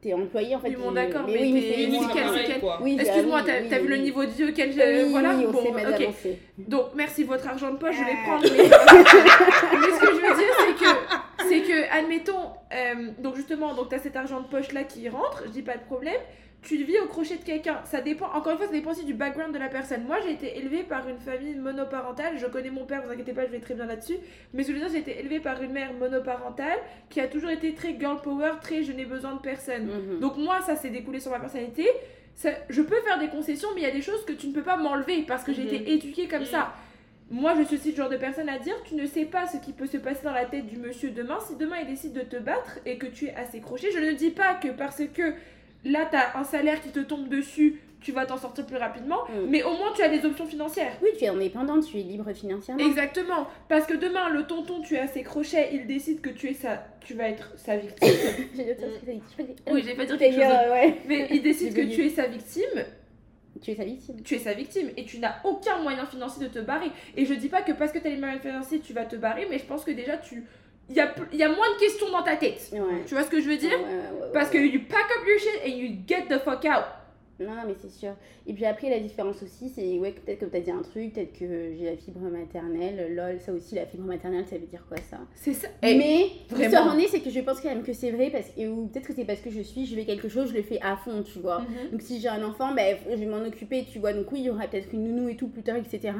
T'es 0.00 0.12
employé 0.12 0.54
en 0.54 0.60
fait. 0.60 0.70
Bon, 0.70 0.88
tu- 0.90 0.94
d'accord, 0.94 1.22
mais 1.26 1.32
mais 1.34 1.40
oui, 1.40 1.52
mais 1.54 1.60
c'est 1.60 1.76
Oui, 1.90 1.98
quel- 2.14 2.44
quel- 2.46 3.00
Excuse-moi, 3.00 3.42
t'as 3.44 3.60
oui, 3.78 3.82
vu 3.82 3.88
le 3.88 3.96
niveau 3.96 4.24
de 4.24 4.30
vie 4.30 4.44
auquel 4.44 4.72
je. 4.72 5.04
Oui, 5.04 5.10
voilà. 5.10 5.30
on 5.30 5.50
bon, 5.50 5.58
ok. 5.58 6.08
Donc 6.58 6.84
merci 6.94 7.24
votre 7.24 7.48
argent 7.48 7.72
de 7.72 7.78
poche, 7.78 7.96
je 7.96 8.04
vais 8.04 8.12
Ah. 8.12 8.28
prendre. 8.28 8.44
Mais... 8.44 8.58
mais 9.80 9.94
ce 9.94 10.00
que 10.00 10.06
je 10.06 10.20
veux 10.20 10.36
dire, 10.36 10.54
c'est 10.58 10.84
que 10.84 11.48
c'est 11.48 11.60
que, 11.62 11.98
admettons, 11.98 12.52
euh, 12.72 13.08
donc 13.18 13.34
justement, 13.36 13.74
donc 13.74 13.88
t'as 13.88 13.98
cet 13.98 14.14
argent 14.14 14.40
de 14.40 14.46
poche 14.46 14.70
là 14.72 14.84
qui 14.84 15.08
rentre, 15.08 15.42
je 15.46 15.50
dis 15.50 15.62
pas 15.62 15.74
de 15.76 15.82
problème. 15.84 16.20
Tu 16.68 16.76
vis 16.84 16.98
au 17.00 17.06
crochet 17.06 17.36
de 17.36 17.44
quelqu'un. 17.44 17.80
Ça 17.84 18.02
dépend, 18.02 18.26
encore 18.26 18.52
une 18.52 18.58
fois, 18.58 18.66
ça 18.66 18.72
dépend 18.72 18.90
aussi 18.90 19.06
du 19.06 19.14
background 19.14 19.54
de 19.54 19.58
la 19.58 19.68
personne. 19.68 20.04
Moi, 20.04 20.18
j'ai 20.22 20.32
été 20.32 20.58
élevée 20.58 20.82
par 20.82 21.08
une 21.08 21.18
famille 21.18 21.54
monoparentale. 21.54 22.36
Je 22.36 22.44
connais 22.46 22.68
mon 22.68 22.84
père, 22.84 23.02
vous 23.06 23.10
inquiétez 23.10 23.32
pas, 23.32 23.46
je 23.46 23.50
vais 23.52 23.60
très 23.60 23.72
bien 23.72 23.86
là-dessus. 23.86 24.16
Mais 24.52 24.64
je 24.64 24.72
veux 24.72 24.78
dire, 24.78 24.88
j'ai 24.92 24.98
été 24.98 25.18
élevée 25.18 25.40
par 25.40 25.62
une 25.62 25.72
mère 25.72 25.94
monoparentale 25.94 26.78
qui 27.08 27.20
a 27.20 27.26
toujours 27.26 27.48
été 27.48 27.72
très 27.72 27.98
girl 27.98 28.20
power, 28.20 28.52
très 28.60 28.82
je 28.82 28.92
n'ai 28.92 29.06
besoin 29.06 29.34
de 29.36 29.40
personne. 29.40 29.86
Mhm. 29.86 30.20
Donc 30.20 30.36
moi, 30.36 30.60
ça 30.60 30.76
s'est 30.76 30.90
découlé 30.90 31.20
sur 31.20 31.30
ma 31.30 31.38
personnalité. 31.40 31.86
Ça- 32.34 32.50
je 32.68 32.82
peux 32.82 33.00
faire 33.00 33.18
des 33.18 33.28
concessions, 33.28 33.68
mais 33.74 33.80
il 33.80 33.84
y 33.84 33.90
a 33.90 33.94
des 33.94 34.02
choses 34.02 34.24
que 34.26 34.32
tu 34.34 34.46
ne 34.48 34.52
peux 34.52 34.62
pas 34.62 34.76
m'enlever 34.76 35.22
parce 35.26 35.44
que 35.44 35.54
j'ai 35.54 35.62
Mhm. 35.62 35.68
été 35.74 35.92
éduquée 35.92 36.28
comme 36.28 36.40
Mhm. 36.40 36.46
ça. 36.46 36.74
Moi, 37.30 37.54
je 37.58 37.62
suis 37.64 37.76
aussi 37.76 37.90
le 37.92 37.96
genre 37.96 38.08
de 38.10 38.16
personne 38.18 38.48
à 38.50 38.58
dire, 38.58 38.74
tu 38.84 38.94
ne 38.94 39.06
sais 39.06 39.24
pas 39.24 39.46
ce 39.46 39.56
qui 39.56 39.72
peut 39.72 39.86
se 39.86 39.96
passer 39.96 40.22
dans 40.24 40.32
la 40.32 40.44
tête 40.44 40.66
du 40.66 40.76
monsieur 40.76 41.10
demain. 41.10 41.38
Si 41.46 41.56
demain 41.56 41.76
il 41.80 41.86
décide 41.86 42.12
de 42.12 42.20
te 42.22 42.36
battre 42.36 42.78
et 42.84 42.98
que 42.98 43.06
tu 43.06 43.26
es 43.26 43.34
assez 43.34 43.60
crochet, 43.60 43.90
je 43.90 43.98
ne 44.00 44.12
dis 44.12 44.30
pas 44.30 44.54
que 44.54 44.68
parce 44.68 45.02
que 45.14 45.32
là, 45.84 46.06
tu 46.10 46.16
as 46.16 46.36
un 46.38 46.44
salaire 46.44 46.80
qui 46.80 46.90
te 46.90 47.00
tombe 47.00 47.28
dessus, 47.28 47.80
tu 48.00 48.12
vas 48.12 48.26
t'en 48.26 48.36
sortir 48.36 48.64
plus 48.64 48.76
rapidement, 48.76 49.18
Mm. 49.28 49.48
mais 49.50 49.62
au 49.64 49.70
moins 49.70 49.92
tu 49.94 50.02
as 50.02 50.08
des 50.08 50.24
options 50.24 50.46
financières. 50.46 50.92
Oui, 51.02 51.08
tu 51.18 51.24
es 51.24 51.28
indépendante, 51.28 51.84
tu 51.84 51.98
es 51.98 52.02
libre 52.02 52.32
financièrement. 52.32 52.84
Exactement. 52.86 53.48
Parce 53.68 53.86
que 53.86 53.94
demain, 53.94 54.28
le 54.30 54.44
tonton, 54.46 54.80
tu 54.82 54.94
es 54.94 54.98
assez 55.00 55.22
crochet, 55.24 55.70
il 55.72 55.86
décide 55.86 56.20
que 56.20 56.30
tu 56.30 56.48
es 56.48 56.54
sa... 56.54 56.84
tu 57.00 57.14
vas 57.14 57.28
être 57.28 57.52
sa 57.56 57.76
victime. 57.76 58.08
J'ai 58.56 58.76
choses 58.76 59.00
que 59.66 59.72
oui, 59.72 59.82
j'ai 59.84 59.94
pas 59.94 60.04
dire 60.04 60.16
quelque 60.18 60.34
dit, 60.34 60.40
chose. 60.40 60.52
euh, 60.52 60.72
ouais. 60.72 60.98
Mais 61.08 61.26
il 61.32 61.42
décide 61.42 61.74
que 61.74 61.80
tu 61.92 62.06
es 62.06 62.10
sa 62.10 62.26
victime, 62.28 62.84
Tu 63.60 63.72
es 63.72 63.74
sa 63.74 63.84
victime. 63.84 64.22
tu 64.22 64.34
es 64.36 64.38
sa 64.38 64.52
victime 64.52 64.90
et 64.96 65.04
tu 65.04 65.18
n'as 65.18 65.34
aucun 65.42 65.78
moyen 65.82 66.06
financier 66.06 66.46
de 66.46 66.52
te 66.52 66.60
barrer. 66.60 66.90
Et 67.16 67.26
je 67.26 67.34
dis 67.34 67.48
pas 67.48 67.62
que 67.62 67.72
parce 67.72 67.90
que 67.90 67.98
tu 67.98 68.06
as 68.06 68.10
les 68.10 68.16
moyens 68.16 68.40
financiers, 68.40 68.78
tu 68.78 68.92
vas 68.92 69.06
te 69.06 69.16
barrer, 69.16 69.48
mais 69.50 69.58
je 69.58 69.64
pense 69.64 69.84
que 69.84 69.90
déjà, 69.90 70.16
tu. 70.18 70.44
Il 70.90 70.96
y 70.96 71.00
a, 71.00 71.14
y 71.32 71.42
a 71.42 71.48
moins 71.48 71.70
de 71.74 71.78
questions 71.78 72.10
dans 72.10 72.22
ta 72.22 72.36
tête. 72.36 72.68
Ouais. 72.72 73.04
Tu 73.06 73.14
vois 73.14 73.22
ce 73.24 73.28
que 73.28 73.40
je 73.40 73.48
veux 73.48 73.56
dire? 73.56 73.78
Ouais, 73.78 73.84
ouais, 73.84 74.22
ouais, 74.22 74.32
Parce 74.32 74.48
que 74.48 74.58
you 74.58 74.80
pack 74.88 75.04
up 75.04 75.26
your 75.26 75.38
shit 75.38 75.60
and 75.64 75.76
you 75.76 75.96
get 76.06 76.26
the 76.28 76.38
fuck 76.38 76.64
out. 76.64 76.84
Non, 77.40 77.52
mais 77.66 77.74
c'est 77.80 77.90
sûr. 77.90 78.12
Et 78.46 78.52
puis 78.52 78.64
après, 78.64 78.90
la 78.90 78.98
différence 78.98 79.42
aussi, 79.42 79.68
c'est 79.68 79.98
ouais, 79.98 80.12
peut-être 80.12 80.40
que 80.40 80.44
t'as 80.46 80.60
dit 80.60 80.70
un 80.70 80.82
truc, 80.82 81.12
peut-être 81.14 81.38
que 81.38 81.72
j'ai 81.78 81.84
la 81.84 81.96
fibre 81.96 82.20
maternelle. 82.20 83.14
Lol, 83.14 83.38
ça 83.40 83.52
aussi, 83.52 83.74
la 83.76 83.86
fibre 83.86 84.04
maternelle, 84.06 84.44
ça 84.46 84.56
veut 84.56 84.66
dire 84.66 84.84
quoi 84.88 84.96
ça? 85.08 85.18
C'est 85.34 85.52
ça. 85.54 85.68
Et 85.82 85.96
Mais, 85.96 86.26
vraiment. 86.50 86.64
l'histoire 86.64 86.94
en 86.94 86.98
est, 86.98 87.06
c'est 87.08 87.20
que 87.20 87.30
je 87.30 87.40
pense 87.40 87.60
quand 87.60 87.68
même 87.68 87.82
que 87.84 87.92
c'est 87.92 88.10
vrai, 88.10 88.30
parce 88.30 88.46
ou 88.58 88.86
peut-être 88.86 89.06
que 89.06 89.14
c'est 89.14 89.24
parce 89.24 89.40
que 89.40 89.50
je 89.50 89.60
suis, 89.60 89.86
je 89.86 89.94
vais 89.94 90.04
quelque 90.04 90.28
chose, 90.28 90.50
je 90.50 90.54
le 90.54 90.62
fais 90.62 90.80
à 90.82 90.96
fond, 90.96 91.22
tu 91.22 91.38
vois. 91.38 91.60
Mhm. 91.60 91.90
Donc 91.92 92.02
si 92.02 92.20
j'ai 92.20 92.28
un 92.28 92.42
enfant, 92.42 92.74
ben, 92.74 92.96
je 93.08 93.14
vais 93.16 93.26
m'en 93.26 93.44
occuper, 93.46 93.84
tu 93.90 93.98
vois. 93.98 94.12
Donc 94.12 94.30
oui, 94.32 94.40
il 94.40 94.46
y 94.46 94.50
aura 94.50 94.66
peut-être 94.66 94.88
une 94.92 95.04
nounou 95.14 95.28
et 95.28 95.36
tout 95.36 95.48
plus 95.48 95.62
tard, 95.62 95.76
etc. 95.76 96.12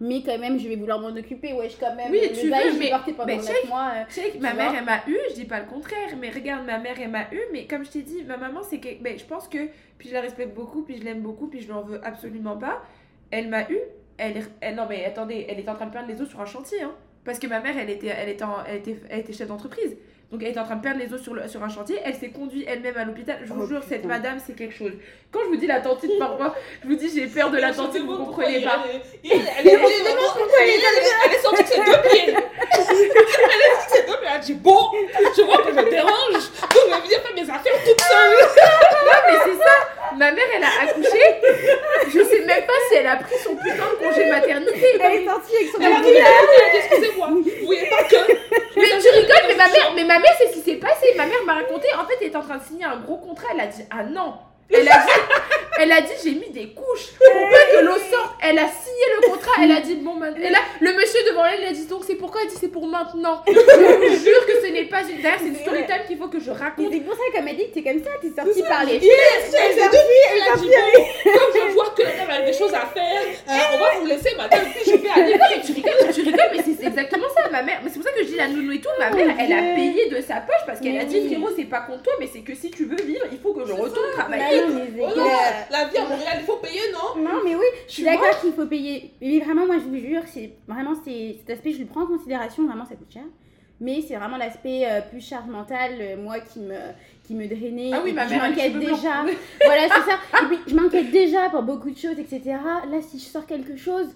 Mais 0.00 0.22
quand 0.22 0.38
même, 0.38 0.58
je 0.58 0.68
vais 0.68 0.76
vouloir 0.76 1.00
m'en 1.00 1.08
occuper. 1.08 1.52
Ouais, 1.52 1.68
je 1.68 1.76
quand 1.78 1.94
même. 1.94 2.10
Oui, 2.10 2.20
le 2.22 2.34
tu 2.40 2.48
bail, 2.48 2.64
veux, 2.68 2.74
je 2.74 2.78
vais 2.78 2.84
mais- 2.84 2.90
porter 2.90 3.12
pendant 3.12 3.26
mais 3.26 3.36
9 3.36 3.46
check. 3.46 3.68
mois. 3.68 3.90
euh, 3.96 4.02
Tu 4.08 4.20
que 4.38 4.42
ma 4.42 4.50
Tu 4.52 4.56
mère, 4.56 4.74
elle 4.78 4.84
m'a 4.84 4.98
eu, 5.08 5.16
je 5.30 5.34
dis 5.34 5.44
pas 5.44 5.60
le 5.60 5.66
contraire, 5.66 6.16
mais 6.20 6.30
regarde, 6.30 6.64
ma 6.64 6.78
mère, 6.78 6.94
elle 7.00 7.10
m'a 7.10 7.24
eu, 7.32 7.40
mais 7.52 7.66
comme 7.66 7.84
je 7.84 7.90
t'ai 7.90 8.02
dit, 8.02 8.22
ma 8.26 8.36
maman, 8.36 8.60
c'est 8.62 8.78
que. 8.78 8.88
Ben, 9.02 9.18
je 9.18 9.24
pense 9.24 9.48
que. 9.48 9.58
Puis 9.98 10.08
je 10.08 10.14
la 10.14 10.22
respecte 10.22 10.54
beaucoup, 10.54 10.59
puis 10.86 10.98
je 10.98 11.04
l'aime 11.04 11.20
beaucoup, 11.20 11.46
puis 11.46 11.60
je 11.60 11.66
lui 11.66 11.72
en 11.72 11.82
veux 11.82 12.00
absolument 12.04 12.56
pas. 12.56 12.82
Elle 13.30 13.48
m'a 13.48 13.62
eu, 13.70 13.78
elle, 14.18 14.36
est- 14.36 14.50
elle. 14.60 14.74
Non, 14.76 14.86
mais 14.88 15.04
attendez, 15.04 15.46
elle 15.48 15.58
était 15.60 15.70
en 15.70 15.74
train 15.74 15.86
de 15.86 15.92
perdre 15.92 16.08
les 16.08 16.20
os 16.20 16.28
sur 16.28 16.40
un 16.40 16.46
chantier, 16.46 16.82
hein. 16.82 16.92
Parce 17.24 17.38
que 17.38 17.46
ma 17.46 17.60
mère, 17.60 17.74
elle 17.78 17.90
était, 17.90 18.06
elle 18.08 18.28
était, 18.30 18.44
en- 18.44 18.64
elle 18.66 18.76
était, 18.76 18.96
elle 19.10 19.20
était 19.20 19.32
chef 19.32 19.48
d'entreprise. 19.48 19.96
Donc 20.32 20.42
elle 20.44 20.50
était 20.50 20.60
en 20.60 20.64
train 20.64 20.76
de 20.76 20.80
perdre 20.82 21.00
les 21.00 21.12
os 21.12 21.20
sur, 21.20 21.34
le- 21.34 21.48
sur 21.48 21.62
un 21.64 21.68
chantier. 21.68 21.98
Elle 22.04 22.14
s'est 22.14 22.28
conduite 22.30 22.64
elle-même 22.68 22.96
à 22.96 23.04
l'hôpital. 23.04 23.38
Je 23.44 23.52
vous 23.52 23.62
Oh, 23.64 23.66
jure, 23.66 23.82
cette 23.86 24.04
madame, 24.04 24.38
c'est 24.44 24.54
quelque 24.54 24.74
chose. 24.74 24.92
Quand 25.32 25.40
je 25.42 25.46
vous 25.48 25.56
dis 25.56 25.66
la 25.66 25.80
tantine 25.80 26.12
parfois, 26.20 26.54
je 26.82 26.88
vous 26.88 26.94
dis 26.94 27.10
j'ai 27.12 27.26
peur 27.26 27.50
de 27.50 27.58
la 27.58 27.72
tantine, 27.74 28.02
vous 28.06 28.16
comprenez 28.16 28.62
pas. 28.62 28.84
Elle 29.24 29.66
est 31.34 31.38
sortie 31.42 31.62
de 31.64 31.68
ses 31.68 31.76
deux 31.78 32.08
pieds. 32.08 32.28
Elle 32.28 32.36
est 32.36 32.72
sortie 32.72 32.94
de 32.94 32.98
ses 32.98 33.06
deux 33.08 33.24
pieds. 33.26 34.22
Elle 34.22 34.28
a 34.28 34.38
dit 34.38 34.54
Bon, 34.54 34.78
je 35.36 35.42
vois 35.42 35.58
que 35.64 35.70
je 35.70 35.90
dérange. 35.90 36.32
Donc 36.32 36.70
je 36.86 36.90
vais 36.94 37.00
venir 37.02 37.20
faire 37.20 37.34
mes 37.34 37.50
affaires 37.50 37.72
toute 37.84 38.00
seule. 38.00 38.36
Non, 39.04 39.18
mais 39.26 39.38
c'est 39.44 39.58
ça. 39.58 39.74
Ma 40.16 40.32
mère, 40.32 40.44
elle 40.56 40.64
a 40.64 40.90
accouché. 40.90 41.18
Je 42.08 42.24
sais 42.24 42.40
même 42.44 42.66
pas 42.66 42.72
si 42.88 42.96
elle 42.96 43.06
a 43.06 43.16
pris 43.16 43.36
son 43.42 43.54
putain 43.56 43.74
de 43.74 44.04
congé 44.04 44.26
maternité. 44.26 44.98
Elle 45.00 45.22
est 45.22 45.24
sortie 45.24 45.56
avec 45.56 45.68
son 45.68 45.80
Elle 45.80 45.92
a 45.92 46.00
dit 46.00 46.76
Excusez-moi, 46.76 47.28
vous 47.30 47.66
voyez 47.66 47.88
pas 47.88 48.04
que. 48.04 48.32
Mais 48.76 48.88
tu 49.00 49.08
rigoles, 49.08 49.46
mais 49.48 49.56
ma 49.56 49.68
mère, 49.68 49.92
mais 49.94 50.04
ma 50.04 50.18
mère, 50.18 50.32
c'est 50.38 50.48
ce 50.48 50.54
qui 50.54 50.60
s'est 50.60 50.76
passé. 50.76 51.06
Ma 51.16 51.26
mère 51.26 51.42
m'a 51.44 51.54
raconté, 51.54 51.88
en 51.94 52.06
fait, 52.06 52.14
elle 52.20 52.28
était 52.28 52.36
en 52.36 52.42
train 52.42 52.58
de 52.58 52.62
signer 52.64 52.84
un 52.84 52.98
gros 52.98 53.18
contrat. 53.18 53.48
Elle 53.54 53.60
a 53.60 53.66
dit, 53.66 53.82
ah 53.90 54.02
non. 54.02 54.34
Elle 54.72 54.88
a 54.88 54.98
dit, 54.98 55.12
elle 55.80 55.92
a 55.92 56.00
dit, 56.00 56.12
j'ai 56.22 56.30
mis 56.32 56.50
des 56.50 56.68
couches 56.68 57.12
pour 57.18 57.50
pas 57.50 57.78
que 57.78 57.84
l'eau 57.84 57.98
sorte. 58.10 58.34
Elle 58.42 58.58
a 58.58 58.68
signé 58.68 59.04
le 59.16 59.28
contrat. 59.28 59.52
Elle 59.62 59.72
a 59.72 59.80
dit, 59.80 59.96
bon, 59.96 60.14
maintenant. 60.14 60.44
Et 60.44 60.50
là, 60.50 60.58
le 60.80 60.92
monsieur 60.92 61.20
devant 61.28 61.44
elle, 61.44 61.60
il 61.62 61.66
a 61.66 61.72
dit, 61.72 61.86
donc 61.86 62.04
c'est 62.06 62.14
pourquoi? 62.14 62.42
Elle 62.42 62.50
dit, 62.50 62.56
c'est 62.60 62.68
pour 62.68 62.86
maintenant. 62.86 63.42
Je 63.46 63.52
vous 63.52 64.24
jure 64.24 64.46
que 64.46 64.66
ce 64.66 64.72
n'est 64.72 64.84
pas 64.84 65.02
une. 65.02 65.22
D'ailleurs, 65.22 65.40
c'est 65.40 65.48
une 65.48 65.56
story 65.56 65.86
time 65.86 66.06
qu'il 66.06 66.18
faut 66.18 66.28
que 66.28 66.40
je 66.40 66.50
raconte. 66.50 66.92
c'est 66.92 67.00
pour 67.00 67.14
ça 67.14 67.20
qu'elle 67.32 67.44
m'a 67.44 67.52
dit 67.52 67.68
que 67.68 67.74
t'es 67.74 67.82
comme 67.82 68.02
ça, 68.02 68.10
t'es 68.20 68.30
sortie 68.30 68.62
par 68.62 68.84
les 68.84 68.96
elle 68.96 69.00
elle 69.02 69.82
a 69.82 70.56
dit 70.56 70.68
Bon, 71.24 71.32
comme 71.32 71.68
je 71.68 71.74
vois 71.74 71.94
que 71.96 72.02
la 72.02 72.12
dame 72.12 72.30
a 72.30 72.40
des 72.42 72.52
choses 72.52 72.74
à 72.74 72.86
faire, 72.86 73.22
euh, 73.48 73.52
on 73.74 73.78
va 73.78 73.98
vous 74.00 74.06
laisser, 74.06 74.34
madame, 74.36 74.64
puis 74.74 74.92
je 74.92 74.96
vais 74.96 75.08
aller. 75.08 75.34
Non, 75.34 75.46
mais 75.50 75.62
tu 75.62 75.72
rigoles, 75.72 76.12
tu 76.12 76.22
rigoles, 76.22 76.50
mais 76.52 76.62
c'est 76.64 76.80
c'est 76.80 76.86
exactement 76.86 77.26
ça. 77.34 77.50
Ma 77.50 77.62
mère, 77.62 77.80
mais 77.82 77.90
c'est 77.90 77.98
pour 77.98 78.08
ça 78.08 78.14
que 78.14 78.22
je 78.22 78.28
dis 78.28 78.29
la 78.40 78.48
nounou 78.48 78.72
et 78.72 78.80
tout. 78.80 78.88
Ma 78.98 79.10
mère, 79.10 79.34
elle 79.38 79.52
a 79.52 79.74
payé 79.74 80.08
de 80.08 80.20
sa 80.20 80.40
poche 80.40 80.64
parce 80.66 80.80
qu'elle 80.80 80.98
a 80.98 81.04
dit, 81.04 81.26
frérot, 81.26 81.50
c'est 81.56 81.64
pas 81.64 81.80
contre 81.82 82.02
toi, 82.02 82.12
mais 82.18 82.26
c'est 82.26 82.40
que 82.40 82.54
si 82.54 82.70
tu 82.70 82.86
veux 82.86 82.96
vivre, 82.96 83.24
il 83.30 83.38
faut 83.38 83.52
que 83.52 83.66
je 83.66 83.72
retourne 83.72 84.10
travailler. 84.12 84.62
Oh 84.64 85.20
la 85.70 85.84
vie 85.86 85.98
à 85.98 86.02
Montréal, 86.02 86.38
il 86.40 86.46
faut 86.46 86.56
payer, 86.56 86.80
non? 86.92 87.22
Non, 87.22 87.40
mais 87.44 87.54
oui, 87.54 87.66
je 87.86 87.92
suis 87.92 88.04
d'accord 88.04 88.40
qu'il 88.40 88.52
faut 88.52 88.66
payer. 88.66 89.12
Mais 89.20 89.40
vraiment, 89.40 89.66
moi, 89.66 89.76
je 89.78 89.88
vous 89.88 89.96
jure, 89.96 90.22
c'est 90.26 90.52
vraiment 90.66 90.94
cet 91.04 91.50
aspect, 91.50 91.72
je 91.72 91.80
le 91.80 91.86
prends 91.86 92.02
en 92.02 92.06
considération. 92.06 92.66
Vraiment, 92.66 92.84
ça 92.84 92.94
coûte 92.94 93.12
cher. 93.12 93.24
Mais 93.82 94.02
c'est 94.06 94.16
vraiment 94.16 94.36
l'aspect 94.36 94.82
euh, 94.84 95.00
plus 95.00 95.26
charge 95.26 95.46
mentale, 95.46 95.92
euh, 96.00 96.16
moi, 96.18 96.38
qui 96.40 96.60
me, 96.60 96.76
qui 97.24 97.34
me 97.34 97.46
drainait. 97.46 97.90
Ah 97.94 98.02
oui, 98.04 98.12
ma 98.12 98.28
je 98.28 98.34
m'inquiète 98.34 98.78
déjà. 98.78 99.24
voilà, 99.64 99.82
c'est 99.84 100.10
ça. 100.10 100.18
Et 100.42 100.46
puis, 100.48 100.58
je 100.66 100.74
m'inquiète 100.74 101.10
déjà 101.10 101.48
pour 101.48 101.62
beaucoup 101.62 101.90
de 101.90 101.96
choses, 101.96 102.18
etc. 102.18 102.42
Là, 102.90 103.00
si 103.00 103.18
je 103.18 103.24
sors 103.24 103.46
quelque 103.46 103.76
chose, 103.78 104.08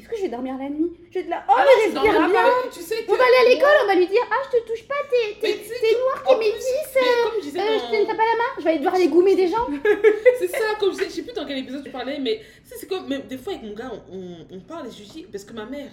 est-ce 0.00 0.08
que 0.08 0.16
je 0.16 0.22
vais 0.22 0.28
dormir 0.28 0.56
la 0.58 0.68
nuit 0.68 0.92
Je 1.10 1.14
vais 1.14 1.20
être 1.20 1.28
là, 1.28 1.44
oh, 1.48 1.52
Ah 1.56 1.64
non, 1.64 1.70
mais 1.76 1.90
tu 1.92 1.98
respire 1.98 2.28
bien. 2.28 2.44
Mais 2.64 2.70
Tu 2.72 2.80
sais 2.80 3.04
que. 3.04 3.10
On 3.12 3.14
va 3.16 3.24
aller 3.24 3.46
à 3.46 3.54
l'école, 3.54 3.76
on 3.82 3.86
va 3.86 3.94
lui 3.94 4.06
dire, 4.06 4.22
ah, 4.30 4.36
je 4.50 4.58
te 4.58 4.66
touche 4.66 4.86
pas, 4.88 4.94
t'es 5.10 5.36
Mais 5.42 5.52
t'es- 5.54 5.58
t'es 5.58 5.94
que- 5.94 6.00
noir, 6.00 6.22
t'es 6.28 6.36
métisse. 6.38 6.94
mais 6.94 7.00
je 7.36 7.40
disais 7.42 7.60
Euh, 7.60 7.64
dans- 7.64 8.12
te 8.12 8.16
pas 8.16 8.24
la 8.24 8.36
main, 8.38 8.50
je 8.58 8.62
vais 8.64 8.70
aller 8.70 8.78
devoir 8.78 8.94
aller 8.94 9.08
goumer 9.08 9.34
des 9.36 9.48
gens. 9.48 9.66
C'est 10.38 10.48
ça, 10.48 10.64
comme 10.80 10.92
je 10.92 10.98
sais, 10.98 11.04
je 11.04 11.10
sais 11.10 11.22
plus 11.22 11.32
dans 11.34 11.46
quel 11.46 11.58
épisode 11.58 11.84
tu 11.84 11.90
parlais, 11.90 12.18
mais 12.18 12.40
c'est 12.64 12.78
c'est 12.78 12.86
comme, 12.88 13.06
même 13.08 13.22
des 13.22 13.36
fois 13.38 13.52
avec 13.54 13.64
mon 13.64 13.74
gars, 13.74 13.90
on, 14.10 14.16
on, 14.16 14.56
on 14.56 14.60
parle 14.60 14.86
et 14.88 14.90
je 14.90 15.02
dis, 15.10 15.26
parce 15.30 15.44
que 15.44 15.52
ma 15.52 15.64
mère, 15.66 15.90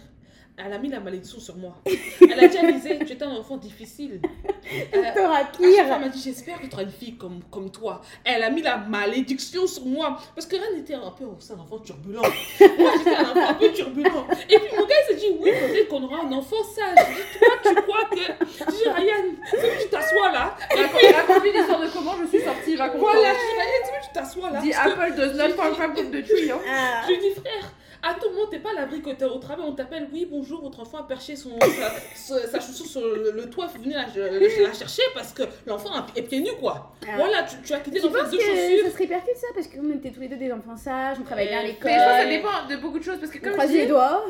elle 0.65 0.73
a 0.73 0.77
mis 0.77 0.89
la 0.89 0.99
malédiction 0.99 1.39
sur 1.39 1.55
moi. 1.57 1.75
Elle 2.21 2.39
a 2.43 2.47
dit, 2.47 2.57
Alizé, 2.57 2.99
tu 3.05 3.13
étais 3.13 3.23
un 3.25 3.35
enfant 3.35 3.57
difficile. 3.57 4.21
Euh, 4.71 5.01
T'auras 5.15 5.45
pire. 5.45 5.83
elle 5.83 5.99
m'a 5.99 6.09
dit, 6.09 6.21
j'espère 6.23 6.61
que 6.61 6.67
tu 6.67 6.73
auras 6.73 6.83
une 6.83 6.91
fille 6.91 7.17
comme, 7.17 7.39
comme 7.49 7.71
toi. 7.71 8.01
Elle 8.23 8.43
a 8.43 8.51
mis 8.51 8.61
la 8.61 8.77
malédiction 8.77 9.65
sur 9.65 9.83
moi. 9.83 10.19
Parce 10.35 10.45
que 10.45 10.57
Ren 10.57 10.77
était 10.77 10.93
un 10.93 11.09
peu 11.09 11.23
aussi 11.25 11.51
un 11.53 11.59
enfant 11.59 11.79
turbulent. 11.79 12.21
Moi, 12.21 12.91
j'étais 12.99 13.15
un 13.15 13.31
enfant 13.31 13.49
un 13.49 13.53
peu 13.55 13.71
turbulent. 13.71 14.27
Et 14.47 14.59
puis 14.59 14.67
mon 14.77 14.85
gars, 14.85 14.95
il 15.09 15.15
s'est 15.15 15.19
dit, 15.19 15.35
oui, 15.39 15.49
peut-être 15.59 15.87
qu'on 15.87 16.03
aura 16.03 16.17
un 16.23 16.31
enfant 16.33 16.57
sage. 16.75 16.95
Je 16.99 17.13
dis, 17.15 17.39
toi, 17.39 17.55
tu 17.63 17.75
crois 17.81 18.05
que. 18.11 18.45
Je 18.45 18.71
dis, 18.77 18.89
Ryan, 18.89 19.35
c'est 19.49 19.57
que 19.57 19.81
tu 19.83 19.89
t'assois 19.89 20.31
là? 20.33 20.55
Raconte- 20.69 21.15
Raconte-lui 21.15 21.51
l'histoire 21.51 21.81
de 21.81 21.87
comment 21.87 22.13
je 22.21 22.27
suis 22.27 22.41
sortie, 22.45 22.75
raconte 22.75 22.99
Voilà, 23.01 23.33
je 23.33 23.39
dis, 23.39 23.59
Ryan, 23.59 23.81
c'est 23.85 23.99
que 24.01 24.05
tu 24.05 24.13
t'assois 24.13 24.49
là? 24.51 24.61
Dis 24.61 24.73
Apple 24.73 25.15
does 25.15 25.33
not 25.35 25.49
five 25.55 25.93
book 25.95 26.11
de 26.11 26.21
tree, 26.21 26.51
hein. 26.51 26.59
Je 27.07 27.13
lui 27.13 27.17
dis, 27.21 27.31
frère, 27.41 27.71
à 28.01 28.13
tout 28.13 28.29
moment, 28.29 28.47
t'es 28.49 28.59
pas 28.59 28.69
à 28.71 28.73
l'abri 28.81 29.01
que 29.01 29.09
t'es 29.09 29.25
au 29.25 29.37
travail, 29.39 29.65
on 29.67 29.73
t'appelle, 29.73 30.07
oui, 30.13 30.25
bonjour, 30.29 30.61
votre 30.61 30.79
enfant 30.79 30.99
a 30.99 31.03
perché 31.07 31.35
son, 31.35 31.59
sa, 31.59 31.89
sa- 32.15 32.47
sa 32.47 32.59
chaussure 32.59 32.85
sur 32.85 33.01
le, 33.01 33.31
le 33.35 33.49
toit, 33.49 33.67
faut 33.67 33.81
venir 33.81 33.97
la, 33.97 34.29
le- 34.29 34.39
la 34.63 34.73
chercher 34.73 35.01
parce 35.13 35.33
que 35.33 35.43
l'enfant 35.67 35.89
est 36.15 36.21
pieds 36.21 36.39
nus, 36.39 36.51
quoi. 36.59 36.93
Ah. 37.03 37.11
Voilà, 37.17 37.43
tu, 37.43 37.57
tu 37.63 37.73
as 37.73 37.79
quitté 37.79 37.99
Tu 37.99 38.05
l'enfant 38.07 38.19
que 38.25 38.31
chaussures. 38.37 38.85
ça 38.85 38.91
se 38.91 38.97
répercute 38.97 39.35
ça 39.35 39.47
Parce 39.53 39.67
qu'on 39.67 39.89
était 39.91 40.11
tous 40.11 40.21
les 40.21 40.27
deux 40.29 40.37
des 40.37 40.51
enfants 40.51 40.77
sages, 40.77 41.17
on 41.19 41.23
travaillait 41.23 41.49
bien 41.49 41.59
à 41.59 41.63
Euh, 41.63 41.67
l'école. 41.67 41.91
Mais 41.91 41.97
je 41.97 42.03
pense 42.03 42.13
que 42.15 42.21
ça 42.23 42.29
dépend 42.29 42.67
de 42.69 42.81
beaucoup 42.81 42.99
de 42.99 43.03
choses 43.03 43.17
parce 43.19 43.31
que 43.31 43.37
on 43.39 43.41
comme 43.41 43.51
je 43.51 43.57
croise 43.57 43.71
les 43.73 43.81
dis, 43.81 43.87
doigts. 43.87 44.25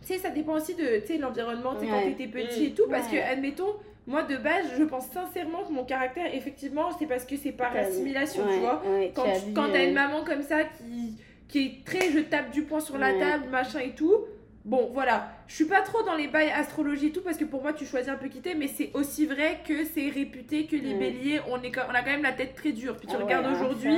tu 0.00 0.06
sais, 0.06 0.18
ça 0.18 0.30
dépend 0.30 0.54
aussi 0.54 0.74
de 0.74 1.20
l'environnement, 1.20 1.72
Ouais. 1.78 1.86
quand 1.88 2.02
t'étais 2.02 2.26
petit 2.28 2.60
Mm. 2.60 2.64
et 2.66 2.70
tout. 2.72 2.84
Parce 2.90 3.08
que, 3.08 3.16
admettons, 3.16 3.74
moi 4.06 4.22
de 4.22 4.36
base, 4.36 4.66
je 4.78 4.84
pense 4.84 5.06
sincèrement 5.08 5.64
que 5.64 5.72
mon 5.72 5.84
caractère, 5.84 6.34
effectivement, 6.34 6.88
c'est 6.98 7.06
parce 7.06 7.24
que 7.24 7.36
c'est 7.36 7.52
par 7.52 7.76
assimilation, 7.76 8.44
ouais, 8.46 8.54
tu 8.54 8.60
vois. 8.60 8.82
ouais, 8.86 9.12
Quand, 9.14 9.70
t'as 9.70 9.84
une 9.84 9.94
maman 9.94 10.24
comme 10.24 10.42
ça 10.42 10.64
qui, 10.64 11.14
qui 11.48 11.58
est 11.66 11.84
très 11.84 12.10
je 12.10 12.18
tape 12.20 12.50
du 12.50 12.62
poing 12.62 12.80
sur 12.80 12.98
la 12.98 13.12
table, 13.12 13.48
machin 13.50 13.80
et 13.80 13.90
tout. 13.94 14.24
Bon, 14.64 14.90
voilà. 14.94 15.28
Je 15.48 15.56
suis 15.56 15.64
pas 15.64 15.80
trop 15.80 16.04
dans 16.04 16.14
les 16.14 16.28
bails 16.28 16.50
astrologie 16.50 17.06
et 17.08 17.10
tout 17.10 17.20
parce 17.22 17.36
que 17.36 17.44
pour 17.44 17.62
moi, 17.62 17.72
tu 17.72 17.84
choisis 17.84 18.08
un 18.08 18.14
peu 18.16 18.28
quitter, 18.28 18.54
mais 18.54 18.68
c'est 18.68 18.90
aussi 18.94 19.26
vrai 19.26 19.58
que 19.66 19.84
c'est 19.84 20.08
réputé 20.08 20.66
que 20.66 20.76
les 20.76 20.92
Ouais. 20.92 20.98
béliers, 20.98 21.40
on, 21.50 21.60
est, 21.62 21.72
on 21.76 21.94
a 21.94 22.00
quand 22.02 22.12
même 22.12 22.22
la 22.22 22.32
tête 22.32 22.54
très 22.54 22.70
dure. 22.70 22.96
Puis 22.96 23.08
tu 23.08 23.16
ah 23.18 23.22
regardes 23.24 23.44
ça, 23.46 23.52
aujourd'hui, 23.52 23.96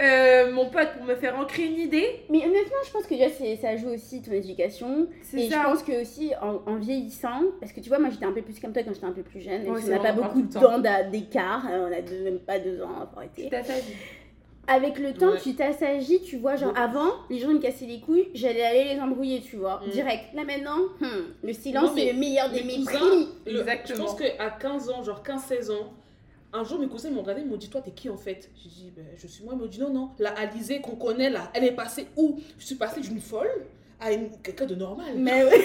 euh, 0.00 0.50
mon 0.52 0.70
pote, 0.70 0.88
pour 0.96 1.04
me 1.06 1.14
faire 1.14 1.38
ancrer 1.38 1.66
une 1.66 1.78
idée, 1.78 2.24
Mais 2.30 2.38
honnêtement, 2.38 2.78
je 2.84 2.90
pense 2.90 3.04
que 3.04 3.10
déjà, 3.14 3.28
c'est- 3.28 3.54
ça 3.56 3.76
joue 3.76 3.90
aussi 3.90 4.22
ton 4.22 4.32
éducation. 4.32 5.06
Et 5.34 5.48
je 5.48 5.54
pense 5.54 5.84
que 5.84 6.02
aussi 6.02 6.32
en, 6.42 6.62
en 6.68 6.76
vieillissant, 6.78 7.42
parce 7.60 7.72
que 7.72 7.78
tu 7.80 7.88
vois, 7.88 8.00
moi 8.00 8.08
j'étais 8.10 8.24
un 8.24 8.32
peu 8.32 8.42
plus 8.42 8.58
comme 8.58 8.72
toi 8.72 8.82
quand 8.82 8.94
j'étais 8.94 9.06
un 9.06 9.12
peu 9.12 9.22
plus 9.22 9.40
jeune, 9.40 9.62
Ouais, 9.70 9.80
on 9.84 9.88
n'a 9.88 9.98
pas 10.00 10.12
beaucoup 10.12 10.42
tout 10.42 10.48
de 10.48 10.52
temps. 10.54 10.80
d'écart, 11.12 11.64
euh, 11.70 11.88
on 11.88 11.96
a 11.96 12.00
deux- 12.00 12.24
même 12.24 12.40
pas 12.40 12.58
deux 12.58 12.82
ans, 12.82 13.06
faut 13.12 13.18
arrêter. 13.20 13.46
T'as 13.50 13.62
ta 13.62 13.74
vie. 13.74 13.94
Avec 14.68 14.98
le 14.98 15.12
temps, 15.12 15.32
Ouais. 15.32 15.40
tu 15.42 15.54
t'assagis, 15.54 16.20
tu 16.22 16.36
vois. 16.38 16.56
Genre, 16.56 16.72
Ouais. 16.72 16.78
avant, 16.78 17.10
les 17.30 17.38
gens 17.38 17.48
me 17.48 17.58
cassaient 17.58 17.86
les 17.86 18.00
couilles, 18.00 18.28
j'allais 18.34 18.62
aller 18.62 18.94
les 18.94 19.00
embrouiller, 19.00 19.40
tu 19.40 19.56
vois. 19.56 19.80
Mm. 19.86 19.90
Direct. 19.90 20.24
Là, 20.34 20.44
maintenant, 20.44 20.78
hmm, 21.00 21.06
le 21.42 21.52
silence, 21.52 21.84
Non, 21.90 21.92
mais 21.94 22.06
c'est 22.06 22.12
le 22.12 22.18
meilleur 22.18 22.50
des 22.50 22.62
mes 22.62 22.78
mépris. 22.78 22.84
cousins, 22.96 23.26
Le- 23.46 23.60
Exactement. 23.60 23.96
Je 23.98 24.02
pense 24.02 24.14
qu'à 24.20 24.50
15 24.50 24.88
ans, 24.90 25.02
genre 25.02 25.22
15-16 25.22 25.70
ans, 25.70 25.92
un 26.52 26.64
jour 26.64 26.78
mes 26.78 26.86
cousins 26.86 27.10
m'ont 27.10 27.22
regardé, 27.22 27.42
ils 27.42 27.48
m'ont 27.48 27.56
dit 27.56 27.70
Toi, 27.70 27.80
t'es 27.80 27.90
qui 27.92 28.08
en 28.10 28.16
fait? 28.16 28.50
J'ai 28.62 28.68
dit 28.68 28.92
ben, 28.94 29.04
Je 29.16 29.26
suis 29.26 29.42
moi. 29.42 29.54
Ils 29.56 29.60
m'ont 29.60 29.66
dit 29.66 29.80
Non, 29.80 29.90
non, 29.90 30.10
la 30.18 30.30
Alizée 30.38 30.80
qu'on 30.80 30.96
connaît 30.96 31.30
là, 31.30 31.50
elle 31.54 31.64
est 31.64 31.72
passée 31.72 32.06
où? 32.16 32.38
Je 32.58 32.64
suis 32.66 32.74
passée 32.76 33.00
d'une 33.00 33.20
folle 33.20 33.50
à 33.98 34.12
une- 34.12 34.30
quelqu'un 34.42 34.66
de 34.66 34.74
normal. 34.74 35.14
Mais 35.16 35.44
ouais. 35.44 35.64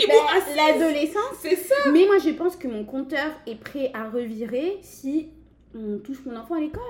Ils 0.00 0.06
Ben. 0.08 0.56
L'adolescence. 0.56 1.36
C'est 1.40 1.54
ça 1.56 1.74
Mais 1.92 2.06
moi, 2.06 2.16
je 2.18 2.30
pense 2.30 2.56
que 2.56 2.66
mon 2.66 2.84
compteur 2.84 3.30
est 3.46 3.54
prêt 3.56 3.90
à 3.94 4.08
revirer 4.08 4.78
si 4.82 5.28
on 5.74 5.98
touche 5.98 6.24
mon 6.26 6.34
enfant 6.36 6.54
à 6.56 6.60
l'école. 6.60 6.80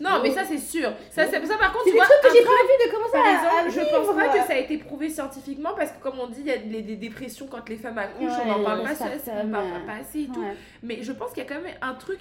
Non, 0.00 0.20
mais 0.22 0.30
ça, 0.30 0.44
c'est 0.44 0.58
sûr. 0.58 0.90
Ça, 1.10 1.26
c'est 1.26 1.44
ça, 1.46 1.56
par 1.56 1.72
contre, 1.72 1.84
C'est 1.84 1.90
tu 1.90 1.96
vois. 1.96 2.06
que 2.06 2.28
j'ai 2.32 2.44
pas 2.44 2.50
envie 2.50 2.86
de 2.86 2.90
commencer 2.92 3.12
Par 3.12 3.24
à, 3.26 3.32
exemple, 3.32 3.66
à 3.66 3.70
je 3.70 3.96
pense 3.96 4.16
pas 4.16 4.28
que 4.28 4.46
ça 4.46 4.52
a 4.54 4.58
été 4.58 4.78
prouvé 4.78 5.08
scientifiquement 5.10 5.70
parce 5.76 5.90
que, 5.92 6.02
comme 6.02 6.18
on 6.20 6.26
dit, 6.28 6.40
il 6.40 6.46
y 6.46 6.52
a 6.52 6.58
des, 6.58 6.82
des 6.82 6.96
dépressions 6.96 7.46
quand 7.50 7.68
les 7.68 7.76
femmes 7.76 7.98
accouchent, 7.98 8.32
on 8.44 8.48
Ouais, 8.48 8.54
en 8.54 8.64
parle 8.64 8.78
le 8.78 8.84
pas, 8.84 8.94
ça, 8.94 9.06
postpartum, 9.08 9.48
on 9.48 9.50
parle 9.52 9.86
pas 9.86 9.92
assez 10.00 10.20
et 10.22 10.26
tout. 10.26 10.44
Mais 10.82 10.98
je 11.02 11.12
pense 11.12 11.30
qu'il 11.32 11.42
y 11.42 11.46
a 11.46 11.48
quand 11.48 11.60
même 11.60 11.74
un 11.82 11.94
truc, 11.94 12.20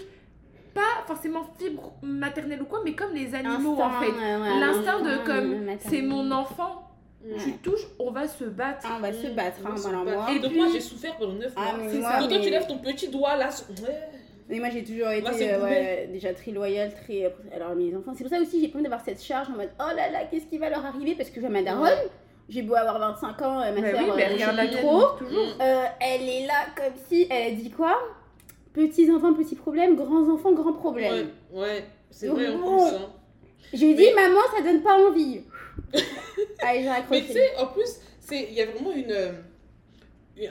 pas 0.74 0.82
forcément 1.08 1.42
fibre 1.60 1.94
maternelle 2.02 2.62
ou 2.62 2.66
quoi, 2.66 2.82
mais 2.86 2.94
comme 2.94 3.14
les 3.14 3.34
animaux 3.36 3.80
en 3.82 3.90
fait. 4.00 4.08
ouais, 4.12 4.36
ouais, 4.42 4.60
L'instinct 4.60 5.02
de 5.02 5.18
comme, 5.26 5.68
c'est 5.80 6.02
mon 6.02 6.32
enfant, 6.32 6.84
Ouais. 7.26 7.36
tu 7.44 7.52
touches, 7.58 7.82
on 8.00 8.12
va 8.12 8.28
se 8.28 8.44
battre. 8.46 8.86
Ah, 8.90 8.94
on 8.98 9.02
va 9.02 9.12
se 9.12 9.28
battre, 9.28 9.58
hein, 9.66 9.72
On 9.74 9.76
se. 9.76 10.36
Et 10.36 10.40
Donc 10.40 10.54
moi 10.54 10.68
j'ai 10.72 10.80
souffert 10.80 11.16
pendant 11.18 11.34
9 11.34 11.52
Ah, 11.58 11.62
mois. 11.62 11.74
mais 11.80 11.94
moi, 12.00 12.12
ça. 12.12 12.18
Toi 12.20 12.28
mais- 12.30 12.42
tu 12.42 12.50
lèves 12.50 12.68
ton 12.68 12.78
petit 12.78 13.10
doigt 13.10 13.36
là. 13.36 13.50
Ouais. 13.82 14.00
Mais 14.50 14.60
moi 14.60 14.70
j'ai 14.70 14.84
toujours 14.84 15.10
été 15.10 15.52
euh, 15.54 15.64
ouais, 15.64 16.10
déjà 16.12 16.34
très 16.34 16.52
loyale, 16.52 16.94
très. 16.94 17.26
euh, 17.26 17.30
Alors 17.56 17.76
mes 17.76 17.94
enfants, 17.96 18.14
c'est 18.16 18.24
pour 18.24 18.32
ça 18.32 18.40
aussi 18.42 18.62
j'ai 18.62 18.70
pas 18.70 18.76
envie 18.76 18.84
d'avoir 18.84 19.04
cette 19.04 19.22
charge 19.22 19.50
en 19.50 19.54
mode 19.58 19.70
oh 19.80 19.96
là 19.96 20.10
là, 20.10 20.20
qu'est-ce 20.32 20.46
qui 20.46 20.58
va 20.58 20.70
leur 20.70 20.86
arriver? 20.86 21.16
Parce 21.16 21.30
que 21.30 21.42
j'ai 21.42 21.50
ma 21.50 21.62
daronne, 21.64 21.92
j'ai 22.48 22.62
beau 22.62 22.76
avoir 22.76 22.98
25 23.00 23.42
ans, 23.42 23.60
euh, 23.62 23.72
ma 23.74 23.82
Mais 23.82 23.92
soeur, 23.92 24.00
oui, 24.04 24.12
mais 24.16 24.38
je 24.38 24.46
la 24.46 24.54
mienne, 24.54 24.72
trop. 24.72 25.02
Euh, 25.62 25.84
elle 26.00 26.30
est 26.30 26.46
là 26.48 26.66
comme 26.76 26.94
si 27.10 27.28
elle 27.30 27.54
a 27.54 27.56
dit 27.56 27.70
quoi? 27.72 27.98
Petits 28.74 29.12
enfants, 29.12 29.34
petits 29.34 29.56
problèmes, 29.56 29.96
grands 29.96 30.30
enfants, 30.32 30.54
grands 30.54 30.74
problèmes. 30.74 31.30
Ouais, 31.52 31.62
ouais. 31.62 31.84
C'est 32.12 32.28
vrai 32.28 32.48
en 32.48 32.58
bon. 32.60 32.78
plus. 32.78 32.96
hein. 32.96 33.10
Je 33.74 33.80
lui 33.84 33.92
ai 33.92 33.96
dit, 33.96 34.08
Mais- 34.16 34.28
maman, 34.30 34.40
ça 34.56 34.62
donne 34.64 34.82
pas 34.82 34.96
envie. 34.98 35.42
Allez, 36.62 36.80
j'ai 36.80 36.84
Mais 36.86 36.90
raccroché. 36.90 37.26
tu 37.26 37.34
sais, 37.34 37.50
en 37.60 37.66
plus, 37.68 38.00
il 38.32 38.54
y 38.54 38.62
a 38.62 38.66
vraiment 38.68 38.92
une, 38.94 39.14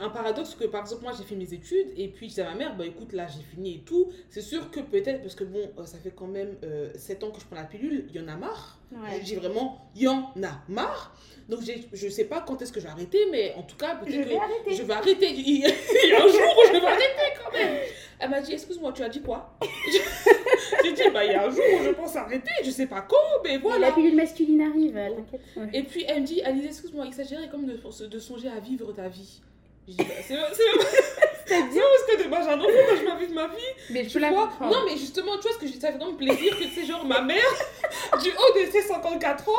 un 0.01 0.09
paradoxe 0.11 0.55
que, 0.55 0.65
par 0.65 0.83
exemple, 0.83 1.03
moi, 1.03 1.13
j'ai 1.17 1.25
fait 1.25 1.37
mes 1.37 1.53
études 1.55 1.89
et 1.97 2.09
puis 2.09 2.27
je 2.27 2.31
disais 2.31 2.43
à 2.43 2.51
ma 2.51 2.55
mère, 2.57 2.77
bah 2.77 2.87
écoute, 2.87 3.13
là, 3.13 3.27
j'ai 3.27 3.43
fini 3.43 3.77
et 3.77 3.81
tout. 3.81 4.11
C'est 4.31 4.41
sûr 4.41 4.71
que 4.71 4.81
peut-être, 4.81 5.23
parce 5.23 5.35
que 5.35 5.45
bon, 5.45 5.71
euh, 5.79 5.85
ça 5.87 5.99
fait 5.99 6.13
quand 6.15 6.27
même 6.27 6.57
7 6.95 7.23
ans 7.25 7.31
que 7.31 7.41
je 7.41 7.47
prends 7.47 7.57
la 7.57 7.65
pilule, 7.65 8.07
il 8.11 8.21
y 8.21 8.25
en 8.25 8.29
a 8.29 8.37
marre. 8.37 8.79
Ouais. 8.93 9.21
J'ai 9.25 9.37
vraiment, 9.37 9.91
il 9.97 10.03
y 10.03 10.09
en 10.09 10.33
a 10.43 10.63
marre. 10.69 11.17
Donc, 11.49 11.61
je 11.93 12.09
sais 12.09 12.25
pas 12.25 12.41
quand 12.47 12.61
est-ce 12.63 12.73
que 12.73 12.81
je 12.81 12.87
vais 12.87 12.91
arrêter, 12.91 13.19
mais 13.31 13.55
en 13.55 13.63
tout 13.63 13.77
cas, 13.77 13.97
peut-être 13.97 14.13
Je 14.15 14.23
que 14.23 14.29
vais 14.29 14.37
arrêter. 14.37 14.75
je 14.75 14.83
vais 14.83 14.95
arrêter. 14.95 15.33
Il 15.35 15.59
y 15.61 15.65
a 15.65 16.17
un 16.25 16.29
jour 16.29 16.41
où 16.57 16.67
je 16.75 16.81
vais 16.81 16.87
arrêter 16.87 17.41
quand 17.45 17.53
même. 17.53 17.77
Elle 18.19 18.31
m'a 18.31 18.41
dit, 18.41 18.53
excuse-moi, 18.55 18.93
tu 18.93 19.03
as 19.03 19.09
dit 19.09 19.21
quoi? 19.21 19.57
J'ai 20.83 20.93
dit, 20.93 21.03
bah 21.13 21.25
il 21.25 21.33
y 21.33 21.35
a 21.35 21.47
un 21.47 21.51
jour 21.51 21.63
où 21.79 21.85
je 21.85 21.91
pense 21.91 22.17
arrêter, 22.17 22.51
je 22.65 22.71
sais 22.71 22.87
pas 22.87 23.03
quand, 23.03 23.17
mais 23.45 23.59
voilà. 23.59 23.89
La 23.89 23.93
pilule 23.93 24.17
masculine 24.17 24.63
arrive, 24.63 24.97
euh, 24.97 25.11
t'inquiète. 25.17 25.41
Ouais. 25.57 25.69
Et 25.75 25.83
puis 25.83 26.05
elle 26.09 26.23
me 26.23 26.27
dit, 26.27 26.41
Alice, 26.43 26.65
excuse-moi, 26.65 27.05
il 27.07 27.13
s'agirait 27.13 27.49
comme 27.51 27.67
de, 27.67 27.77
de 28.07 28.19
songer 28.19 28.49
à 28.49 28.59
vivre 28.59 28.93
ta 28.93 29.09
vie. 29.09 29.41
Je 29.89 29.93
dis, 29.93 29.97
bah, 29.99 30.05
c'est 30.23 30.35
c'est- 30.35 30.63
c'est 31.47 31.63
bien 31.71 31.83
parce 31.83 32.17
que 32.19 32.25
demain 32.25 32.43
j'ai 32.43 32.49
un 32.51 32.59
enfant, 32.61 32.69
moi 32.89 32.97
je 33.01 33.05
m'invite 33.05 33.35
ma 33.35 33.47
vie. 33.49 33.55
Mais 33.91 34.07
Tu 34.07 34.19
la 34.19 34.31
vois. 34.31 34.51
Non, 34.61 34.79
mais 34.85 34.97
justement, 34.97 35.37
tu 35.37 35.43
vois 35.43 35.53
ce 35.53 35.59
que 35.59 35.67
je- 35.69 35.75
ça 35.79 35.93
fait 35.93 35.99
vraiment 35.99 36.15
plaisir 36.17 36.57
que 36.59 36.65
tu 36.65 36.71
sais, 36.71 36.85
genre 36.85 37.05
ma 37.05 37.21
mère, 37.21 37.37
du 38.23 38.31
haut 38.31 38.59
de 38.59 38.71
ses 38.71 38.83
54 38.83 39.49
ans, 39.49 39.53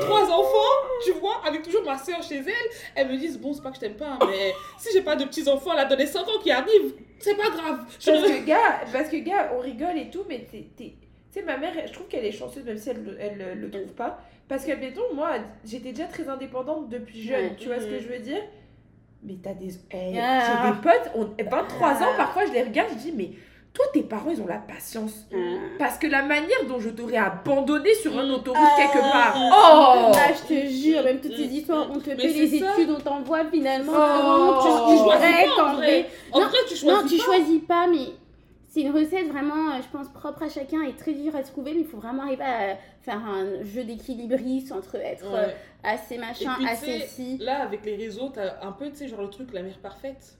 trois 0.00 0.24
enfants, 0.30 0.74
tu 1.04 1.12
vois, 1.12 1.42
avec 1.46 1.62
toujours 1.62 1.82
ma 1.84 1.98
soeur 1.98 2.22
chez 2.22 2.36
elle, 2.36 2.70
elle 2.94 3.08
me 3.08 3.16
disent, 3.18 3.38
bon, 3.38 3.52
c'est 3.52 3.62
pas 3.62 3.68
que 3.70 3.76
je 3.76 3.80
t'aime 3.80 3.96
pas, 3.96 4.16
hein, 4.20 4.26
mais 4.30 4.54
si 4.78 4.88
j'ai 4.94 5.02
pas 5.02 5.14
de 5.16 5.24
petits 5.24 5.46
enfants 5.48 5.74
là 5.74 5.84
dans 5.84 5.96
les 5.96 6.06
5 6.06 6.26
ans 6.26 6.38
qui 6.42 6.50
arrivent, 6.50 6.94
c'est 7.18 7.34
pas 7.36 7.50
grave. 7.50 7.84
Je 8.00 8.10
Parce 8.10 8.22
que, 8.22 8.44
gars, 8.46 8.80
parce 8.92 9.08
que, 9.10 9.16
gars, 9.16 9.52
on 9.54 9.58
rigole 9.60 9.98
et 9.98 10.08
tout, 10.10 10.24
mais 10.28 10.46
t'es. 10.50 10.66
Tu 10.78 10.92
sais, 11.30 11.42
ma 11.42 11.58
mère, 11.58 11.72
je 11.86 11.92
trouve 11.92 12.06
qu'elle 12.06 12.24
est 12.24 12.32
chanceuse, 12.32 12.64
même 12.64 12.78
si 12.78 12.88
elle 12.88 13.02
le- 13.04 13.16
elle, 13.20 13.58
le- 13.60 13.70
trouve 13.70 13.92
pas. 13.92 14.18
Parce 14.48 14.64
que, 14.64 14.72
mettons, 14.72 15.12
moi, 15.12 15.32
j'étais 15.66 15.90
déjà 15.92 16.06
très 16.06 16.26
indépendante 16.28 16.88
depuis 16.88 17.22
jeune, 17.26 17.44
Ouais. 17.50 17.56
tu 17.58 17.66
vois 17.66 17.78
ce 17.80 17.84
que 17.86 17.94
Mhm. 17.96 18.00
je 18.00 18.08
veux 18.08 18.18
dire? 18.20 18.42
Mais 19.22 19.34
t'as 19.42 19.54
des. 19.54 19.74
eh, 19.92 20.18
Ah. 20.20 20.40
J'ai 20.64 20.70
des 20.70 20.76
potes, 20.80 21.10
on- 21.14 21.50
23 21.50 21.94
ans, 22.02 22.12
Ah. 22.14 22.16
parfois, 22.16 22.46
je 22.46 22.52
les 22.52 22.62
regarde, 22.62 22.90
je 22.92 22.96
dis, 22.98 23.12
mais 23.12 23.30
toi, 23.74 23.84
tes 23.92 24.02
parents, 24.02 24.30
ils 24.30 24.40
ont 24.40 24.46
la 24.46 24.58
patience. 24.58 25.26
Ah. 25.32 25.36
Parce 25.78 25.98
que 25.98 26.06
la 26.06 26.22
manière 26.22 26.64
dont 26.68 26.78
je 26.78 26.90
t'aurais 26.90 27.16
abandonné 27.16 27.92
sur 27.94 28.16
un 28.18 28.28
autoroute 28.30 28.58
Ah. 28.62 28.76
quelque 28.76 29.00
part. 29.02 29.36
Mhm. 29.36 29.50
Oh 29.52 30.12
Ah, 30.14 30.32
je 30.32 30.54
te 30.54 30.66
jure, 30.68 31.02
même 31.02 31.20
toutes 31.20 31.36
ces 31.36 31.48
Mm, 31.48 31.52
histoires, 31.52 31.88
mm. 31.88 31.92
on 31.96 31.98
te 32.00 32.10
Mais 32.10 32.16
paie 32.16 32.28
les 32.28 32.58
ça. 32.60 32.72
études, 32.74 32.90
on 32.90 33.00
t'envoie 33.00 33.44
finalement. 33.50 33.92
Oh. 33.94 34.58
tu, 34.62 34.68
Tu 34.68 34.98
tu 34.98 35.04
choisis 35.04 35.54
pas, 35.56 35.64
en 35.64 35.74
vrai. 35.74 36.06
En 36.32 36.40
Non, 36.40 36.46
vrai, 36.46 36.58
tu 36.68 36.76
choisis 36.76 36.84
Non, 37.02 37.08
tu 37.08 37.16
pas. 37.18 37.24
choisis 37.24 37.60
pas, 37.66 37.86
mais 37.88 38.06
c'est 38.68 38.80
une 38.82 38.92
recette 38.92 39.28
vraiment, 39.28 39.72
euh, 39.74 39.80
je 39.82 39.88
pense, 39.96 40.08
propre 40.08 40.42
à 40.44 40.48
chacun 40.48 40.82
et 40.82 40.92
très 40.94 41.12
dure 41.12 41.34
à 41.34 41.42
trouver, 41.42 41.72
mais 41.74 41.80
il 41.80 41.86
faut 41.86 41.96
vraiment 41.98 42.22
arriver 42.22 42.44
à 42.44 42.76
faire 43.02 43.18
un 43.26 43.62
jeu 43.64 43.84
d'équilibriste 43.84 44.72
entre 44.72 44.96
être 44.96 45.24
Ouais. 45.32 45.54
Assez 45.86 46.18
machin, 46.18 46.54
puis, 46.58 46.66
assez 46.68 47.00
si. 47.06 47.38
Là, 47.38 47.62
avec 47.62 47.84
les 47.84 47.96
réseaux, 47.96 48.28
t'as 48.28 48.60
un 48.62 48.72
peu, 48.72 48.90
tu 48.90 48.96
sais, 48.96 49.08
genre 49.08 49.22
le 49.22 49.30
truc, 49.30 49.52
la 49.52 49.62
mère 49.62 49.78
parfaite. 49.78 50.36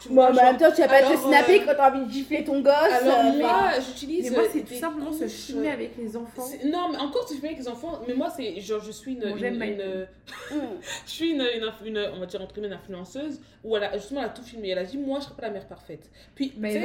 Tu 0.00 0.08
Bon, 0.08 0.16
vois, 0.16 0.30
en 0.30 0.32
genre- 0.34 0.44
même 0.44 0.56
temps, 0.58 0.70
tu 0.74 0.82
vas 0.82 0.88
pas 0.88 1.02
te 1.02 1.16
snapper 1.16 1.60
euh, 1.60 1.64
quand 1.66 1.74
t'as 1.76 1.90
envie 1.90 2.04
de 2.04 2.10
gifler 2.10 2.44
ton 2.44 2.60
gosse. 2.60 2.74
Alors 2.74 3.20
euh, 3.20 3.38
moi, 3.38 3.70
j'utilise. 3.86 4.24
Mais 4.30 4.36
moi, 4.36 4.44
euh, 4.44 4.48
c'est 4.52 4.60
tout 4.60 4.68
des 4.68 4.76
simplement 4.76 5.12
se 5.12 5.28
chiner 5.28 5.70
euh, 5.70 5.72
avec 5.72 5.96
les 5.96 6.16
enfants. 6.16 6.44
Non, 6.66 6.90
mais 6.90 6.98
encore 6.98 7.26
se 7.28 7.34
filmer 7.34 7.48
avec 7.50 7.60
les 7.60 7.68
enfants, 7.68 8.00
mais 8.06 8.12
moi, 8.14 8.28
c'est 8.28 8.60
genre, 8.60 8.80
je 8.82 8.90
suis 8.90 9.12
une. 9.14 9.20
Bon, 9.20 9.36
une- 9.36 9.44
une- 9.62 10.06
mm. 10.50 10.60
je 11.06 11.10
suis 11.10 11.30
une, 11.30 11.40
une, 11.86 11.98
on 12.14 12.18
va 12.18 12.26
dire 12.26 12.42
entre 12.42 12.52
guillemets, 12.54 12.68
une 12.68 12.74
influenceuse, 12.74 13.40
où 13.62 13.76
elle 13.76 13.84
a, 13.84 13.96
justement, 13.96 14.20
elle 14.20 14.26
a 14.26 14.30
tout 14.30 14.42
filmé. 14.42 14.70
Elle 14.70 14.78
a 14.78 14.84
dit, 14.84 14.98
moi, 14.98 15.20
je 15.20 15.24
serai 15.24 15.34
pas 15.36 15.42
la 15.42 15.50
mère 15.50 15.66
parfaite. 15.66 16.10
Puis, 16.34 16.50
tu 16.50 16.56
Mais 16.58 16.72
sais. 16.72 16.84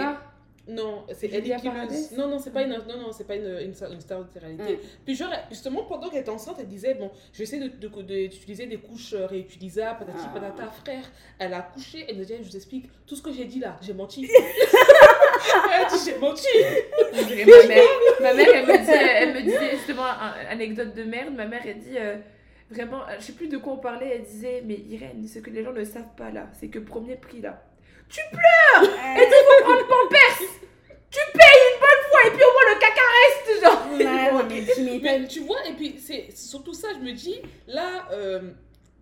Non, 0.70 1.04
c'est 1.14 1.28
Kilouz. 1.30 1.62
Paradis 1.64 2.08
Non, 2.18 2.28
non, 2.28 2.40
c'est 2.40 2.52
pas 2.52 2.62
une, 2.64 2.70
non, 2.70 2.98
non, 2.98 3.12
c'est 3.12 3.26
pas 3.28 3.36
une, 3.36 3.60
une, 3.66 3.74
star- 3.74 3.92
une 3.92 4.00
star 4.02 4.20
de 4.20 4.28
télé-réalité. 4.30 4.74
Mm. 4.76 4.88
Puis 5.06 5.16
genre, 5.16 5.30
justement, 5.50 5.84
pendant 5.84 6.10
qu'elle 6.10 6.22
était 6.22 6.30
enceinte, 6.30 6.58
elle 6.60 6.68
disait, 6.68 6.94
bon, 6.94 7.10
je 7.34 7.38
vais 7.40 7.44
essayer 7.44 7.70
de- 7.70 7.76
de- 7.76 7.88
de- 8.02 8.28
d'utiliser 8.28 8.66
des 8.68 8.78
couches 8.78 9.14
euh, 9.14 9.26
réutilisables, 9.26 10.00
patati 10.06 10.26
Ah. 10.26 10.40
patata, 10.40 10.68
frère. 10.84 11.04
Elle 11.40 11.54
a 11.54 11.60
accouché, 11.60 12.06
elle 12.08 12.18
nous 12.18 12.26
dit, 12.26 12.34
je 12.42 12.50
vous 12.50 12.56
explique, 12.56 12.90
tout 13.08 13.16
ce 13.16 13.22
que 13.22 13.32
j'ai 13.32 13.46
dit 13.46 13.60
là, 13.60 13.78
j'ai 13.82 13.94
menti. 13.94 14.28
elle 15.74 15.86
a 15.86 15.90
dit, 15.90 15.96
j'ai 16.06 16.18
menti. 16.18 16.48
Ma 17.14 17.68
mère. 17.68 17.84
Ma 18.22 18.34
mère, 18.34 18.48
elle 18.54 18.66
me 18.68 18.78
disait, 18.78 19.06
elle 19.16 19.34
me 19.34 19.42
disait 19.42 19.72
justement, 19.78 20.04
un- 20.06 20.34
anecdote 20.52 20.94
de 20.94 21.04
merde, 21.04 21.34
ma 21.36 21.46
mère, 21.46 21.62
elle 21.66 21.80
dit, 21.80 21.98
euh, 21.98 22.18
vraiment, 22.70 23.02
je 23.18 23.24
sais 23.26 23.34
plus 23.34 23.48
de 23.48 23.58
quoi 23.58 23.74
on 23.74 23.78
parlait, 23.78 24.12
elle 24.16 24.24
disait, 24.24 24.62
mais 24.66 24.76
Irène, 24.76 25.26
ce 25.28 25.40
que 25.40 25.50
les 25.50 25.64
gens 25.64 25.74
ne 25.74 25.84
savent 25.84 26.14
pas 26.18 26.30
là, 26.32 26.48
c'est 26.54 26.68
que 26.68 26.80
premier 26.80 27.16
prix 27.16 27.42
là, 27.42 27.64
tu 28.10 28.20
pleures 28.32 28.84
Et 29.18 29.26
tu 29.26 29.34
faut 29.34 29.64
prendre 29.64 29.82
mon 29.88 30.10
perse 30.10 30.44
Tu 31.12 31.20
payes 31.34 31.64
une 31.74 31.80
bonne 31.80 32.04
fois 32.10 32.28
et 32.28 32.32
puis 32.32 32.44
au 32.44 32.54
moins 32.54 32.74
le 32.74 32.80
caca 32.80 33.02
reste, 33.20 33.64
genre 33.64 33.92
Ouais, 33.92 34.32
non, 34.32 34.44
mais 34.50 34.74
tu 34.74 34.82
m'étonnes. 34.84 35.22
Mais 35.22 35.28
tu 35.28 35.40
vois, 35.42 35.66
et 35.68 35.74
puis 35.74 35.96
c'est 36.00 36.36
surtout 36.36 36.74
ça, 36.74 36.90
je 36.94 37.00
me 37.00 37.12
dis, 37.14 37.42
là, 37.68 38.08
euh, 38.12 38.52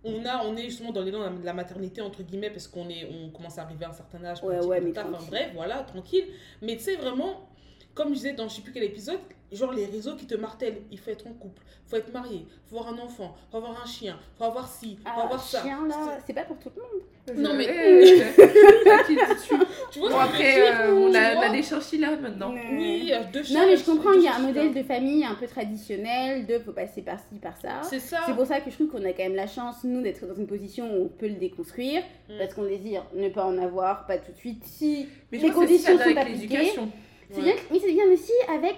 on, 0.04 0.24
a, 0.24 0.44
on 0.44 0.56
est 0.56 0.64
justement 0.64 0.92
dans 0.92 1.02
l'élan 1.02 1.30
de 1.30 1.44
la 1.44 1.52
maternité, 1.52 2.00
entre 2.00 2.22
guillemets, 2.22 2.50
parce 2.50 2.66
qu'on 2.68 2.88
est, 2.88 3.06
on 3.10 3.30
commence 3.30 3.58
à 3.58 3.62
arriver 3.62 3.84
à 3.84 3.90
un 3.90 3.92
certain 3.92 4.24
âge. 4.24 4.42
Ouais, 4.42 4.64
ouais, 4.64 4.80
mais 4.80 4.90
enfin 4.98 5.08
bref, 5.28 5.50
voilà, 5.54 5.82
tranquille. 5.84 6.26
Mais 6.62 6.76
tu 6.76 6.84
sais, 6.84 6.96
vraiment, 6.96 7.48
comme 7.94 8.08
je 8.10 8.14
disais 8.14 8.32
dans 8.32 8.48
je 8.48 8.56
sais 8.56 8.62
plus 8.62 8.72
quel 8.72 8.84
épisode, 8.84 9.20
genre 9.52 9.72
les 9.72 9.86
réseaux 9.86 10.14
qui 10.16 10.26
te 10.26 10.34
martèlent, 10.34 10.82
il 10.90 10.98
faut 10.98 11.10
être 11.10 11.26
en 11.26 11.32
couple, 11.32 11.62
il 11.86 11.90
faut 11.90 11.96
être 11.96 12.12
marié, 12.12 12.46
il 12.48 12.68
faut 12.70 12.78
avoir 12.78 12.94
un 12.94 12.98
enfant, 12.98 13.34
il 13.46 13.50
faut 13.50 13.56
avoir 13.58 13.82
un 13.82 13.86
chien, 13.86 14.18
il 14.34 14.38
faut 14.38 14.44
avoir 14.44 14.68
ci, 14.68 14.90
il 14.92 14.96
faut 14.98 15.02
Ah, 15.06 15.22
avoir 15.24 15.42
ça. 15.42 15.62
chien 15.62 15.86
là, 15.86 16.18
c'est 16.26 16.32
pas 16.34 16.44
pour 16.44 16.58
tout 16.58 16.70
le 16.76 16.82
monde. 16.82 17.02
Non, 17.36 17.54
mais- 17.54 17.66
tu- 19.06 19.98
vois 20.00 20.10
Bon, 20.10 20.18
après, 20.18 20.70
euh, 20.70 20.94
on, 20.94 21.14
a, 21.14 21.36
on 21.36 21.40
a 21.40 21.48
des 21.50 21.62
chinchillas 21.62 22.16
maintenant. 22.16 22.52
Oui, 22.72 22.98
il 23.02 23.08
y 23.08 23.12
a 23.12 23.24
deux 23.24 23.42
chiens. 23.42 23.60
Non, 23.62 23.66
mais 23.68 23.76
je 23.76 23.84
comprends, 23.84 24.12
il 24.12 24.22
y 24.22 24.28
a 24.28 24.36
un 24.36 24.40
modèle 24.40 24.72
de 24.72 24.82
famille 24.82 25.24
un 25.24 25.34
peu 25.34 25.46
traditionnel, 25.46 26.46
de 26.46 26.58
faut 26.58 26.72
passer 26.72 27.02
par-ci, 27.02 27.36
par-ça. 27.42 27.82
C'est 27.82 27.98
ça. 28.00 28.18
C'est 28.26 28.34
pour 28.34 28.46
ça 28.46 28.60
que 28.60 28.70
je 28.70 28.74
trouve 28.76 28.88
qu'on 28.88 29.04
a 29.04 29.12
quand 29.12 29.22
même 29.24 29.34
la 29.34 29.46
chance, 29.46 29.76
nous, 29.84 30.02
d'être 30.02 30.26
dans 30.26 30.34
une 30.34 30.46
position 30.46 30.86
où 30.96 31.04
on 31.04 31.08
peut 31.08 31.28
le 31.28 31.34
déconstruire, 31.34 32.02
Mm. 32.28 32.38
parce 32.38 32.54
qu'on 32.54 32.64
désire 32.64 33.04
ne 33.14 33.28
pas 33.28 33.44
en 33.44 33.56
avoir, 33.58 34.06
pas 34.06 34.18
tout 34.18 34.32
de 34.32 34.36
suite, 34.36 34.62
si 34.64 35.06
Mais 35.32 35.38
je 35.38 35.46
les 35.46 35.50
pense 35.52 35.62
que 35.64 35.68
c'est 35.68 35.78
ça 35.78 35.92
conditions 35.92 35.96
sont 35.96 36.02
avec 36.02 36.18
appliquées. 36.18 36.40
l'éducation. 36.56 36.88
C'est 37.30 37.42
bien, 37.42 37.54
mais 37.70 37.78
c'est 37.78 37.92
bien 37.92 38.04
aussi 38.12 38.32
avec 38.54 38.74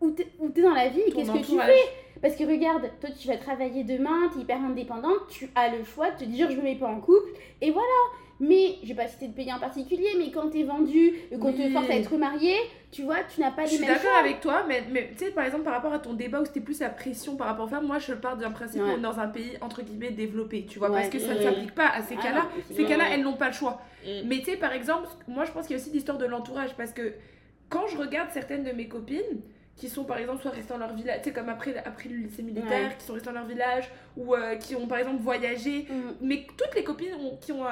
où 0.00 0.10
t'es 0.10 0.62
dans 0.62 0.70
la 0.74 0.88
vie 0.88 1.00
et 1.06 1.12
qu'est-ce 1.12 1.30
que 1.30 1.38
tu 1.38 1.58
fais. 1.58 1.72
Parce 2.24 2.36
que 2.36 2.44
regarde, 2.44 2.90
toi 3.02 3.10
tu 3.10 3.28
vas 3.28 3.36
travailler 3.36 3.84
demain, 3.84 4.30
t'es 4.32 4.40
hyper 4.40 4.56
indépendante, 4.56 5.28
tu 5.28 5.50
as 5.54 5.68
le 5.76 5.84
choix 5.84 6.10
de 6.10 6.20
te 6.20 6.24
dire 6.24 6.50
je 6.50 6.56
me 6.56 6.62
mets 6.62 6.74
pas 6.74 6.86
en 6.86 6.98
couple, 6.98 7.28
et 7.60 7.70
voilà. 7.70 7.84
Mais 8.40 8.76
je 8.82 8.88
vais 8.88 8.94
pas 8.94 9.06
citer 9.06 9.28
de 9.28 9.34
pays 9.34 9.52
en 9.52 9.58
particulier, 9.60 10.08
mais 10.18 10.30
quand 10.30 10.48
t'es 10.48 10.62
vendu, 10.64 11.12
qu'on 11.40 11.52
te 11.52 11.58
Oui. 11.58 11.70
force 11.70 11.88
à 11.90 11.94
être 11.96 12.16
marié, 12.16 12.54
tu 12.90 13.02
vois, 13.02 13.18
tu 13.32 13.40
n'as 13.42 13.50
pas 13.52 13.64
Je 13.66 13.70
les 13.72 13.76
suis 13.76 13.84
mêmes 13.86 13.94
d'accord 13.94 14.10
choix. 14.10 14.18
avec 14.20 14.40
toi, 14.40 14.64
mais, 14.66 14.82
mais 14.90 15.10
tu 15.16 15.26
sais, 15.26 15.30
par 15.32 15.44
exemple, 15.44 15.64
par 15.64 15.74
rapport 15.74 15.92
à 15.92 15.98
ton 16.00 16.14
débat 16.14 16.40
où 16.40 16.44
c'était 16.46 16.60
plus 16.60 16.80
la 16.80 16.88
pression 16.88 17.36
par 17.36 17.46
rapport 17.46 17.66
aux 17.66 17.68
femmes, 17.68 17.86
moi 17.86 17.98
je 17.98 18.14
pars 18.14 18.36
d'un 18.38 18.50
principe 18.50 18.82
Ouais. 18.82 18.98
dans 18.98 19.20
un 19.20 19.28
pays 19.28 19.52
entre 19.60 19.82
guillemets 19.82 20.10
développé, 20.10 20.64
tu 20.66 20.78
vois, 20.80 20.88
Ouais. 20.90 20.96
parce 20.96 21.10
que 21.10 21.18
ça 21.20 21.34
ne 21.34 21.40
s'applique 21.42 21.74
pas 21.76 21.88
à 21.88 22.00
ces 22.02 22.16
Ah 22.18 22.22
cas-là. 22.22 22.46
Ces 22.72 22.84
cas-là, 22.84 23.04
elles 23.12 23.22
n'ont 23.22 23.34
pas 23.36 23.48
le 23.48 23.54
choix. 23.54 23.80
Mm. 24.04 24.08
Mais 24.26 24.38
tu 24.38 24.46
sais, 24.46 24.56
par 24.56 24.72
exemple, 24.72 25.06
moi 25.28 25.44
je 25.44 25.52
pense 25.52 25.66
qu'il 25.68 25.76
y 25.76 25.78
a 25.78 25.82
aussi 25.82 25.92
l'histoire 25.92 26.16
de 26.18 26.24
l'entourage 26.26 26.74
parce 26.76 26.92
que 26.92 27.12
quand 27.68 27.86
je 27.86 27.96
regarde 27.98 28.30
certaines 28.32 28.64
de 28.64 28.72
mes 28.72 28.88
copines 28.88 29.42
qui 29.76 29.88
sont 29.88 30.04
par 30.04 30.18
exemple 30.18 30.40
soit 30.42 30.52
restés 30.52 30.72
dans 30.72 30.78
leur 30.78 30.94
village, 30.94 31.18
tu 31.22 31.28
sais, 31.28 31.32
comme 31.34 31.48
après, 31.48 31.76
après 31.84 32.08
le 32.08 32.16
lycée 32.16 32.42
militaire, 32.42 32.96
qui 32.96 33.04
sont 33.04 33.12
restés 33.14 33.26
dans 33.30 33.34
leur 33.34 33.46
village, 33.46 33.90
ou 34.16 34.34
euh, 34.34 34.54
qui 34.56 34.76
ont 34.76 34.86
par 34.86 34.98
exemple 34.98 35.20
voyagé. 35.22 35.86
Mm. 35.90 36.12
Mais 36.20 36.46
toutes 36.56 36.74
les 36.76 36.84
copines 36.84 37.14
ont- 37.14 37.36
qui 37.38 37.50
ont, 37.52 37.64
euh, 37.66 37.70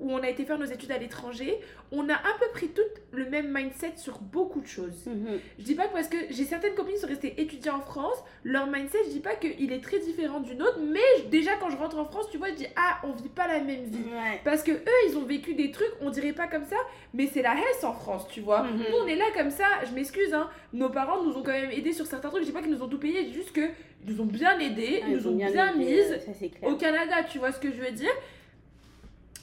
où 0.00 0.10
on 0.12 0.18
a 0.22 0.28
été 0.28 0.44
faire 0.44 0.58
nos 0.58 0.64
études 0.66 0.92
à 0.92 0.98
l'étranger, 0.98 1.58
on 1.92 2.08
a 2.08 2.14
un 2.14 2.36
peu 2.40 2.46
pris 2.52 2.68
tout 2.68 2.80
le 3.12 3.24
même 3.30 3.52
mindset 3.52 3.92
sur 3.96 4.18
beaucoup 4.20 4.60
de 4.60 4.66
choses. 4.66 5.06
Mhm. 5.06 5.38
Je 5.58 5.64
dis 5.64 5.74
pas 5.74 5.86
que 5.86 5.92
parce 5.92 6.08
que 6.08 6.16
j'ai 6.30 6.44
certaines 6.44 6.74
copines 6.74 6.94
qui 6.94 7.00
sont 7.00 7.06
restées 7.06 7.40
étudiants 7.40 7.76
en 7.76 7.80
France, 7.80 8.22
leur 8.44 8.66
mindset, 8.66 8.98
je 9.06 9.10
dis 9.10 9.20
pas 9.20 9.34
qu'il 9.36 9.72
est 9.72 9.82
très 9.82 9.98
différent 9.98 10.40
du 10.40 10.54
nôtre, 10.54 10.78
mais 10.80 11.00
je- 11.18 11.24
déjà 11.28 11.52
quand 11.60 11.70
je 11.70 11.76
rentre 11.76 11.98
en 11.98 12.04
France, 12.04 12.26
tu 12.30 12.38
vois, 12.38 12.48
je 12.48 12.54
dis 12.54 12.66
ah, 12.76 12.98
on 13.04 13.12
vit 13.12 13.28
pas 13.28 13.46
la 13.46 13.60
même 13.60 13.84
vie. 13.84 13.98
Ouais. 14.10 14.40
Parce 14.44 14.62
que 14.62 14.72
eux, 14.72 15.08
ils 15.08 15.16
ont 15.16 15.24
vécu 15.24 15.54
des 15.54 15.70
trucs, 15.70 15.92
on 16.00 16.10
dirait 16.10 16.32
pas 16.32 16.46
comme 16.48 16.64
ça, 16.64 16.76
mais 17.14 17.26
c'est 17.32 17.42
la 17.42 17.54
Hesse 17.54 17.84
en 17.84 17.92
France, 17.92 18.26
tu 18.28 18.40
vois. 18.40 18.62
Mhm. 18.64 18.78
Nous, 18.90 18.96
on 19.02 19.06
est 19.06 19.16
là 19.16 19.26
comme 19.36 19.50
ça, 19.50 19.66
je 19.88 19.92
m'excuse, 19.94 20.34
hein. 20.34 20.50
Nos 20.72 20.90
parents 20.90 21.22
nous 21.22 21.36
ont 21.36 21.42
quand 21.42 21.52
même 21.52 21.70
aidés 21.70 21.92
sur 21.92 22.06
certains 22.06 22.28
trucs. 22.28 22.42
Je 22.42 22.46
dis 22.48 22.52
pas 22.52 22.62
qu'ils 22.62 22.72
nous 22.72 22.82
ont 22.82 22.88
tout 22.88 22.98
payé, 22.98 23.32
juste 23.32 23.52
que 23.52 23.60
ils 24.06 24.12
nous 24.14 24.20
ont 24.20 24.26
bien 24.26 24.58
aidés, 24.60 25.00
Ah, 25.02 25.06
ils 25.08 25.16
nous 25.16 25.26
ont 25.28 25.34
bien, 25.36 25.48
aidé, 25.74 25.78
mises 25.78 26.18
au 26.62 26.76
Canada, 26.76 27.16
tu 27.28 27.38
vois 27.38 27.50
ce 27.52 27.58
que 27.60 27.72
je 27.72 27.80
veux 27.80 27.90
dire. 27.92 28.10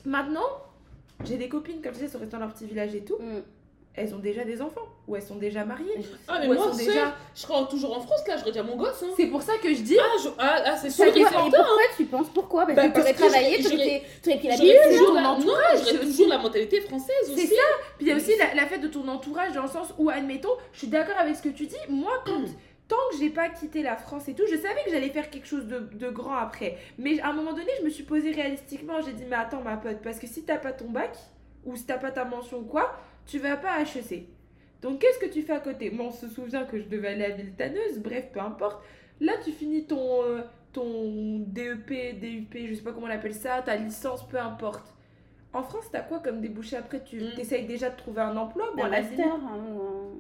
Maintenant, 0.06 0.48
j'ai 1.26 1.38
des 1.38 1.50
copines, 1.50 1.82
comme 1.82 1.94
disais, 1.94 2.08
sont 2.08 2.20
restées 2.20 2.34
dans 2.34 2.39
leur 2.39 2.54
petit 2.54 2.66
village 2.66 2.94
et 2.96 3.02
tout. 3.04 3.18
Mm. 3.20 3.42
Elles 3.96 4.16
ont 4.16 4.20
déjà 4.20 4.44
des 4.44 4.60
enfants, 4.60 4.88
ou 5.08 5.16
elles 5.16 5.22
sont 5.22 5.36
déjà 5.36 5.63
mariées. 5.66 5.94
Ah, 6.28 6.39
mais 6.39 6.48
ou 6.48 6.54
elles 6.54 6.58
moi, 6.58 6.72
sont 6.72 6.78
déjà. 6.78 7.13
je 7.36 7.42
serai 7.42 7.54
toujours 7.70 7.96
en 7.96 8.02
France, 8.02 8.22
là, 8.28 8.38
je 8.38 8.44
regarde 8.44 8.66
mon 8.68 8.76
gosse. 8.76 9.04
Hein. 9.04 9.10
C'est 9.16 9.28
pour 9.28 9.44
ça 9.44 9.54
que 9.62 9.72
je 9.72 9.82
dis. 9.84 9.98
Ah, 10.00 10.18
je- 10.24 10.30
ah, 10.39 10.63
ah, 10.66 10.76
c'est 10.76 10.89
Ça 10.89 11.06
sûr, 11.06 11.16
et 11.16 11.20
certain. 11.20 11.42
pourquoi 11.42 11.62
tu 11.96 12.06
penses 12.06 12.28
pourquoi? 12.34 12.66
Parce 12.66 12.76
Bah, 12.76 12.88
que 12.89 12.96
tu 12.96 13.02
aurais 13.02 13.13
travaillé, 13.13 13.60
tu 13.62 13.68
aurais 13.68 14.38
pris 14.39 14.48
la 14.48 14.56
J'aurais 14.56 14.68
vie. 14.89 14.98
toujours, 14.98 15.08
ton 15.10 15.13
la... 15.22 15.30
entourage, 15.30 15.80
non, 15.94 16.00
aussi- 16.00 16.00
toujours 16.00 16.28
la 16.28 16.38
mentalité 16.39 16.82
française 16.82 17.13
C'est 17.28 17.34
aussi. 17.34 17.48
ça. 17.50 17.62
Puis 18.00 18.08
il 18.08 18.08
y 18.08 18.12
a 18.12 18.16
aussi 18.16 18.36
la, 18.36 18.56
la 18.56 18.66
fête 18.66 18.82
de 18.82 18.88
ton 18.88 19.08
entourage, 19.08 19.54
dans 19.54 19.62
le 19.62 19.70
sens 19.70 19.89
où, 20.00 20.10
admettons, 20.10 20.50
je 20.72 20.80
suis 20.80 20.88
d'accord 20.88 21.18
avec 21.20 21.36
ce 21.36 21.44
que 21.44 21.50
tu 21.50 21.68
dis. 21.68 21.76
Moi, 21.88 22.13
quand. 22.26 22.42
Tant 22.93 23.10
que 23.12 23.17
j'ai 23.23 23.29
pas 23.32 23.49
quitté 23.49 23.82
la 23.82 23.95
France 23.95 24.27
et 24.29 24.36
tout, 24.36 24.43
je 24.51 24.56
savais 24.56 24.84
que 24.86 24.91
j'allais 24.91 25.10
faire 25.10 25.29
quelque 25.32 25.47
chose 25.47 25.65
de, 25.65 25.79
de 25.79 26.10
grand 26.10 26.36
après. 26.36 26.77
Mais 26.99 27.19
à 27.21 27.29
un 27.29 27.34
moment 27.34 27.53
donné, 27.53 27.71
je 27.79 27.84
me 27.86 27.89
suis 27.89 28.03
posé 28.03 28.32
réalistiquement. 28.32 29.01
J'ai 29.01 29.13
dit, 29.13 29.23
mais 29.27 29.36
attends, 29.36 29.62
ma 29.62 29.77
pote, 29.77 30.01
parce 30.03 30.19
que 30.19 30.27
si 30.27 30.43
t'as 30.43 30.58
pas 30.58 30.73
ton 30.73 30.89
bac, 30.91 31.17
ou 31.65 31.75
si 31.75 31.86
t'as 31.88 31.97
pas 31.97 32.12
ta 32.12 32.23
mention 32.25 32.60
ou 32.60 32.65
quoi, 32.65 32.93
tu 33.25 33.39
vas 33.39 33.58
pas 33.58 33.71
à 33.71 33.82
HEC. 33.82 34.27
Donc 34.84 34.99
qu'est-ce 34.99 35.17
que 35.17 35.25
tu 35.32 35.41
fais 35.41 35.53
à 35.53 35.60
côté? 35.60 35.89
Moi, 35.89 36.06
on 36.08 36.12
se 36.12 36.27
souvient 36.27 36.65
que 36.65 36.77
je 36.77 36.84
devais 36.84 37.08
aller 37.08 37.25
à 37.25 37.29
Villetaneuse, 37.32 37.97
bref, 37.99 38.25
peu 38.34 38.41
importe. 38.41 38.84
Là, 39.21 39.34
tu 39.43 39.51
finis 39.51 39.86
ton, 39.88 40.23
euh, 40.23 40.41
ton 40.73 41.39
DEP, 41.47 42.19
DUP, 42.19 42.67
je 42.67 42.73
sais 42.75 42.82
pas 42.84 42.91
comment 42.91 43.08
on 43.08 43.10
appelle 43.10 43.34
ça, 43.34 43.62
ta 43.63 43.75
licence, 43.77 44.27
peu 44.27 44.38
importe. 44.38 44.93
En 45.53 45.63
France, 45.63 45.86
t'as 45.91 46.01
quoi 46.01 46.19
comme 46.19 46.41
débouché 46.41 46.75
après? 46.75 47.03
Tu 47.03 47.17
Mm. 47.21 47.39
essayes 47.39 47.65
déjà 47.65 47.89
de 47.91 47.95
trouver 47.95 48.21
un 48.21 48.36
emploi? 48.36 48.65
Bon, 48.75 48.84
Un 48.84 48.89
master. 48.89 49.27
hein, 49.34 49.60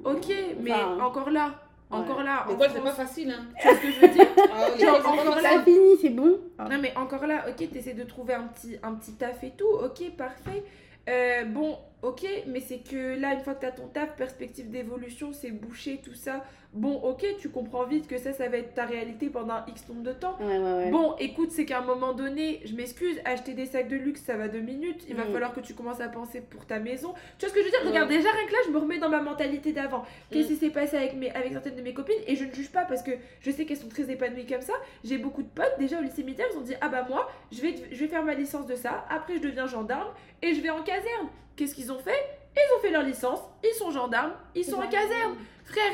Ok, 0.05 0.31
mais 0.61 0.71
Enfin, 0.71 1.03
encore 1.03 1.29
là, 1.29 1.55
ouais. 1.91 1.97
encore 1.97 2.23
là, 2.23 2.43
Mais 2.47 2.53
en 2.53 2.57
quoi, 2.57 2.67
c'est 2.69 2.81
pas 2.81 2.91
facile, 2.91 3.31
hein. 3.31 3.45
tu 3.59 3.67
vois 3.67 3.77
ce 3.77 3.81
que 3.81 3.91
je 3.91 3.99
veux 3.99 4.07
dire 4.09 4.27
Ah, 4.53 4.77
Genre, 4.79 5.01
pas 5.01 5.09
encore 5.09 5.25
facile. 5.35 5.43
là, 5.43 5.49
C'est 5.65 5.71
fini, 5.71 5.97
c'est 6.01 6.09
bon. 6.09 6.39
Non 6.69 6.77
mais 6.81 6.93
encore 6.95 7.25
là, 7.27 7.45
ok, 7.49 7.69
t'essaies 7.71 7.93
de 7.93 8.03
trouver 8.03 8.33
un 8.33 8.43
petit, 8.47 8.77
un 8.83 8.93
petit 8.95 9.13
taf 9.13 9.43
et 9.43 9.51
tout, 9.51 9.67
ok, 9.67 10.15
parfait. 10.17 10.63
Euh, 11.09 11.43
bon, 11.45 11.77
ok, 12.03 12.25
mais 12.47 12.59
c'est 12.59 12.79
que 12.79 13.19
là, 13.19 13.33
une 13.33 13.39
fois 13.41 13.55
que 13.55 13.61
t'as 13.61 13.71
ton 13.71 13.87
taf, 13.87 14.15
perspective 14.15 14.69
d'évolution, 14.69 15.31
c'est 15.33 15.51
bouché, 15.51 15.99
tout 16.03 16.13
ça. 16.13 16.43
Bon, 16.73 16.95
ok, 17.03 17.23
tu 17.39 17.49
comprends 17.49 17.85
vite 17.85 18.07
que 18.07 18.17
ça, 18.17 18.33
ça 18.33 18.49
va 18.49 18.57
être 18.57 18.73
ta 18.73 18.85
réalité 18.85 19.29
pendant 19.29 19.63
X 19.67 19.87
nombre 19.89 20.01
de 20.01 20.11
temps. 20.11 20.35
Ouais, 20.39 20.57
ouais, 20.57 20.73
ouais. 20.73 20.89
Bon, 20.89 21.15
écoute, 21.19 21.51
c'est 21.51 21.65
qu'à 21.65 21.77
un 21.77 21.85
moment 21.85 22.13
donné, 22.13 22.61
je 22.65 22.73
m'excuse, 22.75 23.19
acheter 23.25 23.53
des 23.53 23.67
sacs 23.67 23.87
de 23.89 23.95
luxe, 23.95 24.21
ça 24.23 24.37
va 24.37 24.47
deux 24.47 24.59
minutes. 24.59 25.05
Il 25.07 25.15
va 25.15 25.23
Mm. 25.25 25.33
falloir 25.33 25.53
que 25.53 25.59
tu 25.59 25.75
commences 25.75 26.01
à 26.01 26.07
penser 26.09 26.41
pour 26.41 26.65
ta 26.65 26.79
maison. 26.79 27.13
Tu 27.37 27.45
vois 27.45 27.49
ce 27.49 27.53
que 27.53 27.59
je 27.59 27.65
veux 27.65 27.71
dire? 27.71 27.87
Regarde, 27.87 28.09
déjà, 28.09 28.31
rien 28.31 28.47
que 28.47 28.51
là, 28.53 28.57
je 28.65 28.71
me 28.71 28.79
remets 28.79 28.97
dans 28.97 29.09
ma 29.09 29.21
mentalité 29.21 29.71
d'avant. 29.71 30.03
Qu'est-ce 30.31 30.47
Mm. 30.47 30.49
qui 30.51 30.55
s'est 30.55 30.69
passé 30.71 30.97
avec, 30.97 31.13
mes, 31.13 31.29
avec 31.31 31.51
certaines 31.51 31.75
de 31.75 31.81
mes 31.83 31.93
copines? 31.93 32.15
Et 32.25 32.35
je 32.35 32.43
ne 32.45 32.51
juge 32.51 32.71
pas 32.71 32.85
parce 32.85 33.03
que 33.03 33.11
je 33.41 33.51
sais 33.51 33.65
qu'elles 33.65 33.77
sont 33.77 33.87
très 33.87 34.09
épanouies 34.09 34.47
comme 34.47 34.61
ça. 34.61 34.73
J'ai 35.03 35.19
beaucoup 35.19 35.43
de 35.43 35.49
potes, 35.49 35.75
déjà 35.77 35.99
au 35.99 36.01
lycée 36.01 36.23
militaire, 36.23 36.47
ils 36.53 36.57
ont 36.57 36.61
dit 36.61 36.73
Ah 36.81 36.89
bah 36.89 37.05
moi, 37.07 37.29
je 37.51 37.61
vais, 37.61 37.75
je 37.91 37.99
vais 37.99 38.07
faire 38.07 38.25
ma 38.25 38.33
licence 38.33 38.65
de 38.65 38.75
ça. 38.75 39.05
Après, 39.11 39.35
je 39.37 39.41
deviens 39.43 39.67
gendarme 39.67 40.09
et 40.41 40.55
je 40.55 40.61
vais 40.61 40.71
en 40.71 40.81
caserne. 40.81 41.27
Qu'est-ce 41.55 41.75
qu'ils 41.75 41.91
ont 41.91 41.99
fait? 41.99 42.17
Ils 42.55 42.77
ont 42.77 42.81
fait 42.81 42.91
leur 42.91 43.03
licence, 43.03 43.39
ils 43.63 43.73
sont 43.75 43.91
gendarmes, 43.91 44.33
ils 44.55 44.63
sont 44.65 44.77
en 44.77 44.87
caserne. 44.87 45.35
Frère, 45.65 45.91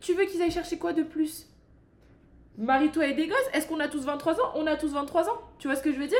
tu 0.00 0.12
veux 0.14 0.24
qu'ils 0.24 0.42
aillent 0.42 0.50
chercher 0.50 0.78
quoi 0.78 0.92
de 0.92 1.02
plus? 1.02 1.46
Marie-toi 2.58 3.06
et 3.08 3.12
des 3.14 3.26
gosses 3.26 3.48
Est-ce 3.52 3.66
qu'on 3.66 3.80
a 3.80 3.88
tous 3.88 4.04
23 4.04 4.34
ans? 4.40 4.52
On 4.54 4.66
a 4.66 4.76
tous 4.76 4.88
23 4.92 5.28
ans. 5.28 5.38
Tu 5.58 5.68
vois 5.68 5.76
ce 5.76 5.82
que 5.82 5.92
je 5.92 5.98
veux 5.98 6.06
dire? 6.06 6.18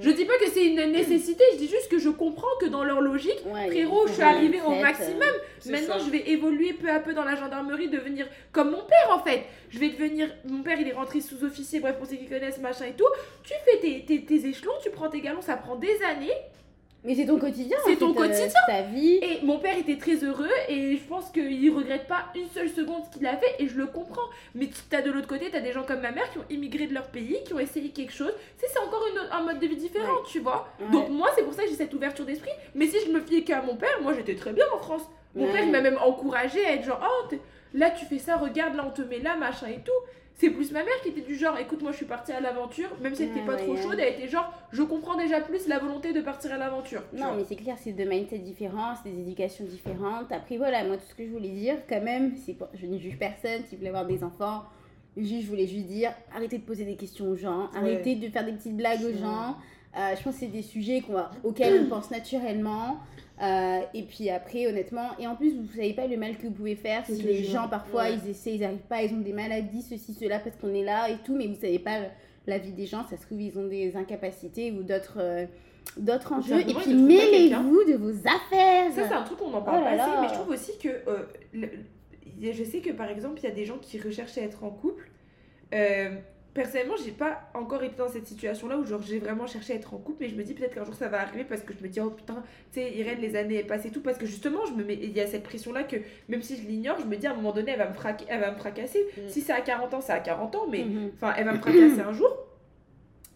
Je 0.00 0.08
dis 0.10 0.24
pas 0.24 0.38
que 0.38 0.48
c'est 0.48 0.64
une 0.66 0.92
nécessité, 0.92 1.42
je 1.54 1.58
dis 1.58 1.66
juste 1.68 1.90
que 1.90 1.98
je 1.98 2.10
comprends 2.10 2.46
que 2.60 2.66
dans 2.66 2.84
leur 2.84 3.00
logique, 3.00 3.40
Ouais, 3.46 3.66
frérot, 3.66 4.06
je 4.06 4.12
suis 4.12 4.22
arrivée 4.22 4.60
au 4.62 4.70
maximum. 4.70 5.20
euh, 5.22 5.70
Maintenant, 5.70 5.98
ça. 5.98 6.04
je 6.04 6.10
vais 6.10 6.30
évoluer 6.30 6.74
peu 6.74 6.88
à 6.88 7.00
peu 7.00 7.12
dans 7.12 7.24
la 7.24 7.34
gendarmerie, 7.34 7.88
devenir 7.88 8.28
comme 8.52 8.70
mon 8.70 8.84
père 8.84 9.10
en 9.10 9.18
fait. 9.18 9.42
Je 9.68 9.80
vais 9.80 9.88
devenir. 9.88 10.30
Mon 10.44 10.62
père, 10.62 10.78
il 10.80 10.86
est 10.86 10.92
rentré 10.92 11.20
sous-officier, 11.20 11.80
bref, 11.80 11.96
pour 11.98 12.06
ceux 12.06 12.14
qui 12.16 12.28
connaissent, 12.28 12.60
machin 12.60 12.84
et 12.86 12.92
tout. 12.92 13.08
Tu 13.42 13.52
fais 13.64 13.78
tes, 13.80 14.04
tes, 14.04 14.24
tes 14.24 14.46
échelons, 14.48 14.74
tu 14.80 14.90
prends 14.90 15.08
tes 15.10 15.20
galons, 15.20 15.42
ça 15.42 15.56
prend 15.56 15.74
des 15.74 16.00
années. 16.08 16.30
Mais 17.02 17.14
c'est 17.14 17.24
ton 17.24 17.38
quotidien. 17.38 17.78
C'est 17.86 17.96
ton 17.96 18.12
fait, 18.12 18.20
euh, 18.20 18.26
quotidien. 18.26 18.60
Ta 18.66 18.82
vie. 18.82 19.14
Et 19.22 19.40
mon 19.42 19.58
père 19.58 19.76
était 19.78 19.96
très 19.96 20.16
heureux 20.22 20.50
et 20.68 20.96
je 20.98 21.02
pense 21.04 21.30
qu'il 21.30 21.70
regrette 21.74 22.06
pas 22.06 22.26
une 22.34 22.48
seule 22.50 22.68
seconde 22.68 23.02
ce 23.10 23.16
qu'il 23.16 23.26
a 23.26 23.36
fait 23.38 23.54
et 23.58 23.68
je 23.68 23.76
le 23.78 23.86
comprends. 23.86 24.28
Mais 24.54 24.66
tu 24.68 24.94
as 24.94 25.00
de 25.00 25.10
l'autre 25.10 25.26
côté, 25.26 25.48
tu 25.50 25.56
as 25.56 25.60
des 25.62 25.72
gens 25.72 25.82
comme 25.84 26.00
ma 26.00 26.10
mère 26.12 26.30
qui 26.30 26.38
ont 26.38 26.44
immigré 26.50 26.86
de 26.86 26.92
leur 26.92 27.06
pays, 27.06 27.38
qui 27.46 27.54
ont 27.54 27.58
essayé 27.58 27.88
quelque 27.88 28.12
chose. 28.12 28.32
C'est 28.58 28.78
encore 28.78 29.02
une 29.12 29.18
autre- 29.18 29.34
un 29.34 29.42
mode 29.42 29.58
de 29.60 29.66
vie 29.66 29.76
différent, 29.76 30.18
tu 30.30 30.40
vois. 30.40 30.68
Ouais. 30.78 30.90
Donc 30.92 31.08
moi, 31.08 31.30
c'est 31.34 31.42
pour 31.42 31.54
ça 31.54 31.62
que 31.62 31.70
j'ai 31.70 31.74
cette 31.76 31.94
ouverture 31.94 32.26
d'esprit. 32.26 32.50
Mais 32.74 32.86
si 32.86 32.96
je 33.06 33.10
me 33.10 33.20
fiais 33.20 33.44
qu'à 33.44 33.62
mon 33.62 33.76
père, 33.76 33.98
moi 34.02 34.12
j'étais 34.12 34.34
très 34.34 34.52
bien 34.52 34.66
en 34.74 34.78
France. 34.78 35.02
Mon 35.34 35.46
Ouais. 35.46 35.52
père, 35.52 35.62
il 35.64 35.70
m'a 35.70 35.80
même 35.80 35.98
encouragé 36.04 36.64
à 36.66 36.72
être 36.74 36.84
genre, 36.84 37.00
oh, 37.02 37.34
là 37.72 37.90
tu 37.90 38.04
fais 38.04 38.18
ça, 38.18 38.36
regarde, 38.36 38.74
là 38.76 38.84
on 38.86 38.90
te 38.90 39.00
met 39.02 39.20
là, 39.20 39.36
machin 39.36 39.68
et 39.68 39.80
tout. 39.82 39.92
C'est 40.40 40.48
plus 40.48 40.72
ma 40.72 40.82
mère 40.82 40.94
qui 41.02 41.10
était 41.10 41.20
du 41.20 41.34
genre, 41.36 41.58
écoute, 41.58 41.82
moi 41.82 41.92
je 41.92 41.98
suis 41.98 42.06
partie 42.06 42.32
à 42.32 42.40
l'aventure, 42.40 42.88
même 43.02 43.14
si 43.14 43.24
elle 43.24 43.28
était 43.28 43.40
Ouais, 43.40 43.46
pas 43.46 43.56
ouais, 43.56 43.62
trop 43.64 43.74
ouais. 43.74 43.82
chaude, 43.82 43.96
elle 43.98 44.14
était 44.14 44.26
genre, 44.26 44.50
je 44.72 44.82
comprends 44.82 45.14
déjà 45.18 45.38
plus 45.42 45.68
la 45.68 45.78
volonté 45.78 46.14
de 46.14 46.22
partir 46.22 46.54
à 46.54 46.56
l'aventure. 46.56 47.02
tu 47.14 47.20
Non, 47.20 47.26
vois. 47.28 47.36
mais 47.36 47.44
c'est 47.46 47.56
clair, 47.56 47.76
c'est 47.78 47.92
deux 47.92 48.06
mindsets 48.08 48.38
différents, 48.38 48.94
c'est 49.02 49.10
des 49.10 49.20
éducations 49.20 49.66
différentes. 49.66 50.32
Après, 50.32 50.56
voilà, 50.56 50.82
moi, 50.84 50.96
tout 50.96 51.04
ce 51.10 51.14
que 51.14 51.26
je 51.26 51.30
voulais 51.30 51.50
dire, 51.50 51.76
quand 51.86 52.00
même, 52.00 52.36
c'est 52.38 52.56
je 52.72 52.86
ne 52.86 52.96
juge 52.98 53.18
personne. 53.18 53.60
Si 53.66 53.72
vous 53.72 53.78
voulez 53.80 53.88
avoir 53.90 54.06
des 54.06 54.24
enfants, 54.24 54.62
je 55.16 55.46
voulais 55.46 55.66
juste 55.66 55.86
dire, 55.88 56.12
arrêtez 56.34 56.56
de 56.56 56.62
poser 56.64 56.86
des 56.86 56.96
questions 56.96 57.28
aux 57.28 57.36
gens, 57.36 57.68
arrêtez 57.76 58.14
de 58.14 58.28
faire 58.30 58.46
des 58.46 58.52
petites 58.52 58.76
blagues 58.76 59.02
aux 59.04 59.12
gens. 59.18 59.56
Euh, 59.98 60.14
je 60.16 60.22
pense 60.22 60.34
que 60.34 60.40
c'est 60.40 60.46
des 60.46 60.62
sujets 60.62 61.02
qu'on 61.02 61.14
va- 61.14 61.32
auxquels 61.44 61.82
on 61.84 61.88
pense 61.88 62.10
naturellement. 62.10 62.96
Euh, 63.42 63.80
et 63.94 64.02
puis 64.02 64.28
après, 64.28 64.66
honnêtement, 64.66 65.10
et 65.18 65.26
en 65.26 65.34
plus, 65.34 65.54
vous 65.56 65.66
savez 65.74 65.94
pas 65.94 66.06
le 66.06 66.16
mal 66.18 66.36
que 66.36 66.42
vous 66.42 66.50
pouvez 66.52 66.74
faire 66.76 67.06
si 67.06 67.22
les 67.22 67.44
gens, 67.44 67.68
parfois, 67.68 68.02
Ouais. 68.02 68.14
ils 68.24 68.30
essaient, 68.30 68.54
ils 68.54 68.64
arrivent 68.64 68.78
pas, 68.88 69.02
ils 69.02 69.14
ont 69.14 69.20
des 69.20 69.32
maladies, 69.32 69.80
ceci, 69.82 70.12
cela, 70.12 70.38
parce 70.40 70.56
qu'on 70.56 70.74
est 70.74 70.84
là 70.84 71.08
et 71.08 71.16
tout, 71.24 71.34
mais 71.34 71.46
vous 71.46 71.54
savez 71.58 71.78
pas 71.78 72.00
la 72.46 72.58
vie 72.58 72.72
des 72.72 72.84
gens, 72.86 73.02
ça 73.08 73.16
se 73.16 73.22
trouve, 73.22 73.40
ils 73.40 73.58
ont 73.58 73.66
des 73.66 73.96
incapacités 73.96 74.72
ou 74.72 74.82
d'autres. 74.82 75.18
euh, 75.18 75.46
d'autres 75.96 76.32
enjeux 76.34 76.60
et 76.60 76.74
puis 76.74 76.92
mêlez-vous 76.94 77.84
de 77.90 77.96
vos 77.96 78.10
affaires 78.28 78.92
Ça, 78.94 79.08
c'est 79.08 79.14
un 79.14 79.22
truc 79.22 79.38
qu'on 79.38 79.50
n'en 79.50 79.62
parle 79.62 79.78
Oh 79.80 79.84
là 79.84 79.96
pas 79.96 80.02
assez, 80.02 80.12
là. 80.12 80.18
mais 80.20 80.28
je 80.28 80.34
trouve 80.34 80.50
aussi 80.50 80.78
que. 80.78 80.88
euh, 80.88 81.24
le- 81.54 81.70
je 82.52 82.62
sais 82.64 82.80
que 82.80 82.90
par 82.90 83.08
exemple, 83.08 83.40
il 83.40 83.44
y 83.44 83.46
a 83.46 83.54
des 83.54 83.64
gens 83.64 83.78
qui 83.78 83.98
recherchent 83.98 84.36
à 84.38 84.42
être 84.42 84.62
en 84.62 84.70
couple. 84.70 85.10
Personnellement, 86.52 86.96
j'ai 87.04 87.12
pas 87.12 87.48
encore 87.54 87.82
été 87.84 87.94
dans 87.96 88.08
cette 88.08 88.26
situation-là 88.26 88.76
où 88.76 88.84
genre 88.84 89.00
j'ai 89.02 89.20
vraiment 89.20 89.46
cherché 89.46 89.72
à 89.72 89.76
être 89.76 89.94
en 89.94 89.98
couple, 89.98 90.18
mais 90.22 90.28
je 90.28 90.34
me 90.34 90.42
dis 90.42 90.52
peut-être 90.54 90.74
qu'un 90.74 90.84
jour 90.84 90.94
ça 90.94 91.08
va 91.08 91.20
arriver 91.20 91.44
parce 91.44 91.62
que 91.62 91.72
je 91.72 91.82
me 91.82 91.88
dis, 91.88 92.00
oh 92.00 92.10
putain, 92.10 92.42
tu 92.72 92.80
sais, 92.80 92.92
Irène, 92.92 93.20
les 93.20 93.36
années 93.36 93.62
passent 93.62 93.86
et 93.86 93.90
tout, 93.90 94.00
parce 94.00 94.18
que 94.18 94.26
justement, 94.26 94.66
je 94.66 94.72
me 94.72 94.82
mets, 94.82 94.94
il 95.00 95.12
y 95.12 95.20
a 95.20 95.26
cette 95.28 95.44
pression-là 95.44 95.84
que 95.84 95.96
même 96.28 96.42
si 96.42 96.56
je 96.56 96.66
l'ignore, 96.66 96.98
je 97.00 97.06
me 97.06 97.16
dis 97.16 97.26
à 97.28 97.32
un 97.32 97.34
moment 97.34 97.52
donné, 97.52 97.70
elle 97.70 97.78
va 97.78 97.88
me, 97.88 97.94
elle 98.28 98.40
va 98.40 98.50
me 98.50 98.56
fracasser. 98.56 99.06
Mm. 99.16 99.28
Si 99.28 99.40
c'est 99.42 99.52
à 99.52 99.60
40 99.60 99.94
ans, 99.94 100.00
c'est 100.00 100.12
à 100.12 100.18
40 100.20 100.56
ans, 100.56 100.66
mais 100.68 100.84
Mhm. 100.84 101.10
Enfin, 101.14 101.34
elle 101.36 101.44
va 101.44 101.52
me 101.52 101.58
fracasser 101.58 102.00
un 102.00 102.12
jour. 102.12 102.36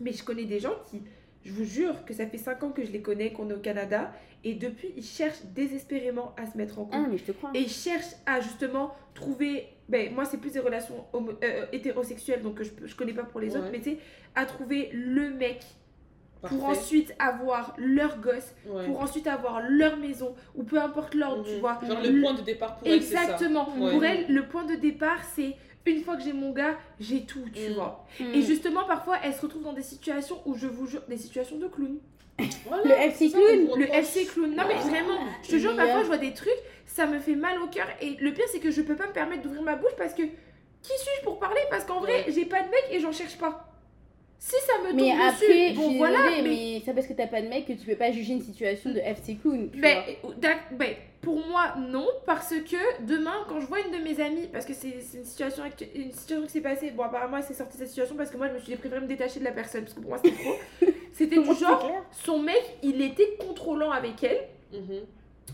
Mais 0.00 0.12
je 0.12 0.24
connais 0.24 0.44
des 0.44 0.58
gens 0.58 0.74
qui, 0.90 1.02
je 1.44 1.52
vous 1.52 1.64
jure 1.64 2.04
que 2.04 2.14
ça 2.14 2.26
fait 2.26 2.38
5 2.38 2.62
ans 2.64 2.70
que 2.70 2.84
je 2.84 2.90
les 2.90 3.00
connais, 3.00 3.32
qu'on 3.32 3.48
est 3.50 3.54
au 3.54 3.60
Canada. 3.60 4.12
Et 4.44 4.54
depuis, 4.54 4.92
ils 4.96 5.02
cherchent 5.04 5.42
désespérément 5.54 6.34
à 6.36 6.46
se 6.50 6.56
mettre 6.56 6.78
en 6.78 6.88
Ah, 6.92 6.98
couple. 6.98 7.10
mais 7.10 7.18
je 7.18 7.24
te 7.24 7.32
crois. 7.32 7.50
Et 7.54 7.60
ils 7.60 7.70
cherchent 7.70 8.14
à 8.26 8.40
justement 8.40 8.94
trouver. 9.14 9.66
Ben, 9.88 10.12
moi, 10.14 10.24
c'est 10.24 10.38
plus 10.38 10.52
des 10.52 10.60
relations 10.60 11.04
homo- 11.12 11.38
euh, 11.42 11.66
hétérosexuelles, 11.72 12.42
donc 12.42 12.62
je, 12.62 12.70
peux- 12.70 12.86
je 12.86 12.94
connais 12.94 13.12
pas 13.14 13.24
pour 13.24 13.40
les 13.40 13.56
autres. 13.56 13.68
Mais 13.72 13.78
tu 13.80 13.90
sais, 13.92 13.98
à 14.34 14.44
trouver 14.46 14.90
le 14.92 15.30
mec 15.30 15.62
pour 16.42 16.64
ensuite 16.66 17.14
avoir 17.18 17.74
leur 17.78 18.18
gosse, 18.20 18.54
Ouais. 18.66 18.84
pour 18.84 19.00
ensuite 19.00 19.26
avoir 19.26 19.62
leur 19.66 19.96
maison, 19.96 20.34
ou 20.54 20.62
peu 20.62 20.78
importe 20.78 21.14
l'ordre, 21.14 21.44
tu 21.44 21.54
Mhm. 21.54 21.60
vois. 21.60 21.80
Genre 21.86 22.02
le 22.02 22.20
point 22.20 22.34
de 22.34 22.42
départ 22.42 22.76
pour 22.76 22.86
elle, 22.86 23.02
c'est 23.02 23.14
ça. 23.14 23.22
Exactement. 23.24 23.68
Ouais. 23.78 23.92
Pour 23.92 24.04
elle, 24.04 24.26
le 24.32 24.46
point 24.46 24.64
de 24.64 24.74
départ, 24.74 25.24
c'est 25.34 25.56
une 25.86 26.02
fois 26.02 26.16
que 26.16 26.22
j'ai 26.22 26.32
mon 26.34 26.52
gars, 26.52 26.76
j'ai 27.00 27.24
tout, 27.24 27.44
tu 27.52 27.70
Mm. 27.70 27.74
vois. 27.74 28.06
Mhm. 28.20 28.34
Et 28.34 28.42
justement, 28.42 28.84
parfois, 28.84 29.16
elle 29.22 29.32
se 29.34 29.40
retrouve 29.42 29.62
dans 29.64 29.72
des 29.72 29.82
situations 29.82 30.36
où 30.46 30.54
je 30.54 30.66
vous 30.66 30.86
jure, 30.86 31.02
des 31.08 31.16
situations 31.18 31.56
de 31.58 31.66
clown. 31.66 31.98
Voilà, 32.66 32.82
Le 32.84 32.90
FC 33.10 33.30
clown, 33.30 33.68
Le. 33.78 33.86
FC 33.94 34.26
clown. 34.26 34.54
Non, 34.54 34.64
mais 34.66 34.74
vraiment, 34.74 35.18
je 35.42 35.50
te 35.50 35.56
jure, 35.56 35.76
parfois, 35.76 36.00
je 36.02 36.06
vois 36.06 36.18
des 36.18 36.32
trucs, 36.32 36.52
ça 36.86 37.06
me 37.06 37.18
fait 37.18 37.34
mal 37.36 37.60
au 37.62 37.66
cœur. 37.68 37.86
Et 38.00 38.16
le 38.20 38.32
pire, 38.32 38.44
c'est 38.50 38.58
que 38.60 38.70
je 38.70 38.82
peux 38.82 38.96
pas 38.96 39.06
me 39.06 39.12
permettre 39.12 39.42
d'ouvrir 39.42 39.62
ma 39.62 39.76
bouche 39.76 39.92
parce 39.96 40.14
que 40.14 40.22
qui 40.22 40.92
suis-je 40.98 41.22
pour 41.24 41.38
parler? 41.38 41.60
Parce 41.70 41.84
qu'en 41.84 42.00
vrai, 42.00 42.24
j'ai 42.28 42.44
pas 42.44 42.62
de 42.62 42.68
mec 42.68 42.84
et 42.90 43.00
j'en 43.00 43.12
cherche 43.12 43.38
pas. 43.38 43.70
Si 44.38 44.56
ça 44.66 44.78
me 44.82 44.88
tombe 44.90 44.96
Mais 45.00 45.10
dessus, 45.12 45.22
après, 45.22 45.70
je 45.70 45.74
bon 45.76 45.96
voilà, 45.96 46.18
désolée, 46.28 46.42
mais 46.42 46.48
mais 46.74 46.82
c'est 46.84 46.92
parce 46.92 47.06
que 47.06 47.14
t'as 47.14 47.26
pas 47.28 47.40
de 47.40 47.48
mec 47.48 47.66
que 47.66 47.72
tu 47.72 47.86
peux 47.86 47.96
pas 47.96 48.10
juger 48.10 48.34
une 48.34 48.42
situation 48.42 48.90
de 48.90 48.98
FC 48.98 49.36
clown. 49.40 49.70
tu 49.72 49.80
Ben, 49.80 50.02
vois. 50.22 50.34
Pour 51.24 51.44
moi, 51.46 51.74
non, 51.78 52.06
parce 52.26 52.50
que 52.54 53.02
demain, 53.04 53.44
quand 53.48 53.58
je 53.60 53.66
vois 53.66 53.80
une 53.80 53.90
de 53.98 54.04
mes 54.04 54.20
amies, 54.20 54.46
parce 54.52 54.64
que 54.66 54.74
c'est 54.74 55.00
c'est 55.00 55.18
une 55.18 55.24
situation, 55.24 55.62
une 55.94 56.12
situation 56.12 56.44
qui 56.44 56.50
s'est 56.52 56.60
passée, 56.60 56.90
bon, 56.90 57.02
apparemment, 57.04 57.38
elle 57.38 57.42
s'est 57.44 57.54
sortie 57.54 57.74
de 57.74 57.78
cette 57.82 57.88
situation 57.88 58.14
parce 58.14 58.30
que 58.30 58.36
moi, 58.36 58.48
je 58.48 58.52
me 58.54 58.58
suis 58.58 58.76
préféré 58.76 59.00
me 59.00 59.06
détacher 59.06 59.40
de 59.40 59.44
la 59.44 59.52
personne, 59.52 59.82
parce 59.82 59.94
que 59.94 60.00
pour 60.00 60.10
moi, 60.10 60.18
c'était 60.22 60.36
trop. 60.42 60.54
C'était 61.12 61.38
du 61.40 61.54
genre, 61.54 61.90
son 62.10 62.40
mec, 62.40 62.60
il 62.82 63.00
était 63.00 63.36
contrôlant 63.38 63.90
avec 63.92 64.22
elle. 64.24 64.40
Mhm. 64.72 65.00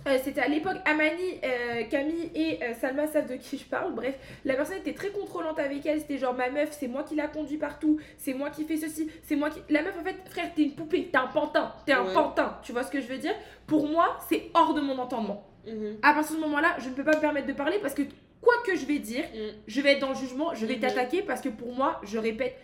Euh, 0.06 0.16
c'était 0.24 0.40
à 0.40 0.48
l'époque 0.48 0.78
Amani, 0.87 1.40
euh, 1.44 1.83
Camille 1.90 2.30
et 2.35 2.59
euh, 2.62 2.72
Salma 2.80 3.06
savent 3.06 3.28
de 3.28 3.35
qui 3.37 3.59
je 3.59 3.64
parle. 3.66 3.92
Bref, 3.94 4.14
la 4.46 4.54
personne 4.54 4.78
était 4.78 4.94
très 4.94 5.11
contrôlante 5.11 5.59
avec 5.59 5.85
elle. 5.85 6.00
C'était 6.00 6.16
genre 6.16 6.33
ma 6.33 6.48
meuf, 6.48 6.70
c'est 6.72 6.88
moi 6.88 7.02
qui 7.02 7.14
la 7.16 7.26
conduit 7.26 7.59
partout, 7.59 7.98
c'est 8.16 8.33
moi 8.33 8.48
qui 8.48 8.64
fais 8.64 8.78
ceci, 8.78 9.11
c'est 9.22 9.37
moi 9.37 9.50
qui. 9.50 9.61
La 9.68 9.83
meuf, 9.83 9.94
en 10.00 10.04
fait, 10.04 10.16
frère, 10.30 10.46
t'es 10.56 10.62
une 10.62 10.72
poupée, 10.74 11.11
t'es 11.12 11.18
un 11.18 11.26
pantin, 11.26 11.74
t'es 11.85 11.92
un 11.92 12.06
Ouais. 12.06 12.14
pantin. 12.14 12.56
Tu 12.62 12.72
vois 12.72 12.83
ce 12.83 12.90
que 12.90 13.02
je 13.02 13.09
veux 13.09 13.18
dire? 13.18 13.35
Pour 13.66 13.87
moi, 13.87 14.16
c'est 14.30 14.50
hors 14.54 14.72
de 14.72 14.80
mon 14.80 14.96
entendement. 14.98 15.44
Mhm. 15.66 15.96
À 16.03 16.12
partir 16.14 16.37
de 16.37 16.40
ce 16.40 16.46
moment-là, 16.46 16.77
je 16.79 16.88
ne 16.88 16.94
peux 16.94 17.05
pas 17.05 17.16
me 17.16 17.20
permettre 17.20 17.46
de 17.46 17.53
parler 17.53 17.79
parce 17.81 17.94
que 17.94 18.03
quoi 18.40 18.55
que 18.66 18.75
je 18.77 18.87
vais 18.87 18.99
dire, 18.99 19.25
Mhm. 19.35 19.51
je 19.66 19.81
vais 19.81 19.92
être 19.92 20.01
dans 20.01 20.11
le 20.11 20.14
jugement, 20.16 20.55
je 20.55 20.64
vais 20.66 20.75
Mhm. 20.77 20.81
t'attaquer 20.81 21.23
parce 21.23 21.40
que 21.40 21.49
pour 21.51 21.75
moi, 21.75 22.01
je 22.05 22.18
répète, 22.18 22.57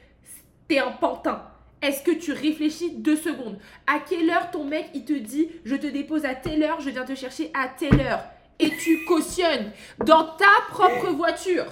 t'es 0.68 0.78
un 0.78 0.90
pantin. 0.92 1.42
Est-ce 1.82 2.02
que 2.02 2.10
tu 2.12 2.32
réfléchis 2.32 2.92
deux 2.92 3.16
secondes? 3.16 3.58
À 3.86 3.98
quelle 4.00 4.28
heure 4.30 4.50
ton 4.50 4.64
mec 4.64 4.86
il 4.94 5.04
te 5.04 5.12
dit 5.12 5.48
je 5.64 5.76
te 5.76 5.86
dépose 5.86 6.24
à 6.24 6.34
telle 6.34 6.62
heure, 6.62 6.80
je 6.80 6.88
viens 6.90 7.04
te 7.04 7.14
chercher 7.14 7.50
à 7.54 7.68
telle 7.68 8.00
heure? 8.00 8.24
Et 8.58 8.70
tu 8.70 9.04
cautionnes 9.08 9.70
dans 10.04 10.24
ta 10.24 10.46
propre 10.70 11.10
voiture 11.10 11.66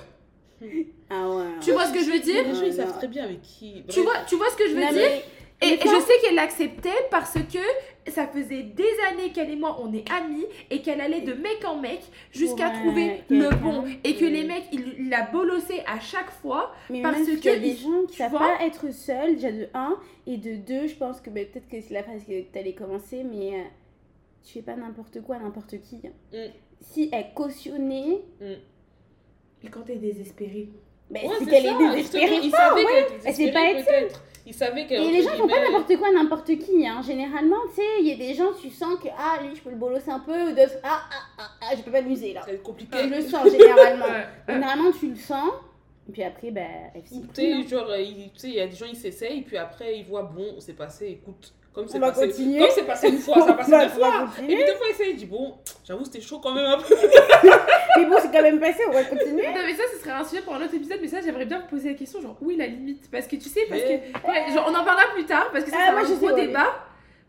Ah 1.10 1.28
ouais. 1.30 1.44
Tu 1.62 1.72
vois 1.72 1.86
ce 1.86 1.92
que 1.94 2.00
je 2.00 2.10
veux 2.10 2.18
dire? 2.20 2.42
Les 2.44 2.54
gens, 2.54 2.62
ils 2.64 2.72
savent 2.74 2.88
non. 2.90 2.98
très 2.98 3.08
bien 3.08 3.24
avec 3.24 3.40
qui. 3.42 3.82
tu 3.88 4.00
vois, 4.00 4.14
tu 4.28 4.36
vois 4.36 4.50
ce 4.50 4.56
que 4.56 4.68
je 4.68 4.74
veux 4.74 4.80
Non, 4.82 4.90
dire? 4.92 5.00
mais- 5.02 5.24
Et 5.62 5.78
je 5.82 6.00
sais 6.00 6.12
qu'elle 6.22 6.34
l'acceptait 6.34 6.90
parce 7.10 7.34
que 7.34 8.10
ça 8.10 8.26
faisait 8.26 8.64
des 8.64 8.84
années 9.10 9.30
qu'elle 9.32 9.50
et 9.50 9.56
moi 9.56 9.78
on 9.80 9.90
est 9.94 10.04
amis 10.10 10.44
et 10.70 10.82
qu'elle 10.82 11.00
allait 11.00 11.22
de 11.22 11.32
mec 11.32 11.64
en 11.64 11.76
mec 11.80 12.00
jusqu'à 12.32 12.68
Ouais, 12.68 12.74
trouver 12.80 13.22
le 13.30 13.48
bon 13.62 13.84
et 14.04 14.14
que 14.16 14.26
Mm. 14.26 14.28
les 14.32 14.44
mecs 14.44 14.64
il 14.72 14.94
il 14.98 15.08
l'a 15.08 15.22
bolossé 15.22 15.80
à 15.86 16.00
chaque 16.00 16.30
fois 16.30 16.74
Mais 16.90 17.00
Parce 17.00 17.16
même 17.16 17.24
qu'il 17.38 17.44
y 17.44 17.48
a 17.48 17.54
que 17.56 17.60
des 17.60 17.68
il- 17.68 17.76
gens 17.78 18.04
qui 18.06 18.16
savent 18.16 18.32
pas 18.32 18.58
être 18.62 18.92
seuls, 18.92 19.36
déjà 19.36 19.52
de 19.52 19.68
1, 19.72 19.96
et 20.26 20.36
de 20.36 20.56
2, 20.56 20.86
je 20.88 20.96
pense 20.96 21.20
que 21.22 21.30
bah, 21.30 21.40
peut-être 21.50 21.68
que 21.68 21.80
c'est 21.80 21.94
la 21.94 22.02
phrase 22.02 22.24
que 22.24 22.42
tu 22.42 22.58
allais 22.58 22.74
commencer, 22.74 23.22
mais 23.24 23.54
euh, 23.54 23.62
tu 24.44 24.52
fais 24.54 24.62
pas 24.62 24.76
n'importe 24.76 25.22
quoi, 25.22 25.36
à 25.36 25.38
n'importe 25.38 25.80
qui. 25.80 25.96
Mm. 26.32 26.50
Si 26.82 27.08
elle 27.10 27.32
cautionnait, 27.34 28.20
et 28.42 29.68
quand 29.70 29.80
t'es 29.82 29.96
désespéré 29.96 30.68
bah, 31.10 31.20
Ouais, 31.22 31.34
c'est 31.38 31.44
c'est 31.44 31.78
désespérée. 31.78 32.34
justement, 32.34 32.42
Il 32.42 32.50
pas, 32.50 32.74
ouais. 32.74 33.32
sait 33.32 33.52
pas 33.52 33.64
être 33.70 33.84
peut-être. 33.84 34.22
Il 34.46 34.52
savait 34.52 34.86
qu'elle 34.86 35.02
Et 35.04 35.10
les 35.10 35.22
gens 35.22 35.30
font 35.36 35.48
pas 35.48 35.62
n'importe 35.62 35.96
quoi, 35.96 36.12
n'importe 36.12 36.58
qui. 36.58 36.86
Hein. 36.86 37.00
Généralement, 37.02 37.56
tu 37.70 37.76
sais, 37.76 37.88
il 38.00 38.08
y 38.08 38.12
a 38.12 38.16
des 38.16 38.34
gens, 38.34 38.52
tu 38.52 38.68
sens 38.68 38.98
que, 39.02 39.08
ah, 39.16 39.38
lui, 39.42 39.56
je 39.56 39.62
peux 39.62 39.70
le 39.70 39.76
bolosser 39.76 40.10
un 40.10 40.20
peu, 40.20 40.50
ou 40.50 40.54
d'autres, 40.54 40.78
ah, 40.82 41.00
ah, 41.10 41.22
ah, 41.38 41.50
ah, 41.62 41.74
je 41.76 41.82
peux 41.82 41.90
pas 41.90 42.02
m'user 42.02 42.34
là. 42.34 42.42
C'est 42.44 42.62
compliqué. 42.62 42.98
Je 43.04 43.08
le 43.08 43.22
sens 43.22 43.50
généralement. 43.50 44.04
Généralement, 44.48 44.92
tu 44.92 45.08
le 45.08 45.16
sens, 45.16 45.50
et 46.06 46.12
puis 46.12 46.22
après, 46.22 46.50
bah, 46.50 46.60
elle 46.94 47.02
Tu 47.04 47.08
s'y 47.14 47.22
sais, 47.32 47.66
genre, 47.66 47.88
euh, 47.88 47.98
il 48.00 48.30
tu 48.32 48.40
sais, 48.40 48.48
il 48.48 48.54
y 48.56 48.60
a 48.60 48.66
des 48.66 48.76
gens, 48.76 48.84
ils 48.86 48.96
s'essayent, 48.96 49.40
puis 49.42 49.56
après, 49.56 49.98
ils 49.98 50.04
voient, 50.04 50.24
bon, 50.24 50.56
c'est 50.58 50.74
passé, 50.76 51.06
écoute, 51.06 51.54
comme 51.74 51.88
c'est 51.88 51.96
On 51.98 52.00
va 52.00 52.12
passé. 52.12 52.28
continuer. 52.28 52.60
Comme 52.60 52.68
c'est 52.74 52.84
passé 52.86 53.08
une 53.08 53.18
fois, 53.18 53.34
ça 53.42 53.50
a 53.50 53.52
passé 53.54 53.70
deux 53.72 53.88
fois. 53.88 54.28
Et 54.42 54.46
puis 54.46 54.64
deux 54.64 54.74
fois, 54.76 54.86
il 55.00 55.10
il 55.10 55.16
dit, 55.16 55.26
bon, 55.26 55.54
j'avoue, 55.84 56.04
c'était 56.04 56.20
chaud 56.20 56.38
quand 56.40 56.54
même 56.54 56.64
un 56.66 56.78
peu. 56.78 56.94
Mais 57.98 58.06
bon, 58.06 58.16
c'est 58.22 58.30
quand 58.32 58.42
même 58.42 58.58
passé, 58.60 58.82
on 58.88 58.92
va 58.92 59.04
continuer. 59.04 59.42
Non 59.48 59.60
mais 59.66 59.74
ça 59.74 59.82
ce 59.92 59.98
serait 60.00 60.12
un 60.12 60.24
sujet 60.24 60.42
pour 60.42 60.54
un 60.54 60.62
autre 60.64 60.74
épisode 60.74 60.98
mais 61.00 61.08
ça 61.08 61.20
j'aimerais 61.20 61.46
bien 61.46 61.60
vous 61.60 61.66
poser 61.68 61.90
la 61.90 61.94
question 61.94 62.20
genre 62.20 62.36
où 62.40 62.50
est 62.50 62.56
la 62.56 62.66
limite? 62.66 63.08
Parce 63.10 63.26
que 63.26 63.36
tu 63.36 63.48
sais 63.48 63.60
parce 63.68 63.82
que 63.82 63.88
Mais- 63.88 64.12
ouais, 64.28 64.52
genre, 64.52 64.64
on 64.68 64.74
en 64.74 64.84
parlera 64.84 65.06
plus 65.14 65.24
tard 65.26 65.50
parce 65.52 65.64
que 65.64 65.70
ça 65.70 65.76
Ah, 65.80 65.92
c'est 65.94 66.00
un 66.00 66.06
sais, 66.06 66.26
gros 66.26 66.34
ouais, 66.34 66.46
débat 66.46 66.72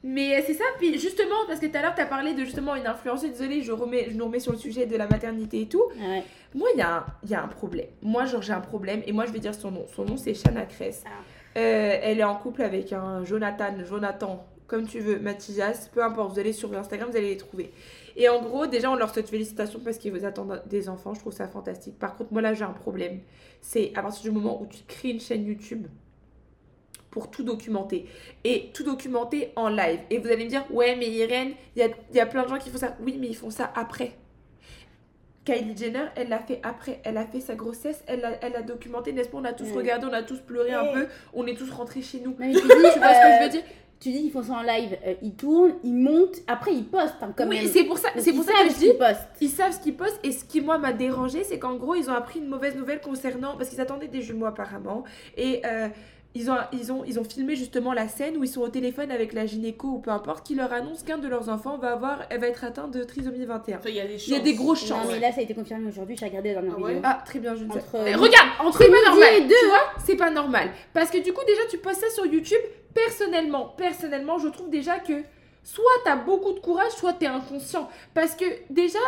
mais 0.04 0.42
c'est 0.46 0.54
ça 0.54 0.64
puis 0.80 0.98
justement 1.00 1.36
parce 1.48 1.60
que 1.60 1.66
tout 1.68 1.78
à 1.78 1.82
l'heure 1.82 1.94
t'as 1.96 2.06
parlé 2.06 2.34
de 2.34 2.44
justement 2.46 2.76
une 2.76 2.86
influenceuse 2.88 3.32
désolée 3.32 3.62
je 3.64 3.72
remets 3.72 4.08
je 4.10 4.16
nous 4.16 4.26
remets 4.26 4.40
sur 4.40 4.52
le 4.52 4.58
sujet 4.58 4.86
de 4.86 4.96
la 4.98 5.08
maternité 5.08 5.62
et 5.62 5.68
tout 5.68 5.84
Ouais. 6.00 6.24
moi 6.54 6.68
il 6.74 6.80
y, 6.80 6.82
a 6.84 6.96
un- 6.98 7.06
il 7.24 7.30
y 7.32 7.36
a 7.36 7.42
un 7.44 7.48
problème 7.48 7.88
moi 8.02 8.26
genre 8.26 8.42
j'ai 8.42 8.54
un 8.54 8.62
problème 8.62 9.02
et 9.08 9.12
moi 9.12 9.26
je 9.26 9.32
vais 9.32 9.40
dire 9.40 9.54
son 9.56 9.72
nom 9.72 9.86
son 9.96 10.04
nom 10.06 10.18
c'est 10.18 10.34
Shana 10.34 10.66
Kress 10.66 11.04
Ah. 11.06 11.10
Euh, 11.58 12.00
elle 12.02 12.20
est 12.20 12.24
en 12.24 12.36
couple 12.36 12.62
avec 12.64 12.92
un 12.92 13.24
Jonathan 13.24 13.74
Jonathan 13.86 14.46
comme 14.68 14.86
tu 14.88 15.00
veux 15.00 15.20
Mathias 15.20 15.90
peu 15.94 16.04
importe 16.04 16.34
vous 16.34 16.40
allez 16.40 16.52
sur 16.52 16.74
Instagram 16.78 17.10
vous 17.10 17.18
allez 17.18 17.30
les 17.30 17.38
trouver 17.38 17.72
et 18.16 18.30
en 18.30 18.42
gros, 18.42 18.66
déjà, 18.66 18.90
on 18.90 18.96
leur 18.96 19.14
souhaite 19.14 19.30
félicitations 19.30 19.80
parce 19.84 19.98
qu'ils 19.98 20.14
vous 20.14 20.26
attendent 20.26 20.64
des 20.68 20.88
enfants. 20.88 21.14
Je 21.14 21.20
trouve 21.20 21.34
ça 21.34 21.48
fantastique. 21.48 22.00
Par 22.00 22.16
contre, 22.16 22.32
moi, 22.32 22.42
là, 22.42 22.54
j'ai 22.54 22.64
un 22.64 22.72
problème. 22.72 23.20
C'est 23.62 23.92
à 23.96 24.02
partir 24.02 24.24
du 24.24 24.32
moment 24.32 24.62
où 24.62 24.68
tu 24.68 24.84
crées 24.88 25.10
une 25.10 25.20
chaîne 25.20 25.46
YouTube 25.46 25.88
pour 27.12 27.30
tout 27.30 27.44
documenter. 27.44 28.06
Et 28.44 28.72
tout 28.74 28.84
documenter 28.84 29.52
en 29.56 29.70
live. 29.70 30.00
Et 30.10 30.20
vous 30.20 30.28
allez 30.28 30.46
me 30.46 30.50
dire, 30.50 30.66
ouais, 30.72 30.96
mais 30.96 31.10
Irène, 31.10 31.54
il 31.76 31.80
y 31.80 31.84
a, 31.84 31.90
il 32.10 32.16
y 32.16 32.20
a 32.20 32.26
plein 32.26 32.44
de 32.44 32.50
gens 32.50 32.58
qui 32.58 32.70
font 32.70 32.78
ça. 32.78 32.96
Oui, 33.02 33.18
mais 33.20 33.28
ils 33.28 33.36
font 33.36 33.50
ça 33.50 33.72
après. 33.76 34.14
Kylie 35.46 35.78
Jenner, 35.78 36.06
elle 36.16 36.30
l'a 36.30 36.40
fait 36.40 36.60
après. 36.64 37.00
Elle 37.04 37.18
a 37.18 37.26
fait 37.26 37.40
sa 37.40 37.56
grossesse, 37.56 38.04
elle 38.08 38.22
l'a 38.22 38.32
elle 38.42 38.56
a 38.56 38.62
documenté, 38.62 39.14
n'est-ce 39.14 39.30
pas? 39.30 39.38
On 39.38 39.46
a 39.46 39.54
tous 39.54 39.72
regardé, 39.72 40.08
on 40.10 40.14
a 40.14 40.24
tous 40.24 40.40
pleuré 40.40 40.74
un 40.74 40.92
peu, 40.92 41.08
on 41.34 41.46
est 41.46 41.56
tous 41.56 41.70
rentrés 41.72 42.02
chez 42.02 42.20
nous. 42.20 42.36
Mais 42.40 42.52
tu 42.52 42.62
dis, 42.62 42.62
Tu 42.68 42.68
vois 42.70 42.92
ce 42.92 42.96
que 42.96 43.02
je 43.02 43.42
euh, 43.42 43.44
veux 43.44 43.50
dire? 43.50 43.64
Tu 44.00 44.12
dis 44.12 44.22
qu'ils 44.24 44.32
font 44.32 44.44
ça 44.44 44.54
en 44.56 44.62
live, 44.62 44.98
euh, 45.08 45.14
ils 45.22 45.36
tournent, 45.36 45.76
ils 45.84 45.94
montent, 45.94 46.42
après 46.48 46.74
ils 46.74 46.84
postent 46.84 47.16
hein, 47.22 47.34
quand 47.36 47.48
Oui, 47.48 47.60
même. 47.62 47.68
c'est 47.68 47.86
pour 47.86 47.98
ça, 47.98 48.10
c'est 48.18 48.34
pour 48.34 48.44
ça 48.44 48.52
que 48.52 48.70
je 48.74 48.78
dis. 48.78 48.92
Ils 49.40 49.50
savent 49.50 49.72
ce 49.72 49.80
qu'ils 49.80 49.96
postent 49.96 50.20
et 50.24 50.32
ce 50.34 50.44
qui 50.44 50.60
moi 50.60 50.78
m'a 50.78 50.92
dérangé 50.92 51.44
c'est 51.46 51.60
qu'en 51.60 51.76
gros 51.76 51.96
ils 51.96 52.10
ont 52.10 52.14
appris 52.14 52.40
une 52.40 52.48
mauvaise 52.48 52.76
nouvelle 52.76 53.00
concernant 53.00 53.56
parce 53.56 53.70
qu'ils 53.70 53.80
attendaient 53.80 54.10
des 54.10 54.22
jumeaux 54.22 54.48
apparemment 54.48 55.06
et 55.38 55.62
euh, 55.66 55.88
ils 56.36 56.52
ont, 56.52 56.58
ils, 56.74 56.92
ont, 56.92 57.04
ils 57.06 57.18
ont 57.20 57.24
filmé 57.24 57.56
justement 57.56 57.94
la 57.94 58.08
scène 58.10 58.36
où 58.38 58.44
ils 58.44 58.50
sont 58.50 58.62
au 58.62 58.68
téléphone 58.68 59.10
avec 59.10 59.32
la 59.34 59.46
gynéco 59.46 59.88
ou 59.88 60.00
peu 60.00 60.12
importe 60.12 60.46
qui 60.46 60.54
leur 60.54 60.72
annonce 60.74 61.02
qu'un 61.02 61.18
de 61.18 61.28
leurs 61.28 61.48
enfants 61.50 61.78
va 61.78 61.94
avoir 61.94 62.20
elle 62.30 62.42
va 62.42 62.48
être 62.48 62.64
atteint 62.66 62.88
de 62.90 63.04
trisomie 63.04 63.46
21. 63.46 63.78
Enfin, 63.78 63.90
il 63.90 63.96
y 63.96 64.00
a 64.02 64.06
des 64.06 64.18
chances. 64.18 64.28
Il 64.28 64.34
y 64.34 64.38
a 64.38 64.40
des 64.42 64.54
grosses 64.54 64.90
Non, 64.90 64.98
chances. 64.98 65.08
mais 65.12 65.20
là 65.20 65.32
ça 65.32 65.40
a 65.40 65.44
été 65.44 65.54
confirmé 65.54 65.88
aujourd'hui, 65.88 66.18
j'ai 66.18 66.26
regardé 66.26 66.50
la 66.54 66.62
dernière 66.62 66.76
Ah 66.78 66.82
ouais 66.82 66.94
vidéo. 66.96 67.02
Ah 67.06 67.24
très 67.26 67.40
bien 67.40 67.56
je 67.56 67.64
ne 67.64 67.72
sais. 67.72 67.80
Entre- 67.80 68.04
Mais 68.04 68.16
regarde, 68.16 68.50
entre 68.60 68.78
c'est 68.78 68.90
pas 68.92 69.10
normal. 69.10 69.34
et 69.36 69.42
deux. 69.42 69.56
Tu 69.62 69.66
vois, 69.68 69.82
c'est 70.06 70.16
pas 70.18 70.30
normal 70.30 70.70
parce 70.94 71.10
que 71.10 71.18
du 71.24 71.32
coup 71.34 71.44
déjà 71.48 71.62
tu 71.70 71.78
postes 71.78 72.02
ça 72.02 72.10
sur 72.10 72.26
YouTube. 72.26 72.62
Personnellement, 72.94 73.74
personnellement, 73.78 74.38
je 74.40 74.48
trouve 74.48 74.70
déjà 74.70 75.00
que 75.00 75.14
soit 75.64 75.84
t'as 76.06 76.16
beaucoup 76.16 76.54
de 76.54 76.60
courage, 76.60 76.92
soit 76.94 77.14
t'es 77.14 77.26
inconscient 77.28 77.90
parce 78.14 78.36
que 78.36 78.46
déjà 78.70 79.00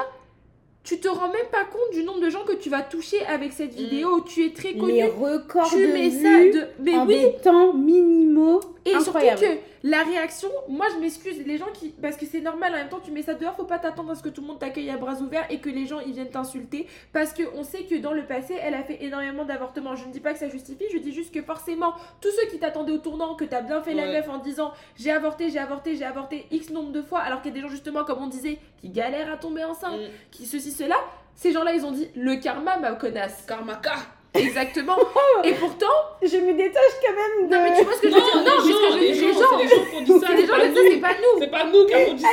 tu 0.87 0.99
te 0.99 1.09
rends 1.09 1.27
même 1.27 1.47
pas 1.51 1.65
compte 1.65 1.91
du 1.91 2.03
nombre 2.05 2.21
de 2.21 2.29
gens 2.29 2.45
que 2.45 2.53
tu 2.53 2.69
vas 2.69 2.81
toucher 2.81 3.25
avec 3.25 3.51
cette 3.51 3.73
vidéo. 3.73 4.21
Tu 4.21 4.45
es 4.45 4.51
très 4.51 4.73
connu. 4.73 4.93
Les 4.93 5.03
records 5.03 5.69
tu 5.69 5.85
de 5.85 5.91
mets 5.91 6.07
vues 6.07 6.23
ça 6.23 6.59
de. 6.59 6.67
Mais 6.79 6.95
en 6.95 7.05
oui, 7.05 7.19
des 7.19 7.35
temps 7.43 7.73
minimaux. 7.73 8.61
et 8.85 8.93
incroyable. 8.93 9.37
surtout 9.37 9.55
que 9.55 9.59
la 9.89 10.03
réaction, 10.03 10.49
moi 10.67 10.85
je 10.93 10.99
m'excuse, 10.99 11.37
les 11.45 11.57
gens 11.57 11.71
qui. 11.73 11.89
Parce 11.89 12.17
que 12.17 12.25
c'est 12.25 12.41
normal, 12.41 12.73
en 12.73 12.77
même 12.77 12.89
temps, 12.89 12.99
tu 12.99 13.11
mets 13.11 13.21
ça 13.21 13.33
dehors, 13.35 13.55
faut 13.55 13.63
pas 13.63 13.79
t'attendre 13.79 14.11
à 14.11 14.15
ce 14.15 14.23
que 14.23 14.29
tout 14.29 14.41
le 14.41 14.47
monde 14.47 14.59
t'accueille 14.59 14.89
à 14.89 14.97
bras 14.97 15.15
ouverts 15.21 15.45
et 15.49 15.59
que 15.59 15.69
les 15.69 15.85
gens 15.85 15.99
ils 15.99 16.13
viennent 16.13 16.29
t'insulter. 16.29 16.87
Parce 17.13 17.33
qu'on 17.33 17.63
sait 17.63 17.83
que 17.83 17.95
dans 17.95 18.11
le 18.11 18.25
passé, 18.25 18.55
elle 18.61 18.73
a 18.73 18.83
fait 18.83 19.03
énormément 19.03 19.45
d'avortements. 19.45 19.95
Je 19.95 20.05
ne 20.05 20.11
dis 20.11 20.19
pas 20.19 20.33
que 20.33 20.39
ça 20.39 20.49
justifie, 20.49 20.85
je 20.91 20.97
dis 20.97 21.13
juste 21.13 21.33
que 21.33 21.41
forcément, 21.41 21.93
tous 22.21 22.31
ceux 22.31 22.47
qui 22.49 22.59
t'attendaient 22.59 22.91
au 22.91 22.97
tournant, 22.97 23.35
que 23.35 23.45
t'as 23.45 23.61
bien 23.61 23.81
fait 23.81 23.93
la 23.93 24.07
meuf 24.07 24.27
en 24.29 24.39
disant 24.39 24.73
j'ai 24.97 25.11
avorté, 25.11 25.49
j'ai 25.49 25.59
avorté, 25.59 25.95
j'ai 25.95 26.05
avorté 26.05 26.47
X 26.51 26.69
nombre 26.71 26.91
de 26.91 27.01
fois, 27.01 27.19
alors 27.19 27.41
qu'il 27.41 27.51
y 27.51 27.53
a 27.53 27.55
des 27.55 27.61
gens 27.61 27.69
justement, 27.71 28.03
comme 28.03 28.21
on 28.21 28.27
disait, 28.27 28.59
qui 28.81 28.89
galèrent 28.89 29.31
à 29.31 29.37
tomber 29.37 29.63
enceinte, 29.63 29.99
Mm. 29.99 30.11
qui 30.31 30.45
ceci, 30.45 30.71
cela. 30.71 30.95
Ces 31.35 31.51
gens-là, 31.51 31.73
ils 31.73 31.85
ont 31.85 31.91
dit 31.91 32.09
le 32.15 32.35
karma, 32.37 32.77
ma 32.77 32.93
connasse. 32.93 33.45
Karmaka. 33.47 33.93
Exactement. 34.37 34.97
et 35.43 35.53
pourtant, 35.53 35.85
Je 36.21 36.37
me 36.37 36.53
détache 36.53 36.95
quand 37.05 37.13
même 37.13 37.49
de. 37.49 37.55
non, 37.55 37.63
mais 37.63 37.77
tu 37.77 37.83
vois 37.83 37.93
ce 37.93 38.01
que 38.01 38.09
je 38.09 38.13
veux 38.15 38.21
dire 38.21 38.35
Non, 38.37 38.43
Non, 38.43 38.51
mais 38.57 38.61
ce 38.61 38.67
que 38.67 38.73
je 38.73 38.93
veux 38.93 38.99
les 38.99 39.11
dire, 39.13 39.33
gens, 39.33 39.57
les 39.57 39.65
les 39.67 39.67
gens, 39.67 39.77
gens 39.77 39.89
qui 39.89 39.95
ont 39.95 40.01
dit 40.01 40.19
ça, 40.19 40.27
c'est 40.27 40.35
les 40.35 40.45
gens 40.47 40.53
ça, 40.53 40.61
c'est 40.75 40.95
nous. 40.95 41.01
pas 41.01 41.13
nous. 41.13 41.39
C'est 41.39 41.51
pas 41.51 41.63
nous 41.65 41.85
qui 41.85 41.93
avons 41.93 42.13
dit 42.13 42.23
ça. 42.23 42.29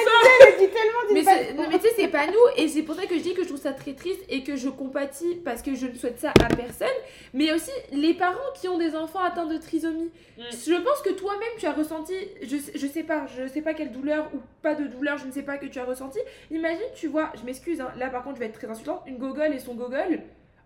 Elle 0.46 0.58
dit 0.58 0.72
tellement 0.72 1.70
Mais, 1.70 1.78
tu 1.78 1.88
sais, 1.88 1.94
c'est 1.96 2.08
pas 2.08 2.26
nous, 2.26 2.32
et 2.56 2.68
c'est 2.68 2.82
pour 2.82 2.94
ça 2.94 3.06
que 3.06 3.14
je 3.16 3.20
dis 3.20 3.34
que 3.34 3.42
je 3.42 3.48
trouve 3.48 3.60
ça 3.60 3.72
très 3.72 3.92
triste 3.92 4.20
et 4.28 4.42
que 4.42 4.56
je 4.56 4.68
compatis 4.68 5.36
parce 5.44 5.62
que 5.62 5.74
je 5.74 5.86
ne 5.86 5.94
souhaite 5.94 6.18
ça 6.20 6.32
à 6.42 6.54
personne, 6.54 6.88
mais 7.34 7.52
aussi 7.52 7.70
les 7.92 8.14
parents 8.14 8.38
qui 8.60 8.68
ont 8.68 8.78
des 8.78 8.94
enfants 8.96 9.20
atteints 9.20 9.46
de 9.46 9.58
trisomie. 9.58 10.10
Mm. 10.38 10.42
Je 10.66 10.74
pense 10.74 11.00
que 11.02 11.10
toi-même 11.10 11.48
tu 11.58 11.66
as 11.66 11.72
ressenti, 11.72 12.14
je, 12.42 12.56
sais- 12.56 12.72
je 12.74 12.86
sais 12.86 13.02
pas, 13.02 13.26
je 13.38 13.46
sais 13.46 13.60
pas 13.62 13.74
quelle 13.74 13.92
douleur 13.92 14.28
ou 14.34 14.38
pas 14.62 14.74
de 14.74 14.84
douleur, 14.84 15.18
je 15.18 15.26
ne 15.26 15.32
sais 15.32 15.42
pas 15.42 15.58
que 15.58 15.66
tu 15.66 15.78
as 15.78 15.84
ressenti. 15.84 16.18
Imagine, 16.50 16.80
tu 16.94 17.06
vois, 17.08 17.30
je 17.38 17.44
m'excuse, 17.44 17.80
hein, 17.80 17.90
là 17.98 18.08
par 18.08 18.22
contre 18.24 18.36
je 18.36 18.40
vais 18.40 18.46
être 18.46 18.58
très 18.58 18.68
insultante, 18.70 19.02
une 19.06 19.18
gogole 19.18 19.52
et 19.54 19.58
son 19.58 19.74
gogole. 19.74 20.20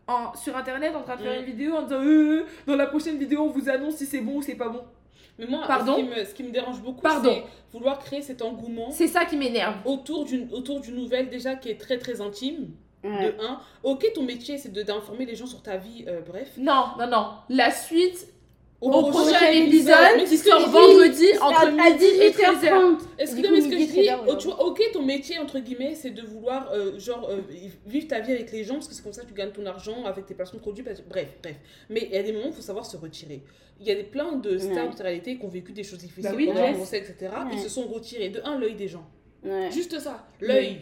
En, 0.09 0.35
sur 0.35 0.57
internet 0.57 0.97
en 0.97 1.03
train 1.03 1.17
de 1.17 1.23
faire 1.23 1.35
Mm. 1.37 1.41
une 1.41 1.45
vidéo 1.45 1.75
en 1.77 1.83
disant 1.83 2.01
Euh, 2.03 2.45
dans 2.67 2.77
la 2.77 2.87
prochaine 2.87 3.19
vidéo 3.19 3.43
on 3.43 3.49
vous 3.51 3.69
annonce 3.69 3.97
si 3.97 4.07
c'est 4.07 4.21
bon 4.21 4.37
ou 4.37 4.43
c'est 4.43 4.55
pas 4.55 4.69
bon. 4.71 4.83
Mais 5.39 5.47
moi, 5.47 5.63
Pardon 5.69 5.97
ce, 5.97 6.01
qui 6.01 6.09
me, 6.09 6.25
ce 6.25 6.35
qui 6.35 6.43
me 6.43 6.51
dérange 6.51 6.81
beaucoup, 6.83 7.03
Pardon. 7.03 7.31
c'est 7.33 7.45
vouloir 7.77 7.99
créer 8.01 8.23
cet 8.23 8.43
engouement 8.43 8.91
C'est 8.91 9.07
ça 9.07 9.25
qui 9.27 9.37
m'énerve. 9.37 9.77
autour 9.85 10.25
d'une 10.25 10.53
autour 10.53 10.81
d'une 10.81 10.97
nouvelle 10.97 11.29
déjà 11.29 11.55
qui 11.55 11.69
est 11.71 11.79
très 11.81 11.99
très 11.99 12.21
intime. 12.21 12.71
Ouais. 13.05 13.27
De 13.33 13.41
un, 13.45 13.61
ok, 13.85 14.05
ton 14.15 14.25
métier 14.25 14.59
c'est 14.59 14.73
de- 14.73 14.83
d'informer 14.83 15.25
les 15.27 15.37
gens 15.37 15.47
sur 15.47 15.63
ta 15.63 15.77
vie, 15.77 16.05
euh, 16.09 16.21
bref. 16.27 16.49
Non, 16.59 16.87
non, 16.99 17.07
non. 17.07 17.27
La 17.49 17.71
suite, 17.71 18.27
Au, 18.81 18.91
Au 18.93 19.11
prochain 19.11 19.31
prochain 19.33 19.51
épisode, 19.51 20.25
qui 20.29 20.37
sort 20.37 20.69
vendredi 20.71 21.27
entre 21.41 21.63
à 21.67 21.71
midi 21.91 22.05
et 22.05 22.31
13h. 22.31 22.61
18h30. 22.61 22.99
Est-ce 23.19 23.35
que, 23.35 23.41
Du 23.41 23.49
coup, 23.49 23.55
mais 23.55 23.61
ce 23.61 23.67
que 23.67 23.73
je 23.73 23.77
dis, 23.79 24.03
13h, 24.03 24.19
oh, 24.29 24.35
tu 24.37 24.47
vois, 24.47 24.65
ok, 24.67 24.81
ton 24.93 25.03
métier, 25.03 25.37
entre 25.41 25.59
guillemets, 25.59 25.97
c'est 25.97 26.11
de 26.11 26.23
vouloir, 26.23 26.71
euh, 26.73 26.97
genre, 26.97 27.29
euh, 27.29 27.41
vivre 27.87 28.07
ta 28.07 28.21
vie 28.21 28.31
avec 28.33 28.53
les 28.53 28.63
gens, 28.63 28.75
parce 28.75 28.87
que 28.87 28.95
c'est 28.95 29.03
comme 29.03 29.13
ça 29.13 29.23
que 29.23 29.27
tu 29.29 29.35
gagnes 29.35 29.51
ton 29.51 29.67
argent 29.67 30.05
avec 30.05 30.27
tes 30.27 30.35
placements 30.35 30.59
de 30.59 30.63
produits, 30.63 30.85
parce- 30.85 31.01
bref, 31.03 31.27
bref. 31.43 31.57
Mais 31.91 32.03
il 32.09 32.13
y 32.15 32.19
a 32.19 32.23
des 32.23 32.31
moments 32.33 32.47
où 32.47 32.51
il 32.51 32.55
faut 32.55 32.63
savoir 32.63 32.87
se 32.87 32.97
retirer. 32.97 33.43
Il 33.81 33.87
y 33.89 33.91
a 33.91 33.97
des 33.97 34.05
plein 34.05 34.33
de 34.37 34.57
stars 34.59 34.89
Ouais. 34.91 34.95
de 34.97 35.03
réalité 35.03 35.39
qui 35.39 35.45
ont 35.45 35.49
vécu 35.49 35.73
des 35.73 35.83
choses 35.83 35.99
difficiles 35.99 36.23
Bah 36.31 36.33
oui, 36.37 36.47
pendant 36.47 36.61
ouais. 36.61 36.71
etc. 36.73 37.15
Ils 37.51 37.57
Ouais. 37.57 37.63
se 37.63 37.69
sont 37.69 37.83
retirés. 37.89 38.29
De 38.29 38.41
un, 38.45 38.59
l'œil 38.61 38.75
des 38.77 38.87
gens. 38.89 39.05
Juste 39.73 39.99
ça, 39.99 40.25
l'œil. 40.41 40.79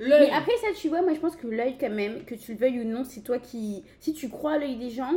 Mais 0.00 0.30
après 0.30 0.56
ça, 0.60 0.68
tu 0.78 0.88
vois, 0.88 1.02
moi 1.02 1.12
je 1.14 1.20
pense 1.20 1.36
que 1.36 1.46
l'œil 1.46 1.76
quand 1.78 1.90
même, 1.90 2.24
que 2.24 2.34
tu 2.34 2.52
le 2.52 2.58
veuilles 2.58 2.80
ou 2.80 2.84
non, 2.84 3.04
c'est 3.04 3.20
toi 3.22 3.38
qui... 3.38 3.82
Si 4.00 4.12
tu 4.14 4.28
crois 4.30 4.52
à 4.52 4.58
l'œil 4.58 4.76
des 4.76 4.90
gens, 4.90 5.12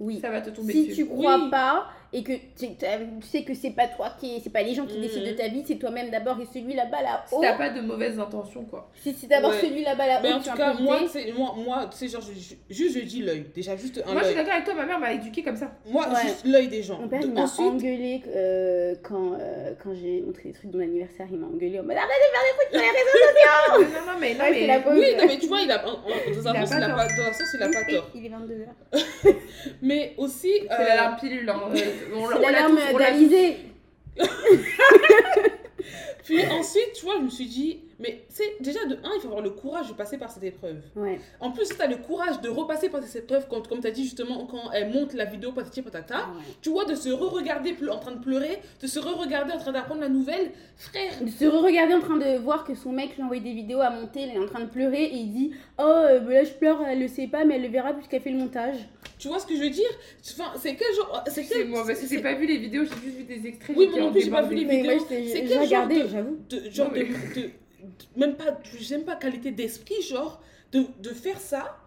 oui. 0.00 0.20
Ça 0.20 0.30
va 0.30 0.40
te 0.40 0.50
tomber 0.50 0.72
Si 0.72 0.88
dessus. 0.88 1.04
tu 1.04 1.06
crois 1.08 1.36
Oui. 1.38 1.50
pas 1.50 1.86
et 2.14 2.22
que 2.22 2.32
tu 2.32 2.68
tu 2.76 2.86
sais 3.22 3.42
que 3.42 3.54
c'est 3.54 3.70
pas 3.70 3.86
toi 3.88 4.12
qui... 4.20 4.40
C'est 4.42 4.50
pas 4.52 4.62
les 4.62 4.74
gens 4.74 4.84
qui 4.86 4.96
Mhm. 4.96 5.02
décident 5.02 5.26
de 5.26 5.32
ta 5.32 5.48
vie, 5.48 5.62
c'est 5.66 5.76
toi-même 5.76 6.10
d'abord 6.10 6.38
et 6.40 6.46
celui 6.52 6.74
là-bas 6.74 6.98
Si 7.26 7.34
là-haut. 7.34 7.40
t'as 7.42 7.54
pas 7.56 7.70
de 7.70 7.80
mauvaises 7.80 8.18
intentions, 8.18 8.64
quoi. 8.64 8.90
Si 9.02 9.14
c'est 9.14 9.26
d'abord 9.28 9.50
Ouais. 9.50 9.60
celui 9.60 9.82
là-bas 9.82 10.06
là-haut. 10.06 10.20
Mais 10.22 10.32
en 10.32 10.40
tout 10.40 10.52
cas, 10.56 10.74
moi, 10.74 11.00
c'est 11.10 11.32
moi, 11.32 11.54
moi, 11.56 11.88
tu 11.90 11.96
sais, 11.96 12.08
genre, 12.08 12.20
je- 12.22 12.32
je- 12.38 12.74
juste 12.74 12.98
je 12.98 13.04
dis 13.04 13.22
l'œil. 13.22 13.46
Déjà, 13.54 13.76
juste 13.76 14.02
un 14.06 14.12
Moi, 14.12 14.22
je 14.22 14.26
suis 14.28 14.36
d'accord 14.36 14.52
avec 14.52 14.64
toi, 14.64 14.74
ma 14.74 14.84
mère 14.86 14.98
m'a 14.98 15.12
éduquée 15.12 15.42
comme 15.42 15.56
ça. 15.56 15.72
Moi, 15.86 16.06
Ouais. 16.08 16.22
juste 16.22 16.44
l'œil 16.46 16.68
des 16.68 16.82
gens. 16.82 16.98
Mon 17.00 17.08
père 17.08 17.20
De- 17.20 17.26
il 17.26 17.32
m'a 17.32 17.42
ensuite, 17.42 17.66
engueulé 17.66 18.22
euh, 18.28 18.94
quand, 19.02 19.32
euh, 19.40 19.72
quand 19.82 19.94
j'ai 19.94 20.20
montré 20.20 20.50
des 20.50 20.52
trucs 20.52 20.70
de 20.70 20.76
mon 20.76 20.82
anniversaire. 20.84 21.26
Il 21.30 21.38
m'a 21.38 21.46
engueulé 21.46 21.80
en 21.80 21.82
mode 21.82 21.96
arrête 21.96 22.08
de 22.08 22.32
faire 22.34 22.42
des 22.42 22.54
trucs 22.58 22.72
sur 22.72 22.80
les 22.80 22.98
réseaux 22.98 23.88
sociaux. 23.88 23.96
non, 24.06 24.12
non, 24.12 24.18
mais, 24.20 24.34
non, 24.34 24.40
Ouais, 24.40 24.52
c'est 24.52 24.60
mais... 24.60 24.66
la 24.66 24.78
oui, 24.92 25.14
non, 25.18 25.26
mais 25.26 25.38
tu 25.38 25.46
vois, 25.46 25.60
il 25.60 25.70
a, 25.70 25.78
dans 25.78 25.88
un 25.88 25.92
Il 26.26 26.32
a 26.32 26.66
sens, 26.66 26.70
pas 26.70 26.76
il 26.76 26.82
a 26.82 26.86
tort. 26.88 26.96
pas, 26.96 27.08
sens, 27.32 27.48
il 27.54 27.62
a 27.62 27.68
pas 27.68 27.84
tort. 27.90 28.10
Il 28.14 28.26
est 28.26 28.28
22h. 28.28 28.66
Mais 29.82 30.14
aussi, 30.16 30.50
C'est 30.68 30.72
euh, 30.80 30.84
l'alarme 30.88 31.16
pilule. 31.20 31.46
On 32.14 32.24
on 32.24 32.28
l'a 32.28 32.38
l'alarme 32.38 32.78
d'Alizé. 32.98 33.56
puis 36.24 36.46
ensuite, 36.46 36.92
tu 36.94 37.04
vois, 37.04 37.16
je 37.18 37.24
me 37.24 37.30
suis 37.30 37.46
dit, 37.46 37.80
mais 38.02 38.24
c'est 38.28 38.56
déjà 38.60 38.84
de 38.84 38.94
un, 38.96 39.10
il 39.16 39.20
faut 39.20 39.28
avoir 39.28 39.42
le 39.42 39.50
courage 39.50 39.88
de 39.88 39.94
passer 39.94 40.18
par 40.18 40.30
cette 40.30 40.42
épreuve. 40.44 40.76
Ouais. 40.96 41.18
En 41.40 41.50
plus, 41.52 41.64
si 41.66 41.76
tu 41.76 41.80
as 41.82 41.86
le 41.86 41.96
courage 41.96 42.40
de 42.40 42.48
repasser 42.48 42.88
par 42.88 43.02
cette 43.02 43.24
épreuve, 43.24 43.46
quand, 43.48 43.66
comme 43.68 43.80
tu 43.80 43.86
as 43.86 43.90
dit 43.92 44.04
justement, 44.04 44.46
quand 44.46 44.70
elle 44.72 44.90
monte 44.92 45.14
la 45.14 45.24
vidéo 45.24 45.52
patati 45.52 45.80
patata, 45.82 46.16
Ouais. 46.16 46.42
tu 46.60 46.70
vois, 46.70 46.84
de 46.84 46.94
se 46.94 47.08
re-regarder 47.08 47.74
en 47.90 47.98
train 47.98 48.12
de 48.12 48.20
pleurer, 48.22 48.58
de 48.80 48.86
se 48.86 48.98
re-regarder 48.98 49.52
en 49.52 49.58
train 49.58 49.72
d'apprendre 49.72 50.00
la 50.00 50.08
nouvelle, 50.08 50.50
frère. 50.76 51.12
De 51.22 51.30
se 51.30 51.44
re-regarder 51.44 51.94
en 51.94 52.00
train 52.00 52.16
de 52.16 52.38
voir 52.38 52.64
que 52.64 52.74
son 52.74 52.92
mec 52.92 53.14
lui 53.16 53.22
a 53.22 53.24
envoyé 53.24 53.42
des 53.42 53.52
vidéos 53.54 53.80
à 53.80 53.90
monter, 53.90 54.22
il 54.22 54.30
est 54.36 54.38
en 54.38 54.46
train 54.46 54.60
de 54.60 54.66
pleurer 54.70 55.04
et 55.04 55.14
il 55.16 55.32
dit 55.32 55.52
Oh, 55.78 55.82
euh, 55.82 56.20
là 56.28 56.44
je 56.44 56.52
pleure, 56.52 56.82
elle 56.86 57.00
le 57.00 57.08
sait 57.08 57.28
pas, 57.28 57.44
mais 57.44 57.56
elle 57.56 57.62
le 57.62 57.68
verra 57.68 57.92
puisqu'elle 57.92 58.20
fait 58.22 58.30
le 58.30 58.38
montage. 58.38 58.76
Tu 59.18 59.28
vois 59.28 59.38
ce 59.38 59.46
que 59.46 59.54
je 59.54 59.60
veux 59.62 59.70
dire? 59.70 59.88
Enfin, 60.32 60.52
c'est 60.58 60.74
quel 60.74 60.92
genre. 60.96 61.22
C'est 61.28 61.44
C'est 61.44 61.54
quel. 61.58 61.68
moi, 61.68 61.84
parce 61.86 62.00
que 62.00 62.08
j'ai 62.08 62.20
pas 62.20 62.34
vu 62.34 62.46
les 62.46 62.58
vidéos, 62.58 62.82
j'ai 62.84 63.04
juste 63.06 63.16
vu 63.18 63.22
des 63.24 63.46
extraits. 63.46 63.76
Oui, 63.76 63.88
moi 63.88 64.00
non 64.00 64.06
en 64.08 64.10
plus, 64.12 64.22
j'ai 64.22 64.30
pas 64.30 64.42
vu 64.42 64.56
les 64.56 64.64
vidéos. 64.64 65.04
C'est 65.08 65.22
quel 65.32 65.48
genre 65.48 65.60
regardé, 65.62 66.02
de- 66.02 66.08
j'avoue. 66.08 66.38
de 66.48 66.70
genre 66.70 66.88
Non, 66.88 66.94
de, 66.94 66.98
mais- 66.98 67.04
de- 67.04 67.40
de- 67.40 67.50
même 68.16 68.36
pas 68.36 68.58
j'aime 68.78 69.04
pas 69.04 69.16
qualité 69.16 69.50
d'esprit 69.50 70.00
genre 70.02 70.40
de, 70.72 70.84
de 71.00 71.10
faire 71.10 71.38
ça. 71.40 71.78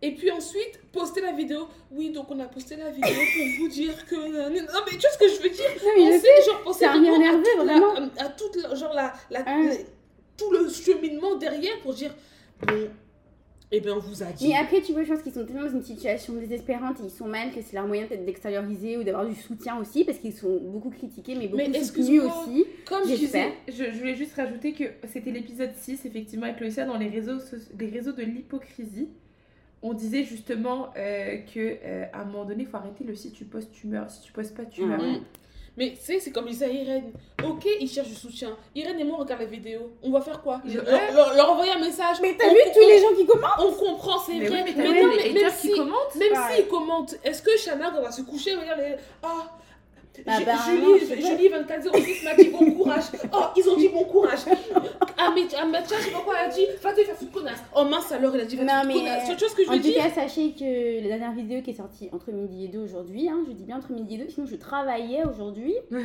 Et 0.00 0.14
puis 0.14 0.30
ensuite 0.30 0.80
poster 0.92 1.20
la 1.20 1.32
vidéo. 1.32 1.66
Oui 1.90 2.10
donc 2.10 2.30
on 2.30 2.38
a 2.38 2.44
posté 2.46 2.76
la 2.76 2.90
vidéo 2.90 3.10
pour 3.10 3.46
vous 3.58 3.68
dire 3.68 4.06
que 4.06 4.14
non 4.14 4.50
mais 4.86 4.92
tu 4.92 4.98
vois 5.00 5.10
ce 5.10 5.18
que 5.18 5.28
je 5.28 5.42
veux 5.42 5.50
dire? 5.50 5.74
Penser 5.74 6.18
sais, 6.20 6.50
genre 6.50 6.62
penser 6.62 6.78
c'est 6.80 6.84
à 6.86 6.92
à, 8.20 8.24
à 8.24 8.28
toute 8.28 8.56
la- 8.56 8.74
genre 8.76 8.92
la, 8.94 9.12
la- 9.30 9.40
Hein. 9.46 9.68
la- 9.68 9.74
tout 10.36 10.50
le 10.52 10.68
cheminement 10.70 11.34
derrière 11.34 11.80
pour 11.80 11.94
dire 11.94 12.14
bon 12.64 12.88
eh 13.70 13.80
bien 13.80 13.94
on 13.94 13.98
vous 13.98 14.22
a 14.22 14.26
dit 14.26 14.48
Mais 14.48 14.56
après, 14.56 14.80
tu 14.80 14.92
vois, 14.92 15.04
je 15.04 15.12
pense 15.12 15.22
qu'ils 15.22 15.32
sont 15.32 15.44
tellement 15.44 15.64
dans 15.66 15.72
une 15.72 15.82
situation 15.82 16.32
désespérante 16.34 17.00
et 17.00 17.04
ils 17.04 17.10
sont 17.10 17.26
mal 17.28 17.50
que 17.52 17.60
c'est 17.60 17.74
leur 17.74 17.86
moyen 17.86 18.06
peut-être 18.06 18.24
d'extérioriser 18.24 18.96
ou 18.96 19.02
d'avoir 19.04 19.26
du 19.26 19.34
soutien 19.34 19.78
aussi 19.78 20.04
parce 20.04 20.18
qu'ils 20.18 20.32
sont 20.32 20.58
beaucoup 20.62 20.90
critiqués 20.90 21.34
mais 21.34 21.48
beaucoup 21.48 21.62
Mais 21.70 21.84
soutenus 21.84 22.22
aussi. 22.22 22.64
comme 22.86 23.06
je 23.06 23.14
disais 23.14 23.52
Je, 23.68 23.84
je 23.92 23.98
voulais 23.98 24.14
juste 24.16 24.34
rajouter 24.34 24.72
que 24.72 24.84
c'était 25.06 25.30
l'épisode 25.32 25.70
6, 25.76 26.06
effectivement, 26.06 26.46
avec 26.46 26.60
Loïcia, 26.60 26.86
dans 26.86 26.96
les 26.96 27.08
réseaux, 27.08 27.38
les 27.78 27.88
réseaux 27.90 28.12
de 28.12 28.22
l'hypocrisie. 28.22 29.08
On 29.82 29.92
disait 29.92 30.24
justement 30.24 30.88
euh, 30.96 31.36
que 31.54 31.60
euh, 31.84 32.04
à 32.12 32.22
un 32.22 32.24
moment 32.24 32.44
donné, 32.44 32.62
il 32.64 32.68
faut 32.68 32.78
arrêter 32.78 33.04
le 33.04 33.14
si 33.14 33.30
tu 33.32 33.44
postes, 33.44 33.70
tu 33.70 33.86
meurs. 33.86 34.10
Si 34.10 34.22
tu 34.22 34.32
postes 34.32 34.56
pas, 34.56 34.64
tu 34.64 34.84
meurs. 34.84 35.00
Mm. 35.02 35.20
Mais 35.78 35.90
tu 35.90 36.04
sais, 36.04 36.18
c'est 36.20 36.30
comme 36.32 36.44
je 36.46 36.50
disais 36.50 36.64
à 36.66 36.68
Irène. 36.68 37.12
Ok, 37.44 37.66
ils 37.80 37.88
cherchent 37.88 38.08
du 38.08 38.14
soutien. 38.14 38.56
Irène 38.74 38.98
et 38.98 39.04
moi, 39.04 39.16
on 39.18 39.22
regarde 39.22 39.40
la 39.40 39.46
vidéo. 39.46 39.92
On 40.02 40.10
va 40.10 40.20
faire 40.20 40.42
quoi? 40.42 40.60
Je- 40.66 40.78
leur, 40.80 41.12
leur- 41.14 41.34
leur 41.34 41.50
envoyer 41.52 41.72
un 41.72 41.78
message. 41.78 42.16
Mais 42.20 42.34
t'as 42.36 42.48
vu 42.48 42.56
tous 42.74 42.80
les 42.80 42.98
gens 43.00 43.14
qui 43.16 43.24
commentent? 43.24 43.60
On 43.60 43.72
comprend, 43.72 44.18
c'est 44.18 44.34
Mais 44.34 44.48
vrai. 44.48 44.56
oui, 44.58 44.62
mais 44.66 44.74
t'as 44.74 44.90
mais 44.90 44.98
vu 45.00 45.06
non, 45.06 45.10
les 45.12 45.32
mais 45.32 45.40
même 45.42 45.52
qui 45.52 45.68
si, 45.68 45.72
commentent? 45.74 46.14
même 46.16 46.32
s'ils 46.56 46.66
commentent, 46.66 47.14
est-ce 47.24 47.40
que 47.42 47.50
on 47.96 48.02
va 48.02 48.10
se 48.10 48.22
coucher, 48.22 48.50
elle 48.50 48.56
va 48.58 48.64
dire 48.64 48.76
les- 48.76 48.96
Ah, 49.22 49.46
Bah, 50.26 50.32
Julie, 50.66 51.06
sais 51.06 51.16
pas. 51.16 51.28
Julie 51.28 51.48
2406 51.48 52.24
m'a 52.24 52.34
dit 52.34 52.48
bon 52.48 52.72
courage. 52.72 53.04
Oh, 53.32 53.44
ils 53.56 53.68
ont 53.68 53.76
dit 53.76 53.88
bon 53.88 54.02
courage. 54.04 54.40
Ah, 55.20 55.32
mais 55.34 55.42
ah, 55.60 55.66
mais 55.70 55.78
tiens, 55.84 55.96
je 55.98 56.04
sais 56.04 56.10
pas 56.12 56.20
quoi, 56.20 56.34
elle 56.40 56.50
a 56.50 56.54
dit 56.54 56.64
Va 56.80 56.92
te 56.92 57.00
faire 57.02 57.16
foutre 57.16 57.32
connasse. 57.32 57.58
Oh 57.74 57.84
mince, 57.84 58.12
alors 58.12 58.34
elle 58.36 58.42
a 58.42 58.44
dit 58.44 58.56
Va 58.56 58.64
te 58.64 58.92
connasse. 58.92 59.28
Tu 59.28 59.34
vois 59.36 59.48
ce 59.48 59.54
que 59.56 59.64
je 59.64 59.68
En 59.68 59.72
veux 59.72 59.78
tout 59.78 59.88
dire 59.88 59.96
cas, 59.96 60.10
sachez 60.10 60.52
que 60.52 61.02
la 61.02 61.08
dernière 61.08 61.32
vidéo 61.32 61.60
qui 61.60 61.70
est 61.70 61.74
sortie 61.74 62.08
entre 62.12 62.30
midi 62.30 62.66
et 62.66 62.68
deux 62.68 62.78
aujourd'hui, 62.78 63.28
hein, 63.28 63.40
je 63.46 63.52
dis 63.52 63.64
bien 63.64 63.78
entre 63.78 63.90
midi 63.92 64.14
et 64.14 64.18
deux, 64.18 64.28
sinon 64.28 64.46
je 64.46 64.56
travaillais 64.56 65.24
aujourd'hui. 65.24 65.74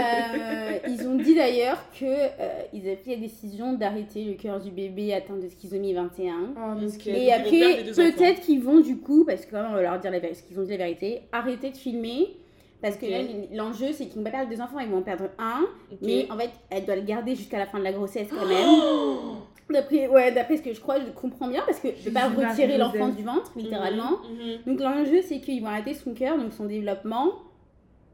Euh, 0.00 0.78
ils 0.88 1.06
ont 1.06 1.16
dit 1.16 1.34
d'ailleurs 1.34 1.78
que 1.98 2.04
euh, 2.04 2.62
ils 2.72 2.80
avaient 2.86 2.96
pris 2.96 3.10
la 3.10 3.16
décision 3.16 3.72
d'arrêter 3.72 4.24
le 4.24 4.34
cœur 4.34 4.60
du 4.60 4.70
bébé 4.70 5.12
atteint 5.12 5.36
de 5.36 5.48
schizomie 5.48 5.92
21. 5.92 6.54
Oh. 6.56 7.06
Et 7.06 7.32
après, 7.32 7.84
peut-être 7.94 8.40
qu'ils 8.40 8.62
vont 8.62 8.80
du 8.80 8.96
coup, 8.98 9.24
parce 9.24 9.44
que 9.44 9.50
quand 9.50 9.62
même, 9.62 9.72
on 9.72 9.74
va 9.74 9.82
leur 9.82 9.98
dire 9.98 10.10
la 10.10 10.18
vérité, 10.18 10.40
ce 10.40 10.46
qu'ils 10.46 10.58
ont 10.58 10.64
dit 10.64 10.70
la 10.70 10.78
vérité, 10.78 11.22
arrêter 11.32 11.70
de 11.70 11.76
filmer. 11.76 12.36
Parce 12.82 12.96
que 12.96 13.06
l'enjeu, 13.54 13.92
c'est 13.92 14.06
qu'ils 14.06 14.16
vont 14.18 14.24
pas 14.24 14.30
perdre 14.30 14.50
deux 14.50 14.60
enfants, 14.60 14.78
ils 14.78 14.88
vont 14.88 14.98
en 14.98 15.02
perdre 15.02 15.24
un. 15.38 15.66
Mais 16.02 16.26
en 16.30 16.36
fait, 16.38 16.50
elle 16.70 16.86
doit 16.86 16.96
le 16.96 17.02
garder 17.02 17.34
jusqu'à 17.36 17.58
la 17.58 17.66
fin 17.66 17.78
de 17.78 17.84
la 17.84 17.92
grossesse 17.92 18.28
quand 18.30 18.46
même. 18.46 18.66
Oh 18.68 19.34
D'après 19.70 20.08
ouais, 20.08 20.34
ce 20.56 20.62
que 20.62 20.72
je 20.72 20.80
crois, 20.80 20.98
je 20.98 21.10
comprends 21.12 21.46
bien, 21.46 21.62
parce 21.64 21.78
que 21.78 21.88
je 21.96 22.02
vais 22.06 22.10
pas 22.10 22.28
Jésus, 22.28 22.44
retirer 22.44 22.78
l'enfant 22.78 23.08
du 23.08 23.22
ventre, 23.22 23.52
littéralement. 23.54 24.18
Mhm, 24.28 24.46
mhm. 24.46 24.58
Donc 24.66 24.80
l'enjeu, 24.80 25.22
c'est 25.22 25.40
qu'ils 25.40 25.60
vont 25.60 25.68
arrêter 25.68 25.94
son 25.94 26.12
cœur, 26.12 26.36
donc 26.38 26.52
son 26.52 26.64
développement. 26.64 27.34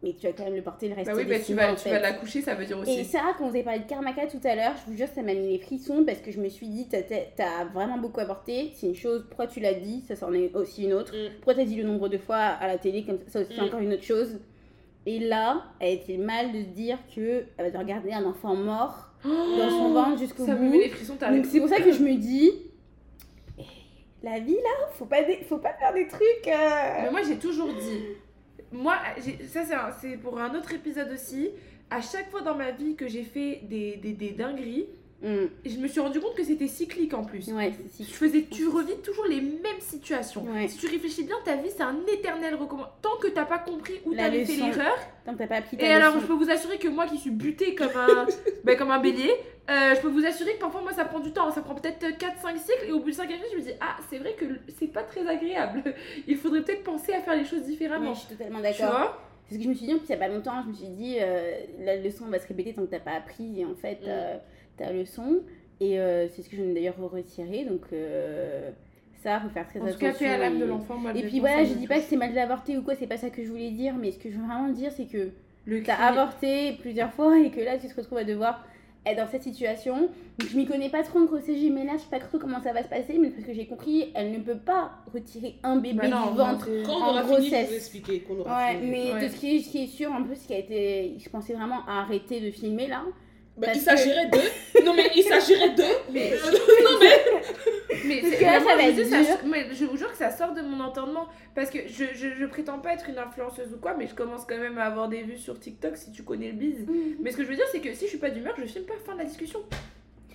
Mais 0.03 0.13
tu 0.13 0.27
vas 0.27 0.33
quand 0.35 0.45
même 0.45 0.55
le 0.55 0.61
porter 0.63 0.89
le 0.89 0.95
reste 0.95 1.07
Bah 1.07 1.15
oui, 1.17 1.25
des 1.25 1.31
bah 1.31 1.39
tu 1.45 1.55
vas, 1.55 1.75
tu 1.75 1.89
vas 1.89 1.99
l'accoucher, 1.99 2.43
ça 2.43 2.55
veut 2.55 2.67
dire 2.67 2.77
Et 2.77 2.81
aussi. 2.83 3.05
Sarah, 3.07 3.33
quand 3.39 3.45
vous 3.45 3.55
avez 3.55 3.63
parlé 3.65 3.79
de 3.81 3.87
Karmaka 3.87 4.27
tout 4.27 4.41
à 4.45 4.55
l'heure, 4.55 4.75
je 4.85 4.91
vous 4.91 4.97
jure, 4.97 5.09
ça 5.09 5.23
m'a 5.23 5.33
mis 5.33 5.49
les 5.49 5.59
frissons 5.59 6.05
parce 6.05 6.19
que 6.19 6.31
je 6.31 6.39
me 6.39 6.51
suis 6.51 6.69
dit, 6.69 6.87
t'as- 6.89 7.65
vraiment 7.73 7.97
beaucoup 7.97 8.21
avorté, 8.21 8.73
c'est 8.75 8.87
une 8.89 8.95
chose, 8.95 9.25
pourquoi 9.27 9.47
tu 9.47 9.59
l'as 9.61 9.73
dit, 9.73 10.03
ça 10.07 10.15
c'en 10.15 10.35
est 10.35 10.55
aussi 10.55 10.85
une 10.85 10.93
autre. 10.93 11.15
Mm. 11.15 11.37
Pourquoi 11.37 11.55
t'as 11.55 11.65
dit 11.65 11.77
le 11.77 11.85
nombre 11.85 12.11
de 12.11 12.19
fois 12.19 12.37
à 12.37 12.67
la 12.67 12.77
télé, 12.77 13.05
comme 13.05 13.17
ça, 13.19 13.25
ça 13.31 13.41
aussi 13.41 13.53
c'est 13.57 13.63
Mm. 13.63 13.65
encore 13.65 13.81
une 13.81 13.95
autre 13.95 14.03
chose. 14.05 14.39
Et 15.07 15.21
là, 15.21 15.65
elle 15.79 15.95
était 15.95 16.17
mal 16.17 16.53
de 16.53 16.59
se 16.63 16.69
dire 16.69 16.99
que 17.15 17.45
elle 17.57 17.65
va 17.65 17.67
devoir 17.67 17.85
garder 17.85 18.13
un 18.13 18.25
enfant 18.25 18.55
mort 18.57 19.11
dans 19.25 19.71
son 19.71 19.93
ventre 19.93 20.19
jusqu'au 20.19 20.45
Ça 20.45 20.55
me 20.55 20.59
bout. 20.67 20.71
met 20.73 20.79
les 20.79 20.89
frissons, 20.89 21.17
t'as 21.19 21.33
Donc 21.33 21.47
c'est 21.47 21.61
pour 21.61 21.69
ça 21.69 21.81
que 21.81 21.93
je 21.93 22.03
me 22.03 22.15
dis, 22.17 22.51
eh, 23.59 23.63
la 24.23 24.41
vie 24.41 24.55
là, 24.55 24.87
faut 24.93 25.05
pas, 25.07 25.19
faut 25.49 25.59
pas 25.59 25.75
faire 25.75 25.95
des 25.95 26.09
trucs. 26.09 26.49
euh, 26.49 27.03
Mais 27.05 27.11
moi, 27.11 27.21
j'ai 27.27 27.37
toujours 27.39 27.69
dit. 27.73 28.01
Moi, 28.73 28.97
ça, 29.49 29.91
c'est 30.01 30.17
pour 30.17 30.39
un 30.41 30.53
autre 30.57 30.73
épisode 30.75 31.11
aussi. 31.13 31.51
À 31.89 32.01
chaque 32.01 32.29
fois 32.33 32.41
dans 32.43 32.57
ma 32.57 32.73
vie 32.73 32.97
que 32.97 33.07
j'ai 33.07 33.23
fait 33.23 33.61
des, 33.63 33.97
des, 33.97 34.13
des 34.13 34.31
dingueries, 34.33 34.87
Mm. 35.23 35.47
je 35.65 35.77
me 35.79 35.89
suis 35.89 35.99
rendu 36.01 36.21
compte 36.21 36.35
que 36.35 36.45
c'était 36.45 36.67
cyclique 36.69 37.15
en 37.15 37.25
plus. 37.25 37.49
Ouais, 37.53 37.73
c'est 37.91 38.05
Tu, 38.05 38.11
faisais, 38.13 38.43
tu 38.51 38.69
revis 38.69 38.97
toujours 39.03 39.25
les 39.25 39.41
mêmes 39.41 39.81
situations. 39.81 40.45
Ouais. 40.45 40.69
Si 40.69 40.77
tu 40.79 40.87
réfléchis 40.87 41.25
bien, 41.25 41.37
ta 41.45 41.57
vie, 41.57 41.71
c'est 41.75 41.83
un 41.83 41.97
éternel 42.13 42.55
recommencement. 42.55 42.93
Tant 43.01 43.17
que 43.21 43.29
t'as 43.29 43.47
pas 43.47 43.59
compris 43.59 43.95
où 44.05 44.13
La 44.13 44.25
t'avais 44.25 44.45
fait 44.45 44.57
l'erreur. 44.57 44.95
Tant 45.25 45.33
que 45.33 45.39
t'as 45.39 45.47
pas 45.47 45.57
appris 45.57 45.77
ta 45.79 45.87
Et 45.87 45.93
alors, 45.93 46.21
je 46.21 46.27
peux 46.27 46.35
vous 46.35 46.51
assurer 46.51 46.79
que 46.79 46.89
moi 46.89 47.07
qui 47.07 47.17
suis 47.19 47.31
butée 47.31 47.75
comme 47.75 47.97
un, 47.97 48.27
ben, 48.65 48.77
comme 48.77 48.91
un 48.91 48.99
bélier, 49.01 49.33
euh, 49.71 49.95
je 49.97 50.01
peux 50.01 50.09
vous 50.09 50.25
assurer 50.27 50.55
que 50.55 50.61
parfois, 50.61 50.83
moi, 50.83 50.93
ça 50.93 51.05
prend 51.07 51.19
du 51.21 51.33
temps. 51.33 51.51
Ça 51.51 51.63
prend 51.63 51.75
peut-être 51.75 51.99
4-5 52.19 52.57
cycles. 52.59 52.85
Et 52.89 52.93
au 52.93 53.01
bout 53.01 53.11
de 53.11 53.15
5 53.15 53.29
cycles, 53.31 53.43
je 53.53 53.57
me 53.57 53.63
dis, 53.63 53.73
ah, 53.81 53.97
c'est 54.11 54.19
vrai 54.19 54.35
que 54.35 54.45
c'est 54.79 54.87
pas 54.93 55.03
très 55.03 55.27
agréable. 55.27 55.83
Il 56.29 56.37
faudrait 56.37 56.63
peut-être 56.63 56.85
penser 56.85 57.13
à 57.15 57.21
faire 57.21 57.35
les 57.37 57.45
choses 57.45 57.61
Ouais, 57.61 57.67
différemment. 57.67 58.13
je 58.15 58.21
suis 58.21 58.29
totalement 58.37 58.59
tu 58.59 58.65
d'accord. 58.65 58.91
vois? 58.91 59.23
C'est 59.49 59.55
ce 59.55 59.59
que 59.61 59.65
je 59.65 59.69
me 59.71 59.75
suis 59.75 59.87
dit 59.87 59.95
en 59.95 59.99
plus 59.99 60.07
il 60.09 60.11
y 60.11 60.15
a 60.15 60.19
pas 60.19 60.27
longtemps. 60.29 60.61
Je 60.65 60.69
me 60.69 60.75
suis 60.75 60.89
dit, 60.89 61.17
euh, 61.21 61.53
la 61.81 61.97
leçon 61.97 62.27
va 62.27 62.39
se 62.41 62.47
répéter 62.49 62.75
tant 62.75 62.83
que 62.83 62.91
t'as 62.91 62.99
pas 63.01 63.13
appris 63.13 63.61
et 63.61 63.65
en 63.65 63.75
fait 63.77 64.01
Mm. 64.03 64.09
euh, 64.09 64.37
ta 64.77 64.93
leçon. 64.93 65.41
Et 65.81 65.99
euh, 66.01 66.27
c'est 66.29 66.43
ce 66.43 66.49
que 66.49 66.57
je 66.57 66.63
viens 66.63 66.73
d'ailleurs 66.75 66.97
retirer. 66.99 67.65
Donc 67.65 67.83
euh, 67.93 68.71
ça, 69.23 69.41
faut 69.41 69.49
faire 69.51 69.67
très 69.69 69.79
En 69.81 69.83
tout 69.85 69.89
attention. 69.89 70.09
cas, 70.13 70.19
paix 70.19 70.27
à 70.27 70.39
l'âme 70.39 70.57
et- 70.57 70.61
de 70.61 70.65
l'enfant. 70.65 70.97
moi, 70.97 71.13
Et 71.15 71.23
puis 71.23 71.41
voilà, 71.41 71.65
je 71.65 71.75
dis 71.75 71.87
pas 71.87 71.97
que 71.97 72.05
c'est 72.09 72.17
mal 72.17 72.33
d'avorter 72.33 72.77
ou 72.79 72.83
quoi, 72.83 72.95
c'est 72.95 73.07
pas 73.07 73.17
ça 73.19 73.31
que 73.31 73.43
je 73.45 73.49
voulais 73.51 73.71
dire, 73.71 73.95
mais 73.95 74.11
ce 74.13 74.19
que 74.19 74.31
je 74.31 74.37
veux 74.37 74.45
vraiment 74.47 74.69
dire, 74.69 74.91
c'est 74.93 75.07
que 75.07 75.31
Le 75.67 75.83
t'as 75.83 75.95
cri- 75.97 76.03
avorté 76.05 76.73
plusieurs 76.81 77.13
fois 77.13 77.39
et 77.41 77.51
que 77.51 77.61
là 77.61 77.77
tu 77.79 77.89
te 77.89 77.95
retrouves 77.97 78.19
à 78.19 78.25
devoir 78.25 78.65
être 79.05 79.19
dans 79.19 79.27
cette 79.29 79.43
situation. 79.43 80.09
Donc 80.39 80.49
je 80.51 80.57
m'y 80.57 80.65
connais 80.67 80.89
pas 80.89 81.03
trop 81.03 81.19
en 81.21 81.25
grossesse 81.27 81.57
mais 81.73 81.85
là 81.85 81.93
je 81.97 82.03
sais 82.03 82.11
pas 82.11 82.19
trop 82.21 82.39
comment 82.39 82.61
ça 82.63 82.73
va 82.73 82.83
se 82.83 82.89
passer, 82.89 83.19
mais 83.21 83.29
parce 83.31 83.45
que 83.45 83.53
j'ai 83.53 83.67
compris, 83.67 84.11
elle 84.15 84.33
ne 84.33 84.39
peut 84.39 84.57
pas 84.59 84.93
retirer 85.13 85.57
un 85.63 85.77
bébé 85.77 85.99
Bah 86.03 86.09
non, 86.09 86.31
du 86.33 86.39
ventre. 86.39 86.69
Quand 86.85 86.93
on 86.99 87.03
En 87.03 87.11
aura 87.11 87.23
fini, 87.25 87.35
je 87.37 87.41
grossesse. 87.51 87.69
vous 87.69 87.75
expliquer. 87.77 88.21
Quand 88.27 88.35
on 88.35 88.41
aura 88.41 88.57
Ouais, 88.69 88.77
fini. 88.79 88.91
mais 88.91 89.13
Ouais. 89.13 89.23
de 89.23 89.29
ce 89.29 89.37
qui, 89.37 89.57
est, 89.57 89.61
ce 89.61 89.71
qui 89.71 89.85
est 89.85 89.87
sûr, 89.89 90.11
en 90.13 90.23
plus, 90.25 90.37
ce 90.37 90.47
qui 90.47 90.55
a 90.55 90.59
été. 90.59 91.15
Je 91.19 91.29
pensais 91.29 91.53
vraiment 91.53 91.81
à 91.87 92.01
arrêter 92.01 92.41
de 92.41 92.51
filmer 92.51 92.87
là. 92.89 93.03
Bah, 93.57 93.69
Parce 93.69 93.79
il 93.79 93.85
que- 93.85 93.91
s'agirait 93.91 94.27
de. 94.27 94.85
Non, 94.85 94.93
mais 94.95 95.11
il 95.17 95.23
s'agirait 95.23 95.71
de. 95.71 95.83
Mais, 96.13 96.31
non, 96.31 96.91
mais. 97.01 97.09
mais 98.05 98.21
Parce 98.21 98.35
que 98.37 98.43
là, 98.45 98.59
vraiment, 98.59 98.71
ça 98.71 98.77
va 98.77 98.93
je 98.93 99.03
ça- 99.05 99.23
dur. 99.23 99.37
mais 99.47 99.67
je 99.73 99.85
vous 99.87 99.97
jure 99.97 100.11
que 100.11 100.17
ça 100.19 100.31
sort 100.31 100.53
de 100.53 100.61
mon 100.61 100.81
entendement. 100.81 101.27
Parce 101.55 101.71
que 101.71 101.79
je, 101.89 102.05
je, 102.15 102.29
je 102.39 102.47
prétends 102.47 102.79
pas 102.81 102.93
être 102.93 103.09
une 103.09 103.17
influenceuse 103.19 103.73
ou 103.75 103.79
quoi, 103.79 103.95
mais 103.99 104.07
je 104.07 104.15
commence 104.15 104.45
quand 104.47 104.59
même 104.59 104.77
à 104.79 104.85
avoir 104.85 105.09
des 105.09 105.23
vues 105.23 105.39
sur 105.39 105.59
TikTok 105.59 105.97
si 105.97 106.13
tu 106.13 106.23
connais 106.23 106.49
le 106.49 106.53
biz. 106.55 106.87
Mais 107.21 107.31
ce 107.31 107.37
que 107.39 107.45
je 107.45 107.49
veux 107.49 107.57
dire, 107.57 107.65
c'est 107.73 107.81
que 107.81 107.93
si 107.95 108.05
je 108.05 108.11
suis 108.11 108.19
pas 108.19 108.29
d'humeur, 108.31 108.55
je 108.59 108.67
filme 108.67 108.85
pas 108.85 108.95
fin 109.07 109.15
de 109.15 109.19
la 109.21 109.25
discussion. 109.25 109.61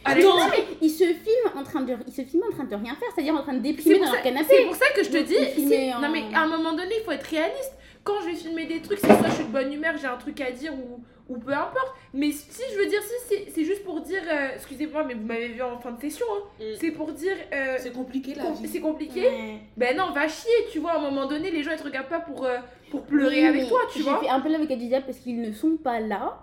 Allez, 0.03 0.23
Attends. 0.23 0.37
Non, 0.39 0.45
mais 0.49 0.63
il 0.81 0.89
se 0.89 1.03
filme 1.03 1.51
en 1.55 1.63
train 1.63 1.81
de, 1.81 1.93
il 2.07 2.11
se 2.13 2.23
filme 2.23 2.43
en 2.49 2.55
train 2.55 2.63
de 2.63 2.73
rien 2.75 2.95
faire, 2.95 3.09
c'est-à-dire 3.13 3.35
en 3.35 3.43
train 3.43 3.53
de 3.53 3.59
déprimer 3.61 3.99
dans 3.99 4.07
ça- 4.07 4.13
leur 4.13 4.23
canapé. 4.23 4.47
C'est 4.49 4.63
pour 4.65 4.75
ça 4.75 4.85
que 4.95 5.03
je 5.03 5.09
te 5.11 5.17
Donc, 5.17 5.27
dis, 5.27 5.67
si- 5.67 5.93
en- 5.93 5.99
non 6.01 6.09
mais 6.09 6.23
à 6.33 6.39
un 6.41 6.47
moment 6.47 6.71
donné, 6.73 6.95
il 6.99 7.03
faut 7.05 7.11
être 7.11 7.27
réaliste. 7.27 7.73
Quand 8.03 8.15
je 8.21 8.29
vais 8.31 8.35
filmer 8.35 8.65
des 8.65 8.81
trucs, 8.81 8.97
c'est 8.97 9.05
soit 9.05 9.27
je 9.29 9.35
suis 9.35 9.43
de 9.43 9.51
bonne 9.51 9.71
humeur, 9.71 9.93
j'ai 10.01 10.07
un 10.07 10.17
truc 10.17 10.41
à 10.41 10.49
dire 10.49 10.73
ou, 10.73 11.03
ou 11.31 11.39
peu 11.39 11.53
importe. 11.53 11.93
Mais 12.13 12.31
si 12.31 12.61
je 12.73 12.77
veux 12.77 12.87
dire, 12.87 13.01
si 13.01 13.13
c'est- 13.27 13.51
juste 13.63 13.83
pour 13.83 14.01
dire, 14.01 14.21
euh, 14.29 14.49
excusez-moi, 14.55 15.03
mais 15.05 15.13
vous 15.13 15.25
m'avez 15.25 15.47
vu 15.49 15.61
en 15.61 15.77
fin 15.79 15.91
de 15.91 16.01
session, 16.01 16.25
hein, 16.35 16.43
Mm. 16.59 16.63
c'est 16.79 16.91
pour 16.91 17.11
dire, 17.11 17.35
euh, 17.53 17.75
C'est 17.79 17.93
compliqué 17.93 18.33
la 18.35 18.43
com- 18.43 18.53
vie. 18.53 18.67
c'est 18.67 18.79
compliqué. 18.81 19.23
Ben 19.77 19.95
non, 19.95 20.11
va 20.11 20.27
chier, 20.27 20.51
tu 20.71 20.79
vois. 20.79 20.91
À 20.93 20.97
un 20.97 21.01
moment 21.01 21.25
donné, 21.27 21.49
les 21.51 21.63
gens 21.63 21.71
ils 21.71 21.77
te 21.79 21.83
regardent 21.83 22.09
pas 22.09 22.19
pour, 22.19 22.45
euh, 22.45 22.57
pour 22.89 23.03
pleurer 23.03 23.41
Oui, 23.41 23.45
avec 23.47 23.67
toi, 23.69 23.79
tu 23.91 23.99
j'ai 23.99 24.03
vois. 24.03 24.19
fait 24.19 24.29
un 24.29 24.39
peu 24.41 24.49
du 24.75 24.87
diable 24.87 25.05
parce 25.05 25.19
qu'ils 25.19 25.39
ne 25.41 25.51
sont 25.53 25.77
pas 25.81 25.99
là. 25.99 26.41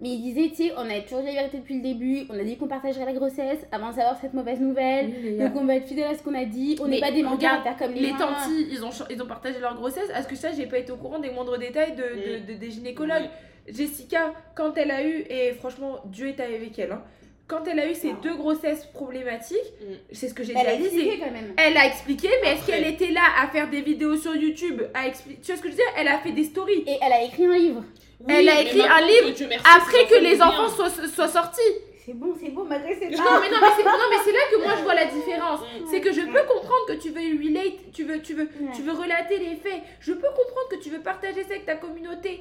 Mais 0.00 0.10
il 0.10 0.22
disait, 0.22 0.48
tu 0.50 0.54
sais, 0.68 0.72
on 0.76 0.88
a 0.88 1.00
toujours 1.00 1.20
dit 1.20 1.26
la 1.26 1.32
vérité 1.42 1.58
depuis 1.58 1.74
le 1.76 1.82
début, 1.82 2.22
on 2.30 2.38
a 2.38 2.44
dit 2.44 2.56
qu'on 2.56 2.68
partagerait 2.68 3.04
la 3.04 3.12
grossesse 3.12 3.58
avant 3.72 3.90
de 3.90 3.96
savoir 3.96 4.16
cette 4.20 4.32
mauvaise 4.32 4.60
nouvelle. 4.60 5.38
Donc 5.38 5.56
on 5.56 5.64
va 5.64 5.74
être 5.76 5.88
fidèle 5.88 6.04
à 6.06 6.14
ce 6.14 6.22
qu'on 6.22 6.34
a 6.34 6.44
dit, 6.44 6.76
on 6.80 6.86
n'est 6.86 7.00
pas 7.00 7.10
des 7.10 7.24
à 7.24 7.36
faire 7.62 7.76
comme 7.76 7.92
les, 7.94 8.00
Les 8.02 8.10
tantis, 8.12 8.68
ils 8.70 8.84
ont, 8.84 8.90
ils 9.10 9.20
ont 9.20 9.26
partagé 9.26 9.58
leur 9.58 9.74
grossesse. 9.74 10.08
Est-ce 10.16 10.28
que 10.28 10.36
ça, 10.36 10.52
j'ai 10.52 10.66
pas 10.66 10.78
été 10.78 10.92
au 10.92 10.96
courant 10.96 11.18
des 11.18 11.30
moindres 11.30 11.58
détails 11.58 11.96
de, 11.96 12.02
de- 12.02 12.42
Mm. 12.42 12.46
de- 12.46 12.54
des 12.54 12.70
gynécologues? 12.70 13.28
Jessica, 13.66 14.32
quand 14.54 14.76
elle 14.78 14.90
a 14.92 15.04
eu, 15.04 15.24
et 15.28 15.52
franchement, 15.52 15.96
Dieu 16.06 16.28
est 16.28 16.40
avec 16.40 16.78
elle, 16.78 16.92
hein, 16.92 17.02
quand 17.48 17.66
elle 17.66 17.80
a 17.80 17.90
eu 17.90 17.94
ces 17.94 18.08
Non. 18.12 18.18
deux 18.22 18.36
grossesses 18.36 18.86
problématiques, 18.86 19.58
Mm. 19.80 19.92
c'est 20.12 20.28
ce 20.28 20.34
que 20.34 20.44
j'ai 20.44 20.52
Elle 20.52 20.58
a 20.58 20.70
réalisé. 20.70 20.90
expliqué 20.96 21.18
quand 21.18 21.30
même. 21.32 21.54
Elle 21.56 21.76
a 21.76 21.86
expliqué, 21.86 22.28
mais 22.42 22.52
est-ce 22.52 22.66
qu'elle 22.66 22.86
était 22.86 23.10
là 23.10 23.22
à 23.42 23.48
faire 23.48 23.68
des 23.68 23.80
vidéos 23.80 24.16
sur 24.16 24.34
YouTube 24.36 24.80
à 24.94 25.08
expli- 25.08 25.40
Tu 25.40 25.46
vois 25.48 25.56
ce 25.56 25.62
que 25.62 25.68
je 25.68 25.72
veux 25.72 25.76
dire? 25.78 25.92
Elle 25.96 26.08
a 26.08 26.18
fait 26.18 26.32
des 26.32 26.44
stories. 26.44 26.84
Et 26.86 26.98
elle 27.04 27.12
a 27.12 27.22
écrit 27.24 27.46
un 27.46 27.58
livre. 27.58 27.82
Oui, 28.20 28.34
Elle 28.36 28.48
a 28.48 28.60
écrit 28.60 28.82
un 28.82 29.00
livre 29.00 29.30
que 29.30 29.36
Dieu 29.36 29.46
merci, 29.48 29.64
Après 29.76 30.06
que 30.06 30.22
les 30.22 30.36
bien. 30.36 30.46
enfants 30.46 30.68
soient, 30.68 30.90
soient 30.90 31.28
sortis. 31.28 31.60
C'est 32.04 32.14
bon, 32.14 32.34
c'est 32.40 32.48
bon, 32.48 32.64
malgré 32.64 32.94
c'est 32.94 33.10
Non, 33.10 33.38
mais 33.40 33.50
non, 33.50 33.58
mais 33.60 33.68
c'est 33.76 33.84
non, 33.84 34.08
mais 34.10 34.16
c'est 34.24 34.32
là 34.32 34.38
que 34.50 34.62
moi 34.62 34.72
je 34.78 34.82
vois 34.82 34.94
la 34.94 35.04
différence. 35.04 35.60
Mm. 35.60 35.84
C'est 35.90 36.00
que 36.00 36.10
je 36.12 36.22
peux 36.22 36.42
comprendre 36.46 36.86
que 36.88 36.94
tu 36.94 37.10
veux 37.10 37.20
relate, 37.20 37.92
tu 37.92 38.04
veux, 38.04 38.20
tu 38.22 38.34
veux, 38.34 38.48
tu 38.74 38.82
veux 38.82 38.92
relater 38.92 39.38
les 39.38 39.56
faits. 39.56 39.82
Je 40.00 40.12
peux 40.12 40.28
comprendre 40.28 40.68
que 40.70 40.76
tu 40.76 40.88
veux 40.90 41.00
partager 41.00 41.42
ça 41.42 41.50
avec 41.50 41.66
ta 41.66 41.76
communauté. 41.76 42.40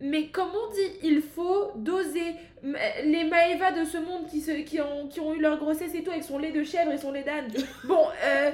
Mais 0.00 0.28
comme 0.28 0.50
on 0.54 0.72
dit, 0.72 0.92
il 1.02 1.20
faut 1.20 1.72
doser? 1.76 2.34
Les 2.62 3.24
Maëva 3.24 3.72
de 3.72 3.84
ce 3.84 3.98
monde 3.98 4.26
qui, 4.30 4.40
se, 4.40 4.52
qui, 4.62 4.80
ont, 4.80 5.08
qui 5.08 5.20
ont 5.20 5.34
eu 5.34 5.40
leur 5.40 5.58
grossesse 5.58 5.94
et 5.94 6.02
tout 6.02 6.10
avec 6.10 6.24
son 6.24 6.38
lait 6.38 6.52
de 6.52 6.62
chèvre 6.62 6.92
et 6.92 6.98
son 6.98 7.10
lait 7.12 7.22
d'âne. 7.22 7.48
Bon, 7.84 8.06
euh, 8.24 8.50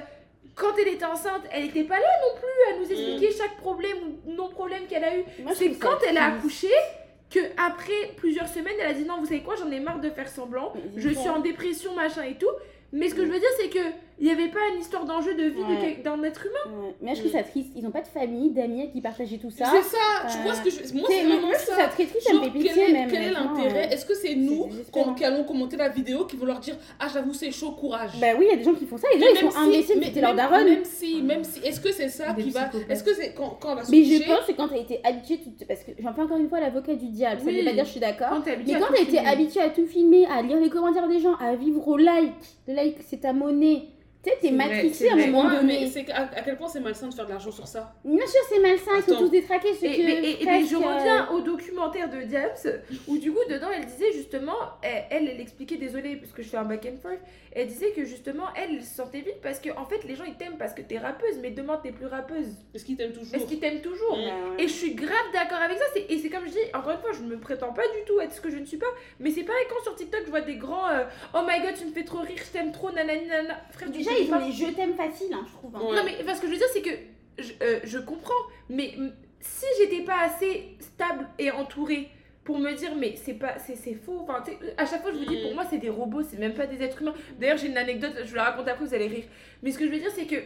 quand 0.56 0.72
elle 0.80 0.88
était 0.88 1.04
enceinte, 1.04 1.42
elle 1.52 1.64
n'était 1.66 1.84
pas 1.84 2.00
là 2.00 2.06
non 2.22 2.40
plus 2.40 2.74
à 2.74 2.78
nous 2.78 2.90
expliquer 2.90 3.30
chaque 3.36 3.56
problème 3.58 3.96
ou 4.24 4.32
non-problème 4.32 4.86
qu'elle 4.88 5.04
a 5.04 5.16
eu. 5.16 5.24
C'est 5.54 5.78
quand 5.78 5.98
elle 6.08 6.16
a 6.16 6.34
accouché 6.34 6.70
que 7.30 7.40
après 7.58 8.14
plusieurs 8.16 8.48
semaines, 8.48 8.74
elle 8.80 8.90
a 8.90 8.94
dit 8.94 9.04
non, 9.04 9.18
vous 9.20 9.26
savez 9.26 9.42
quoi, 9.42 9.54
j'en 9.56 9.70
ai 9.70 9.80
marre 9.80 10.00
de 10.00 10.10
faire 10.10 10.28
semblant. 10.28 10.72
Je 10.96 11.10
suis 11.10 11.28
en 11.28 11.40
dépression, 11.40 11.94
machin 11.94 12.22
et 12.22 12.36
tout. 12.36 12.50
Mais 12.92 13.10
ce 13.10 13.14
que 13.14 13.26
je 13.26 13.30
veux 13.30 13.38
dire, 13.38 13.48
c'est 13.60 13.68
que 13.68 13.84
il 14.18 14.24
n'y 14.26 14.32
avait 14.32 14.48
pas 14.48 14.60
une 14.74 14.80
histoire 14.80 15.04
d'enjeu 15.04 15.34
de 15.34 15.42
vie 15.44 15.60
Ouais. 15.60 16.00
d'un 16.02 16.22
être 16.22 16.46
humain. 16.46 16.76
Ouais. 16.80 16.94
Mais 17.02 17.14
je 17.14 17.20
trouve 17.20 17.32
ça 17.32 17.42
triste. 17.42 17.70
Ils 17.76 17.82
n'ont 17.84 17.90
pas 17.90 18.00
de 18.00 18.06
famille, 18.06 18.50
d'amis 18.50 18.90
qui 18.92 19.00
partageaient 19.00 19.36
tout 19.38 19.50
ça. 19.50 19.66
C'est 19.66 19.82
ça, 19.82 20.26
tu 20.30 20.38
Euh, 20.38 20.42
vois 20.42 20.54
ce 20.54 20.62
que 20.62 20.70
je. 20.70 20.76
Moi, 20.94 21.04
C'est- 21.08 21.18
c'est 21.18 21.24
moi, 21.26 21.36
vraiment 21.36 21.48
je 21.52 21.56
trouve 21.64 21.74
ça. 21.76 21.82
ça 21.82 21.88
très 21.88 22.06
triste, 22.06 22.22
ça 22.26 22.32
me 22.32 22.38
Genre, 22.38 22.44
fait 22.46 22.50
quel 22.58 22.62
pitié 22.62 22.82
est, 22.88 22.92
même. 22.92 23.10
quel 23.10 23.22
est 23.24 23.30
l'intérêt? 23.30 23.92
Est-ce 23.92 24.06
que 24.06 24.14
c'est 24.14 24.34
nous 24.34 24.68
qui 25.16 25.24
allons 25.24 25.44
commenter 25.44 25.76
la 25.76 25.88
vidéo 25.90 26.24
qui 26.24 26.36
vont 26.36 26.46
leur 26.46 26.60
dire 26.60 26.76
Ah, 26.98 27.08
j'avoue, 27.12 27.34
c'est 27.34 27.50
chaud, 27.50 27.72
courage 27.72 28.12
Bah 28.20 28.28
oui, 28.38 28.46
il 28.48 28.50
y 28.50 28.54
a 28.54 28.56
des 28.56 28.64
gens 28.64 28.74
qui 28.74 28.86
font 28.86 28.96
ça, 28.96 29.08
les 29.14 29.20
gens 29.20 29.26
ils 29.32 29.36
sont 29.36 29.42
même 29.44 29.52
si- 29.52 29.58
imbéciles, 29.58 29.96
mais 29.98 30.06
c'était 30.06 30.20
leur 30.22 30.34
daronne. 30.34 30.64
Même 30.64 30.84
si, 30.84 31.22
même 31.22 31.44
si, 31.44 31.60
est-ce 31.60 31.80
que 31.80 31.92
c'est 31.92 32.08
ça 32.08 32.32
Des 32.32 32.42
qui 32.44 32.50
va. 32.50 32.70
Est-ce 32.88 33.04
que 33.04 33.12
c'est 33.14 33.34
quand, 33.34 33.58
quand 33.60 33.72
on 33.72 33.74
va 33.76 33.84
se 33.84 33.90
Mais 33.90 34.02
je 34.02 34.22
pense 34.26 34.46
que 34.46 34.52
quand 34.52 34.68
t'as 34.68 34.78
été 34.78 35.00
habitué, 35.04 35.40
parce 35.68 35.82
que 35.84 35.92
j'en 35.98 36.12
fais 36.14 36.22
encore 36.22 36.38
une 36.38 36.48
fois 36.48 36.60
l'avocat 36.60 36.94
du 36.94 37.08
diable, 37.08 37.40
ça 37.44 37.50
veut 37.50 37.64
pas 37.64 37.72
dire 37.72 37.84
je 37.84 37.90
suis 37.90 38.00
d'accord. 38.00 38.28
Mais 38.46 38.72
quand 38.72 38.86
tout 38.86 38.92
t'as 38.94 39.02
été 39.02 39.18
habitué 39.18 39.60
à 39.60 39.70
tout 39.70 39.86
filmer, 39.86 40.26
à 40.26 40.40
lire 40.42 40.58
les 40.58 40.70
commentaires 40.70 41.08
des 41.08 41.18
gens, 41.20 41.34
à 41.36 41.54
vivre 41.54 41.86
au 41.86 41.96
like, 41.96 42.32
le 42.66 42.74
like 42.74 42.96
c'est 43.06 43.20
ta 43.20 43.32
monnaie, 43.32 43.82
tu 44.26 44.32
sais, 44.32 44.38
t'es 44.40 44.50
matrixé 44.50 45.08
à 45.08 45.12
un 45.14 45.26
moment 45.26 45.48
Ouais, 45.48 45.62
mais 45.62 45.78
donné. 45.86 46.10
à, 46.12 46.22
à 46.22 46.42
quel 46.42 46.56
point 46.56 46.68
c'est 46.68 46.80
malsain 46.80 47.08
de 47.08 47.14
faire 47.14 47.26
de 47.26 47.30
l'argent 47.30 47.50
sur 47.52 47.66
ça? 47.66 47.94
Bien 48.04 48.26
sûr, 48.26 48.40
c'est 48.48 48.58
malsain, 48.60 48.90
ils 48.96 49.02
sont 49.12 49.18
tous 49.18 49.28
détraqués, 49.30 49.68
Et, 49.70 49.74
que. 49.96 50.02
mais- 50.02 50.30
et- 50.32 50.66
je 50.66 50.74
euh, 50.74 50.78
reviens 50.78 51.28
au 51.30 51.40
documentaire 51.40 52.10
de 52.10 52.22
Diabs 52.22 52.82
où 53.06 53.18
du 53.18 53.30
coup 53.32 53.38
dedans 53.48 53.68
elle 53.74 53.86
disait 53.86 54.12
justement 54.12 54.54
elle 54.82 55.04
elle, 55.10 55.28
elle 55.28 55.40
expliquait 55.40 55.76
désolée 55.76 56.16
parce 56.16 56.32
que 56.32 56.42
je 56.42 56.48
fais 56.48 56.56
un 56.56 56.64
back 56.64 56.86
and 56.86 56.96
forth 57.00 57.18
elle 57.52 57.68
disait 57.68 57.90
que 57.92 58.04
justement 58.04 58.44
elle, 58.56 58.76
elle 58.76 58.82
se 58.84 58.94
sentait 58.96 59.20
vite 59.20 59.40
parce 59.42 59.58
que 59.60 59.70
en 59.76 59.84
fait 59.84 60.02
les 60.04 60.14
gens 60.16 60.24
ils 60.24 60.34
t'aiment 60.34 60.58
parce 60.58 60.74
que 60.74 60.82
t'es 60.82 60.98
rappeuse 60.98 61.38
mais 61.40 61.50
demain 61.50 61.78
t'es 61.82 61.92
plus 61.92 62.06
rappeuse 62.06 62.48
Est-ce 62.74 62.84
qu'ils 62.84 62.96
t'aiment 62.96 63.12
toujours 63.12 63.34
est-ce 63.34 63.46
qu'ils 63.46 63.60
t'aiment 63.60 63.80
toujours. 63.80 64.18
Et 64.58 64.66
je 64.68 64.72
suis 64.72 64.94
grave 64.94 65.26
d'accord 65.32 65.58
avec 65.58 65.78
ça. 65.78 65.84
Et 66.08 66.18
c'est 66.18 66.28
comme 66.30 66.46
je 66.46 66.52
dis, 66.52 66.58
encore 66.74 66.92
une 66.92 66.98
fois, 67.00 67.10
je 67.12 67.22
ne 67.22 67.28
me 67.28 67.38
prétends 67.38 67.72
pas 67.72 67.82
du 67.82 68.04
tout 68.06 68.20
être 68.20 68.32
ce 68.32 68.40
que 68.40 68.50
je 68.50 68.56
ne 68.58 68.64
suis 68.64 68.76
pas. 68.76 68.86
Mais 69.20 69.30
c'est 69.30 69.42
pareil 69.42 69.64
quand 69.68 69.82
sur 69.82 69.94
TikTok, 69.94 70.22
je 70.24 70.30
vois 70.30 70.40
des 70.40 70.56
grands 70.56 70.88
euh, 70.88 71.04
Oh 71.34 71.40
my 71.46 71.60
god, 71.60 71.74
tu 71.78 71.84
me 71.86 71.92
fais 71.92 72.04
trop 72.04 72.18
rire, 72.20 72.36
je 72.36 72.52
t'aime 72.52 72.72
trop, 72.72 72.90
nanani 72.92 73.26
nanana. 73.26 73.56
Frère, 73.70 73.88
sais 73.88 74.15
ils 74.20 74.32
ont 74.32 74.38
les 74.46 74.52
je 74.52 74.66
t'aime 74.74 74.94
faciles, 74.94 75.32
hein, 75.32 75.44
je 75.46 75.52
trouve. 75.52 75.74
hein. 75.76 75.80
Ouais. 75.80 75.96
Non, 75.96 76.02
mais 76.04 76.16
enfin, 76.22 76.34
ce 76.34 76.40
que 76.40 76.46
je 76.46 76.52
veux 76.52 76.58
dire, 76.58 76.68
c'est 76.72 76.82
que 76.82 76.90
je, 77.38 77.52
euh, 77.62 77.80
je 77.84 77.98
comprends. 77.98 78.32
Mais 78.68 78.94
mm, 78.96 79.12
si 79.40 79.66
j'étais 79.78 80.02
pas 80.04 80.20
assez 80.22 80.76
stable 80.80 81.26
et 81.38 81.50
entourée 81.50 82.08
pour 82.44 82.58
me 82.58 82.72
dire, 82.74 82.94
mais 82.96 83.16
c'est 83.16 83.34
pas 83.34 83.58
c'est 83.58 83.74
c'est 83.76 83.94
faux. 83.94 84.18
Enfin, 84.20 84.42
à 84.76 84.86
chaque 84.86 85.02
fois, 85.02 85.12
je 85.12 85.18
vous 85.18 85.24
dis, 85.24 85.36
Mm. 85.36 85.42
pour 85.42 85.54
moi, 85.54 85.64
c'est 85.68 85.78
des 85.78 85.90
robots, 85.90 86.22
c'est 86.22 86.38
même 86.38 86.54
pas 86.54 86.66
des 86.66 86.82
êtres 86.82 87.02
humains. 87.02 87.14
D'ailleurs, 87.38 87.56
j'ai 87.58 87.68
une 87.68 87.76
anecdote, 87.78 88.12
je 88.24 88.28
vous 88.30 88.36
la 88.36 88.44
raconte 88.44 88.68
après, 88.68 88.84
vous 88.84 88.94
allez 88.94 89.08
rire. 89.08 89.24
Mais 89.62 89.70
ce 89.72 89.78
que 89.78 89.86
je 89.86 89.90
veux 89.92 89.98
dire, 89.98 90.10
c'est 90.14 90.26
que 90.26 90.36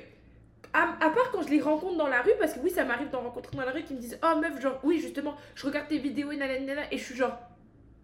à, 0.72 0.94
à 1.04 1.10
part 1.10 1.30
quand 1.32 1.42
je 1.42 1.48
les 1.50 1.60
rencontre 1.60 1.96
dans 1.96 2.06
la 2.08 2.22
rue, 2.22 2.30
parce 2.38 2.54
que 2.54 2.60
oui, 2.60 2.70
ça 2.70 2.84
m'arrive 2.84 3.10
d'en 3.10 3.22
rencontrer 3.22 3.56
dans 3.56 3.64
la 3.64 3.72
rue 3.72 3.82
qui 3.82 3.92
me 3.94 3.98
disent 3.98 4.18
Oh 4.22 4.38
meuf, 4.40 4.60
genre, 4.60 4.78
oui, 4.84 4.98
justement, 5.00 5.34
je 5.54 5.66
regarde 5.66 5.88
tes 5.88 5.98
vidéos 5.98 6.30
et 6.30 6.36
nanana, 6.36 6.82
et 6.92 6.96
je 6.98 7.04
suis 7.04 7.16
genre, 7.16 7.36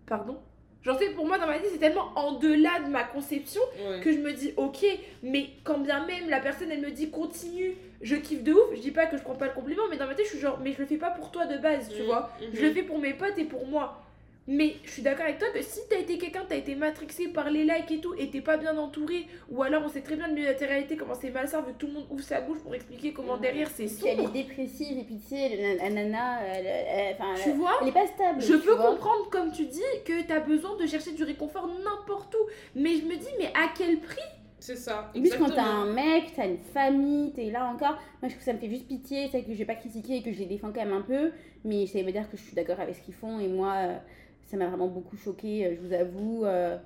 pardon? 0.06 0.38
Genre, 0.86 0.96
tu 0.98 1.04
sais, 1.04 1.10
pour 1.10 1.26
moi, 1.26 1.36
dans 1.36 1.48
ma 1.48 1.58
tête, 1.58 1.68
c'est 1.72 1.78
tellement 1.78 2.12
en 2.14 2.32
delà 2.38 2.78
de 2.84 2.88
ma 2.90 3.02
conception 3.02 3.60
Ouais. 3.90 4.00
que 4.00 4.12
je 4.12 4.18
me 4.18 4.32
dis 4.32 4.52
ok, 4.56 4.86
mais 5.24 5.46
quand 5.64 5.78
bien 5.78 6.06
même 6.06 6.30
la 6.30 6.38
personne 6.40 6.70
elle 6.70 6.80
me 6.80 6.90
dit 6.92 7.10
continue, 7.10 7.76
je 8.02 8.14
kiffe 8.16 8.42
de 8.44 8.52
ouf, 8.52 8.74
je 8.74 8.80
dis 8.80 8.92
pas 8.92 9.06
que 9.06 9.16
je 9.18 9.22
prends 9.22 9.34
pas 9.34 9.46
le 9.46 9.52
compliment, 9.52 9.82
mais 9.90 9.96
dans 9.96 10.06
ma 10.06 10.14
tête 10.14 10.26
je 10.26 10.30
suis 10.30 10.38
genre, 10.40 10.58
mais 10.62 10.72
je 10.72 10.78
le 10.78 10.86
fais 10.86 10.96
pas 10.96 11.10
pour 11.10 11.30
toi 11.32 11.44
de 11.46 11.58
base, 11.58 11.90
tu 11.94 12.02
vois. 12.02 12.30
mhm. 12.40 12.48
Je 12.54 12.62
le 12.62 12.70
fais 12.72 12.82
pour 12.84 12.98
mes 13.00 13.14
potes 13.14 13.36
et 13.36 13.44
pour 13.44 13.66
moi. 13.66 14.00
Mais 14.48 14.76
je 14.84 14.90
suis 14.92 15.02
d'accord 15.02 15.24
avec 15.24 15.38
toi 15.38 15.48
que 15.52 15.60
si 15.60 15.80
t'as 15.90 15.98
été 15.98 16.18
quelqu'un, 16.18 16.44
t'as 16.48 16.54
été 16.56 16.76
matrixé 16.76 17.28
par 17.28 17.50
les 17.50 17.64
likes 17.64 17.90
et 17.90 18.00
tout, 18.00 18.14
et 18.14 18.30
t'es 18.30 18.40
pas 18.40 18.56
bien 18.56 18.76
entouré, 18.78 19.26
ou 19.50 19.62
alors 19.64 19.82
on 19.84 19.88
sait 19.88 20.02
très 20.02 20.14
bien 20.14 20.28
le 20.28 20.34
milieu 20.34 20.54
de 20.54 20.60
la 20.60 20.66
réalité 20.68 20.96
comment 20.96 21.14
c'est 21.14 21.30
malsain 21.30 21.62
vu 21.62 21.72
que 21.72 21.78
tout 21.78 21.88
le 21.88 21.94
monde 21.94 22.06
ouvre 22.10 22.22
sa 22.22 22.40
bouche 22.40 22.58
pour 22.60 22.72
expliquer 22.74 23.12
comment 23.12 23.38
derrière 23.38 23.68
c'est 23.68 23.86
puis 23.86 24.06
elle 24.06 24.20
est 24.20 24.22
sombre. 24.22 24.32
dépressive, 24.32 24.98
et 24.98 25.02
puis 25.04 25.16
tu 25.18 25.26
sais, 25.34 25.56
la 25.78 25.84
la 25.84 25.90
nana, 25.90 26.40
elle, 26.46 27.16
Tu 27.42 27.50
elle, 27.50 27.56
vois 27.56 27.72
elle 27.82 27.88
est 27.88 27.92
pas 27.92 28.06
stable. 28.06 28.40
Je 28.40 28.54
peux 28.54 28.74
vois. 28.74 28.90
comprendre, 28.90 29.28
comme 29.30 29.50
tu 29.50 29.66
dis, 29.66 29.80
que 30.04 30.22
t'as 30.26 30.40
besoin 30.40 30.76
de 30.76 30.86
chercher 30.86 31.12
du 31.12 31.24
réconfort 31.24 31.66
n'importe 31.84 32.34
où. 32.34 32.46
Mais 32.76 32.94
je 32.96 33.04
me 33.04 33.16
dis, 33.16 33.26
mais 33.38 33.46
à 33.48 33.72
quel 33.76 33.98
prix? 33.98 34.20
C'est 34.58 34.76
ça. 34.76 35.10
En 35.14 35.20
plus, 35.20 35.30
quand 35.36 35.50
t'as 35.50 35.62
un 35.64 35.92
mec, 35.92 36.32
t'as 36.34 36.46
une 36.46 36.58
famille, 36.58 37.32
t'es 37.32 37.50
là 37.50 37.66
encore. 37.66 37.92
Moi, 38.22 38.22
je 38.22 38.28
trouve 38.28 38.38
que 38.38 38.44
ça 38.44 38.52
me 38.54 38.58
fait 38.58 38.70
juste 38.70 38.88
pitié. 38.88 39.28
C'est 39.30 39.42
que 39.42 39.52
je 39.52 39.58
vais 39.58 39.64
pas 39.66 39.74
critiquer 39.74 40.16
et 40.16 40.22
que 40.22 40.32
je 40.32 40.38
les 40.38 40.46
défends 40.46 40.68
quand 40.72 40.82
même 40.84 40.92
un 40.94 41.02
peu. 41.02 41.32
Mais 41.64 41.86
ça 41.86 42.00
veut 42.02 42.10
dire 42.10 42.28
que 42.30 42.36
je 42.36 42.42
suis 42.42 42.54
d'accord 42.54 42.80
avec 42.80 42.94
ce 42.96 43.02
qu'ils 43.02 43.14
font. 43.14 43.38
Et 43.38 43.48
moi, 43.48 43.74
euh, 43.76 43.96
ça 44.46 44.56
m'a 44.56 44.66
vraiment 44.68 44.88
beaucoup 44.88 45.16
choqué, 45.16 45.76
je 45.80 45.86
vous 45.86 45.92
avoue. 45.92 46.44
euh, 46.44 46.76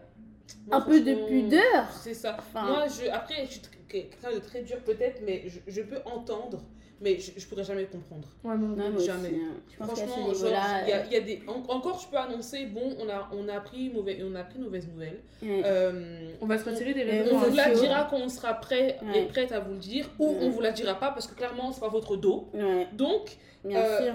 Moi, 0.66 0.76
un 0.78 0.80
peu 0.80 1.00
de 1.00 1.14
pudeur. 1.28 1.88
C'est 2.02 2.14
ça. 2.14 2.36
Enfin, 2.38 2.64
Moi, 2.66 2.84
je, 2.88 3.08
après, 3.10 3.44
je 3.46 3.50
suis 3.52 3.60
quelqu'un 3.88 4.32
de 4.34 4.38
très 4.38 4.62
dur 4.62 4.78
peut-être, 4.84 5.20
mais 5.24 5.44
je, 5.48 5.58
je 5.68 5.82
peux 5.82 5.98
entendre, 6.06 6.62
mais 7.02 7.18
je, 7.18 7.32
je 7.38 7.46
pourrais 7.46 7.64
jamais 7.64 7.84
comprendre. 7.84 8.28
Ouais, 8.44 8.56
mon 8.56 8.68
non, 8.76 8.98
jamais. 8.98 9.28
aussi, 9.28 9.36
hein. 9.36 9.54
Je 9.70 9.76
pense 9.76 9.86
Franchement, 9.88 10.32
genre, 10.34 10.48
il 10.84 10.88
y 10.88 10.92
a, 10.92 11.06
il 11.06 11.12
y 11.12 11.16
a 11.16 11.20
des... 11.20 11.42
en- 11.46 11.70
encore, 11.72 12.00
je 12.00 12.08
peux 12.08 12.16
annoncer, 12.16 12.66
bon, 12.66 12.96
on 12.98 13.08
a, 13.08 13.28
on 13.32 13.48
a 13.48 13.54
appris 13.54 13.90
mauvais, 13.90 14.18
on 14.22 14.34
a 14.34 14.44
une 14.56 14.62
mauvaise 14.64 14.88
nouvelle. 14.88 15.20
euh, 15.42 15.46
ouais. 15.46 15.62
Euh, 15.66 16.30
On 16.40 16.46
va 16.46 16.56
se 16.58 16.64
retirer 16.68 16.94
des 16.94 17.02
réseaux 17.04 17.34
on 17.34 17.38
vous 17.38 17.56
la 17.56 17.70
dira 17.74 18.06
quand 18.10 18.18
on 18.18 18.28
sera 18.28 18.54
prêt 18.54 18.96
et 19.14 19.26
prête 19.26 19.52
à 19.52 19.60
vous 19.60 19.72
le 19.72 19.78
dire, 19.78 20.08
ou 20.18 20.28
Ouais. 20.30 20.36
on 20.42 20.50
vous 20.50 20.60
la 20.60 20.72
dira 20.72 20.94
pas 20.94 21.10
parce 21.10 21.26
que 21.26 21.34
clairement, 21.34 21.72
c'est 21.72 21.80
pas 21.80 21.88
votre 21.88 22.16
dos. 22.16 22.48
Ouais, 22.54 22.86
Donc, 22.92 23.36
bien 23.64 23.78
Euh, 23.78 23.98
sûr. 24.04 24.14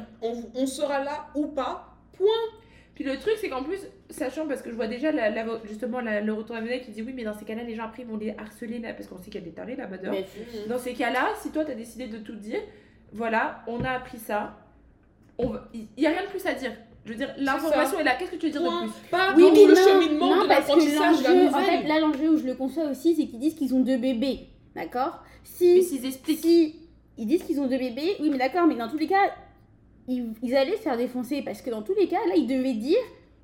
on, 0.56 0.66
sera 0.68 1.04
là 1.04 1.28
ou 1.36 1.48
pas. 1.48 1.92
Puis 2.96 3.04
le 3.04 3.18
truc, 3.18 3.34
c'est 3.40 3.50
qu'en 3.50 3.62
plus, 3.64 3.80
sachant, 4.10 4.48
parce 4.48 4.62
que 4.62 4.72
je 4.72 4.76
vois 4.76 4.88
déjà 4.88 5.12
la, 5.12 5.30
la- 5.30 5.46
justement 5.66 6.00
la- 6.00 6.22
le 6.22 6.32
retour 6.34 6.56
à 6.56 6.62
la 6.62 6.78
qui 6.80 6.92
dit 6.92 7.02
oui, 7.02 7.12
mais 7.14 7.24
dans 7.26 7.34
ces 7.38 7.44
cas-là, 7.46 7.64
les 7.64 7.76
gens 7.76 7.84
après 7.84 8.04
ils 8.04 8.08
vont 8.08 8.18
les 8.18 8.34
harceler, 8.38 8.80
là, 8.80 8.94
parce 8.94 9.08
qu'on 9.10 9.18
sait 9.18 9.26
qu'il 9.26 9.36
y 9.36 9.44
a 9.44 9.48
des 9.48 9.52
tarés 9.54 9.76
là-bas 9.76 9.98
dehors. 9.98 10.14
Mais- 10.14 10.26
Dans 10.70 10.80
ces 10.80 10.94
cas-là, 10.94 11.28
si 11.42 11.52
toi 11.52 11.66
t'as 11.66 11.76
décidé 11.76 12.08
de 12.08 12.18
tout 12.20 12.36
dire, 12.36 12.62
voilà, 13.12 13.64
on 13.68 13.84
a 13.84 13.90
appris 13.92 14.18
ça, 14.18 14.58
va- 15.38 15.68
il 15.74 15.88
n'y 15.98 16.08
a 16.08 16.12
rien 16.12 16.24
de 16.24 16.28
plus 16.28 16.46
à 16.46 16.54
dire. 16.54 16.72
Je 17.06 17.12
veux 17.12 17.18
dire, 17.18 17.34
l'information 17.38 18.00
est 18.00 18.04
là, 18.04 18.16
qu'est-ce 18.18 18.32
que 18.32 18.36
tu 18.38 18.48
veux 18.48 18.52
dire 18.54 18.62
de 18.64 18.68
Point. 18.68 18.82
plus 18.88 19.10
Pas 19.12 19.34
Oui, 19.36 19.44
mais 19.54 19.66
le 19.66 19.74
non, 19.76 19.76
cheminement 19.76 20.36
non, 20.38 20.44
de 20.44 20.48
parce 20.48 20.62
que 20.66 20.70
l'apprentissage 20.72 21.18
de 21.20 21.24
la 21.24 21.30
l'enjeu, 21.30 21.46
nouvelle. 21.46 21.56
en 21.56 21.64
fait, 21.82 21.88
là, 21.88 22.00
l'enjeu 22.00 22.30
où 22.30 22.38
je 22.38 22.46
le 22.46 22.56
conçois 22.56 22.86
aussi, 22.86 23.16
c'est 23.16 23.28
qu'ils 23.28 23.40
disent 23.40 23.54
qu'ils 23.54 23.76
ont 23.76 23.82
deux 23.82 23.98
bébés. 23.98 24.48
D'accord? 24.76 25.22
Mais 25.24 25.40
Si, 25.44 25.84
s'ils 25.84 26.06
expliquent. 26.06 26.40
si 26.40 26.76
ils 27.18 27.28
disent 27.28 27.44
qu'ils 27.44 27.60
ont 27.60 27.68
deux 27.68 27.78
bébés, 27.78 28.16
oui, 28.20 28.30
mais 28.32 28.38
d'accord, 28.40 28.66
mais 28.66 28.74
dans 28.76 28.88
tous 28.90 28.98
les 28.98 29.06
cas, 29.08 29.20
ils, 30.08 30.34
ils 30.44 30.56
allaient 30.56 30.78
se 30.78 30.82
faire 30.84 30.98
défoncer 30.98 31.42
parce 31.42 31.62
que 31.62 31.70
dans 31.70 31.82
tous 31.82 31.96
les 31.96 32.08
cas, 32.08 32.20
là, 32.28 32.36
ils 32.36 32.48
devaient 32.48 32.74
dire 32.74 32.98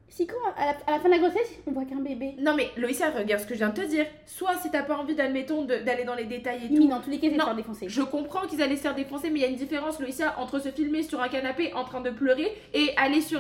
Si 0.10 0.28
quand, 0.28 0.36
à 0.58 0.66
la, 0.66 0.72
à 0.88 0.92
la 0.92 1.00
fin 1.00 1.06
de 1.08 1.14
la 1.14 1.20
grossesse, 1.20 1.58
on 1.66 1.72
voit 1.72 1.86
qu'un 1.86 2.02
bébé. 2.02 2.36
Non 2.40 2.54
mais 2.54 2.68
Loïcia, 2.76 3.12
regarde 3.12 3.42
ce 3.42 3.48
que 3.48 3.54
je 3.54 3.60
viens 3.60 3.70
de 3.70 3.82
te 3.82 3.86
dire. 3.88 4.06
Soit 4.26 4.56
si 4.62 4.70
t'as 4.70 4.84
pas 4.84 4.98
envie, 4.98 5.16
d'admettons, 5.16 5.62
de- 5.64 5.78
d'aller 5.78 6.04
dans 6.04 6.16
les 6.16 6.26
détails 6.26 6.60
et 6.66 6.68
Oui, 6.70 6.76
tout. 6.76 6.84
mais 6.84 6.90
dans 6.90 7.00
tous 7.00 7.10
les 7.10 7.18
cas, 7.18 7.28
c'est 7.28 7.34
de 7.36 7.40
Non. 7.40 7.46
faire 7.46 7.56
défoncer. 7.56 7.88
Je 7.88 8.02
comprends 8.02 8.46
qu'ils 8.46 8.62
allaient 8.62 8.76
se 8.76 8.82
faire 8.82 8.94
défoncer, 8.96 9.30
mais 9.30 9.40
il 9.40 9.42
y 9.44 9.46
a 9.46 9.50
une 9.50 9.56
différence, 9.56 10.00
Loïcia, 10.02 10.36
entre 10.38 10.60
se 10.60 10.70
filmer 10.70 11.04
sur 11.04 11.22
un 11.22 11.30
canapé 11.30 11.74
en 11.74 11.86
train 11.86 12.02
de 12.02 12.10
pleurer 12.10 12.52
et 12.74 12.90
aller 12.98 13.22
sur, 13.22 13.40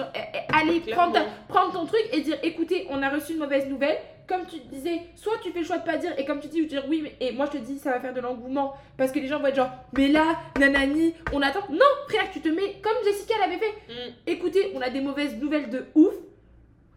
aller 0.53 0.79
prendre, 0.91 1.19
prendre 1.49 1.73
ton 1.73 1.85
truc 1.85 2.03
et 2.13 2.21
dire, 2.21 2.37
écoutez, 2.41 2.87
on 2.89 3.01
a 3.03 3.09
reçu 3.09 3.33
une 3.33 3.39
mauvaise 3.39 3.67
nouvelle. 3.67 3.97
Comme 4.31 4.45
tu 4.45 4.59
disais, 4.71 5.01
soit 5.15 5.33
tu 5.43 5.51
fais 5.51 5.59
le 5.59 5.65
choix 5.65 5.77
de 5.77 5.83
pas 5.83 5.97
dire 5.97 6.17
et 6.17 6.23
comme 6.23 6.39
tu 6.39 6.47
dis, 6.47 6.65
dire 6.65 6.85
oui, 6.87 7.01
mais 7.03 7.17
et 7.19 7.33
moi 7.33 7.47
je 7.47 7.57
te 7.57 7.61
dis, 7.61 7.77
ça 7.77 7.91
va 7.91 7.99
faire 7.99 8.13
de 8.13 8.21
l'engouement 8.21 8.75
parce 8.95 9.11
que 9.11 9.19
les 9.19 9.27
gens 9.27 9.39
vont 9.41 9.47
être 9.47 9.57
genre, 9.57 9.71
mais 9.97 10.07
là, 10.07 10.39
nanani, 10.57 11.13
on 11.33 11.41
attend. 11.41 11.59
Non, 11.69 11.79
frère, 12.07 12.31
tu 12.31 12.39
te 12.39 12.47
mets 12.47 12.77
comme 12.81 12.95
Jessica 13.03 13.33
l'avait 13.41 13.57
fait. 13.57 13.73
Mm. 13.89 14.13
Écoutez, 14.27 14.71
on 14.73 14.79
a 14.79 14.89
des 14.89 15.01
mauvaises 15.01 15.35
nouvelles 15.37 15.69
de 15.69 15.83
ouf. 15.95 16.13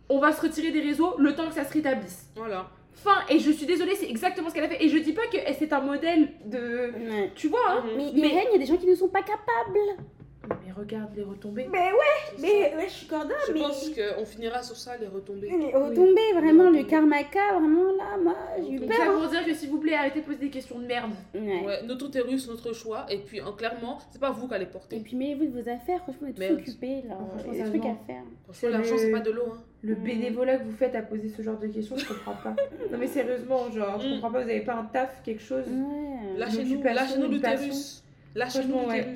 On 0.09 0.21
va 0.21 0.31
se 0.31 0.43
retirer 0.43 0.71
des 0.71 0.81
réseaux 0.81 1.17
le 1.19 1.35
temps 1.35 1.49
que 1.49 1.55
ça 1.55 1.65
se 1.65 1.73
rétablisse. 1.73 2.31
Voilà. 2.37 2.71
Fin, 2.93 3.25
et 3.29 3.41
je 3.41 3.51
suis 3.51 3.67
désolée, 3.67 3.97
c'est 3.97 4.09
exactement 4.09 4.49
ce 4.49 4.55
qu'elle 4.55 4.65
a 4.65 4.69
fait. 4.69 4.85
Et 4.85 4.89
je 4.89 4.99
dis 4.99 5.13
pas 5.13 5.27
que 5.27 5.39
c'est 5.59 5.73
un 5.73 5.81
modèle 5.81 6.29
de. 6.45 6.93
Tu 7.35 7.49
vois, 7.49 7.69
hein 7.69 7.85
Mais, 7.97 8.13
Mais- 8.15 8.29
Irène, 8.29 8.45
il 8.51 8.53
y 8.53 8.57
a 8.57 8.59
des 8.59 8.67
gens 8.67 8.77
qui 8.77 8.87
ne 8.87 8.95
sont 8.95 9.09
pas 9.09 9.23
capables. 9.23 10.05
Mais 10.49 10.73
regarde 10.73 11.11
les 11.17 11.23
retombées. 11.23 11.67
Mais 11.71 11.79
ouais, 11.79 12.39
mais 12.41 12.75
ouais, 12.77 12.87
je 12.89 12.93
suis 12.93 13.07
corda, 13.07 13.35
Je 13.49 13.53
mais. 13.53 13.61
pense 13.61 13.91
qu'on 13.91 14.25
finira 14.27 14.63
sur 14.63 14.77
ça, 14.77 14.97
les 14.99 15.07
retombées. 15.07 15.49
Les 15.51 15.73
retombées, 15.75 16.33
vraiment, 16.35 16.71
Les 16.71 16.81
le 16.83 16.85
retombées. 16.85 16.85
karmaka, 16.87 17.41
vraiment 17.59 17.93
là, 17.93 18.19
moi, 18.23 18.37
j'ai 18.59 18.73
eu 18.73 18.81
peur. 18.81 18.97
ça 18.97 19.03
hein. 19.09 19.19
pour 19.21 19.29
dire 19.31 19.45
que 19.45 19.55
s'il 19.55 19.71
vous 19.71 19.79
plaît, 19.79 19.95
arrêtez 19.95 20.21
de 20.21 20.25
poser 20.27 20.39
des 20.39 20.51
questions 20.51 20.79
de 20.79 20.87
merde. 20.87 21.13
Ouais. 21.35 21.65
Ouais, 21.65 21.83
notre 21.85 22.07
utérus, 22.07 22.49
notre 22.49 22.73
choix. 22.73 23.07
Et 23.11 23.19
puis, 23.19 23.41
en, 23.41 23.53
clairement, 23.53 23.99
c'est 24.11 24.21
pas 24.21 24.31
vous 24.31 24.47
qui 24.49 24.55
allez 24.55 24.65
Et 24.65 24.69
porter. 24.69 25.01
puis, 25.01 25.17
mêlez-vous 25.17 25.47
de 25.47 25.63
vos 25.63 25.69
affaires, 25.69 26.01
franchement, 26.03 26.29
on 26.29 26.43
est 26.43 26.49
tous 26.49 26.53
occupés 26.55 27.03
là. 27.09 27.17
Franchement, 27.31 27.53
Il 27.53 27.59
y 27.59 27.61
a 27.63 27.65
ça 27.65 27.71
des 27.71 27.79
trucs 27.81 27.91
à 27.91 27.97
faire. 28.07 28.23
Franchement, 28.45 28.69
l'argent, 28.71 28.93
le- 28.95 28.99
c'est 28.99 29.11
pas 29.11 29.21
de 29.21 29.31
l'eau. 29.31 29.45
Hein. 29.53 29.63
Le 29.83 29.95
Mm. 29.97 30.03
bénévolat 30.03 30.57
que 30.59 30.65
vous 30.65 30.77
faites 30.77 30.95
à 30.95 31.03
poser 31.03 31.29
ce 31.29 31.43
genre 31.43 31.59
de 31.59 31.67
questions, 31.67 31.97
je 31.97 32.07
comprends 32.07 32.35
pas. 32.43 32.57
non 32.91 32.99
mais 32.99 33.07
sérieusement, 33.07 33.71
genre, 33.71 34.01
je 34.01 34.09
Mm. 34.09 34.13
comprends 34.15 34.31
pas, 34.31 34.43
vous 34.43 34.49
avez 34.51 34.61
pas 34.61 34.75
un 34.77 34.85
taf, 34.85 35.23
quelque 35.23 35.43
chose. 35.43 35.65
Ouais. 35.69 36.39
Lâchez-nous, 36.39 36.83
lâchez-nous 36.83 37.29
l'utérus. 37.29 38.04
Franchement, 38.37 38.87
ouais. 38.87 39.15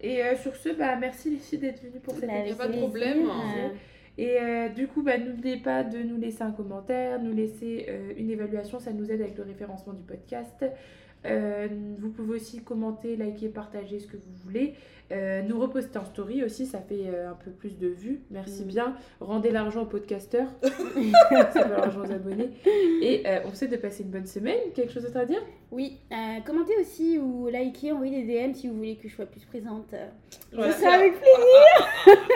Et 0.00 0.22
euh, 0.22 0.36
sur 0.36 0.54
ce, 0.54 0.68
bah 0.70 0.96
merci 0.96 1.30
les 1.30 1.38
filles 1.38 1.58
d'être 1.58 1.82
venues 1.82 2.00
pour 2.00 2.14
cette 2.14 2.28
Bah, 2.28 2.34
a 2.34 2.40
avec 2.40 2.56
pas 2.56 2.68
de 2.68 2.76
problème, 2.76 3.28
hein. 3.28 3.70
Et 4.18 4.36
euh, 4.40 4.68
du 4.68 4.88
coup, 4.88 5.02
bah, 5.02 5.16
n'oubliez 5.16 5.58
pas 5.58 5.84
de 5.84 5.98
nous 6.02 6.16
laisser 6.16 6.42
un 6.42 6.50
commentaire, 6.50 7.22
nous 7.22 7.32
laisser 7.32 7.86
euh, 7.88 8.12
une 8.16 8.30
évaluation, 8.30 8.80
ça 8.80 8.92
nous 8.92 9.10
aide 9.12 9.22
avec 9.22 9.36
le 9.36 9.44
référencement 9.44 9.92
du 9.92 10.02
podcast. 10.02 10.64
Euh, 11.26 11.66
vous 11.98 12.10
pouvez 12.10 12.36
aussi 12.36 12.62
commenter, 12.62 13.16
liker, 13.16 13.48
partager 13.48 13.98
ce 13.98 14.06
que 14.06 14.16
vous 14.16 14.32
voulez. 14.44 14.74
Euh, 15.10 15.40
nous 15.42 15.58
reposter 15.58 15.98
en 15.98 16.04
story 16.04 16.44
aussi, 16.44 16.66
ça 16.66 16.80
fait 16.80 17.04
euh, 17.06 17.30
un 17.30 17.34
peu 17.34 17.50
plus 17.50 17.78
de 17.78 17.88
vues. 17.88 18.20
Merci 18.30 18.62
Mm. 18.64 18.66
bien. 18.68 18.94
Rendez 19.20 19.50
l'argent 19.50 19.82
aux 19.82 19.86
podcasteurs. 19.86 20.48
ça 20.62 20.70
fait 20.70 21.68
l'argent 21.68 22.00
aux 22.06 22.12
abonnés. 22.12 22.50
Et 23.00 23.22
euh, 23.26 23.40
on 23.46 23.54
souhaite 23.54 23.70
de 23.72 23.76
passer 23.78 24.02
une 24.02 24.10
bonne 24.10 24.26
semaine. 24.26 24.58
Quelque 24.74 24.92
chose 24.92 25.02
d'autre 25.04 25.16
à 25.16 25.24
dire? 25.24 25.42
Oui, 25.70 25.98
euh, 26.12 26.40
commentez 26.46 26.74
aussi 26.80 27.18
ou 27.18 27.48
likez, 27.48 27.92
envoyez 27.92 28.22
des 28.22 28.46
DM 28.46 28.54
si 28.54 28.68
vous 28.68 28.76
voulez 28.76 28.96
que 28.96 29.08
je 29.08 29.14
sois 29.14 29.26
plus 29.26 29.44
présente. 29.46 29.92
euh. 29.94 30.06
Je 30.52 30.72
serai 30.72 30.86
avec 30.86 31.14
plaisir. 31.14 32.16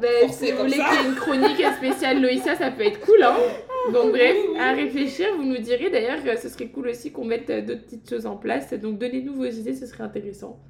Ben, 0.00 0.30
si 0.30 0.50
vous 0.52 0.58
voulez 0.60 0.70
qu'il 0.70 0.80
y 0.80 1.04
ait 1.04 1.08
une 1.10 1.14
chronique 1.14 1.62
spéciale 1.76 2.22
Loïcia, 2.22 2.56
ça 2.56 2.70
peut 2.70 2.84
être 2.86 3.00
cool. 3.00 3.22
Hein 3.22 3.34
Donc 3.92 4.12
bref, 4.12 4.36
à 4.58 4.72
réfléchir, 4.72 5.26
vous 5.36 5.44
nous 5.44 5.58
direz. 5.58 5.90
D'ailleurs, 5.90 6.20
euh, 6.26 6.36
ce 6.36 6.48
serait 6.48 6.68
cool 6.68 6.88
aussi 6.88 7.12
qu'on 7.12 7.24
mette 7.24 7.50
euh, 7.50 7.62
d'autres 7.62 7.82
petites 7.82 8.08
choses 8.08 8.26
en 8.26 8.36
place. 8.36 8.72
Donc 8.74 8.98
donnez-nous 8.98 9.34
vos 9.34 9.46
idées, 9.46 9.74
ce 9.74 9.86
serait 9.86 10.04
intéressant. 10.04 10.60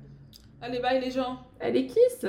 Allez, 0.60 0.78
bye 0.78 1.00
les 1.00 1.10
gens. 1.10 1.38
Allez, 1.60 1.86
kiss 1.86 2.24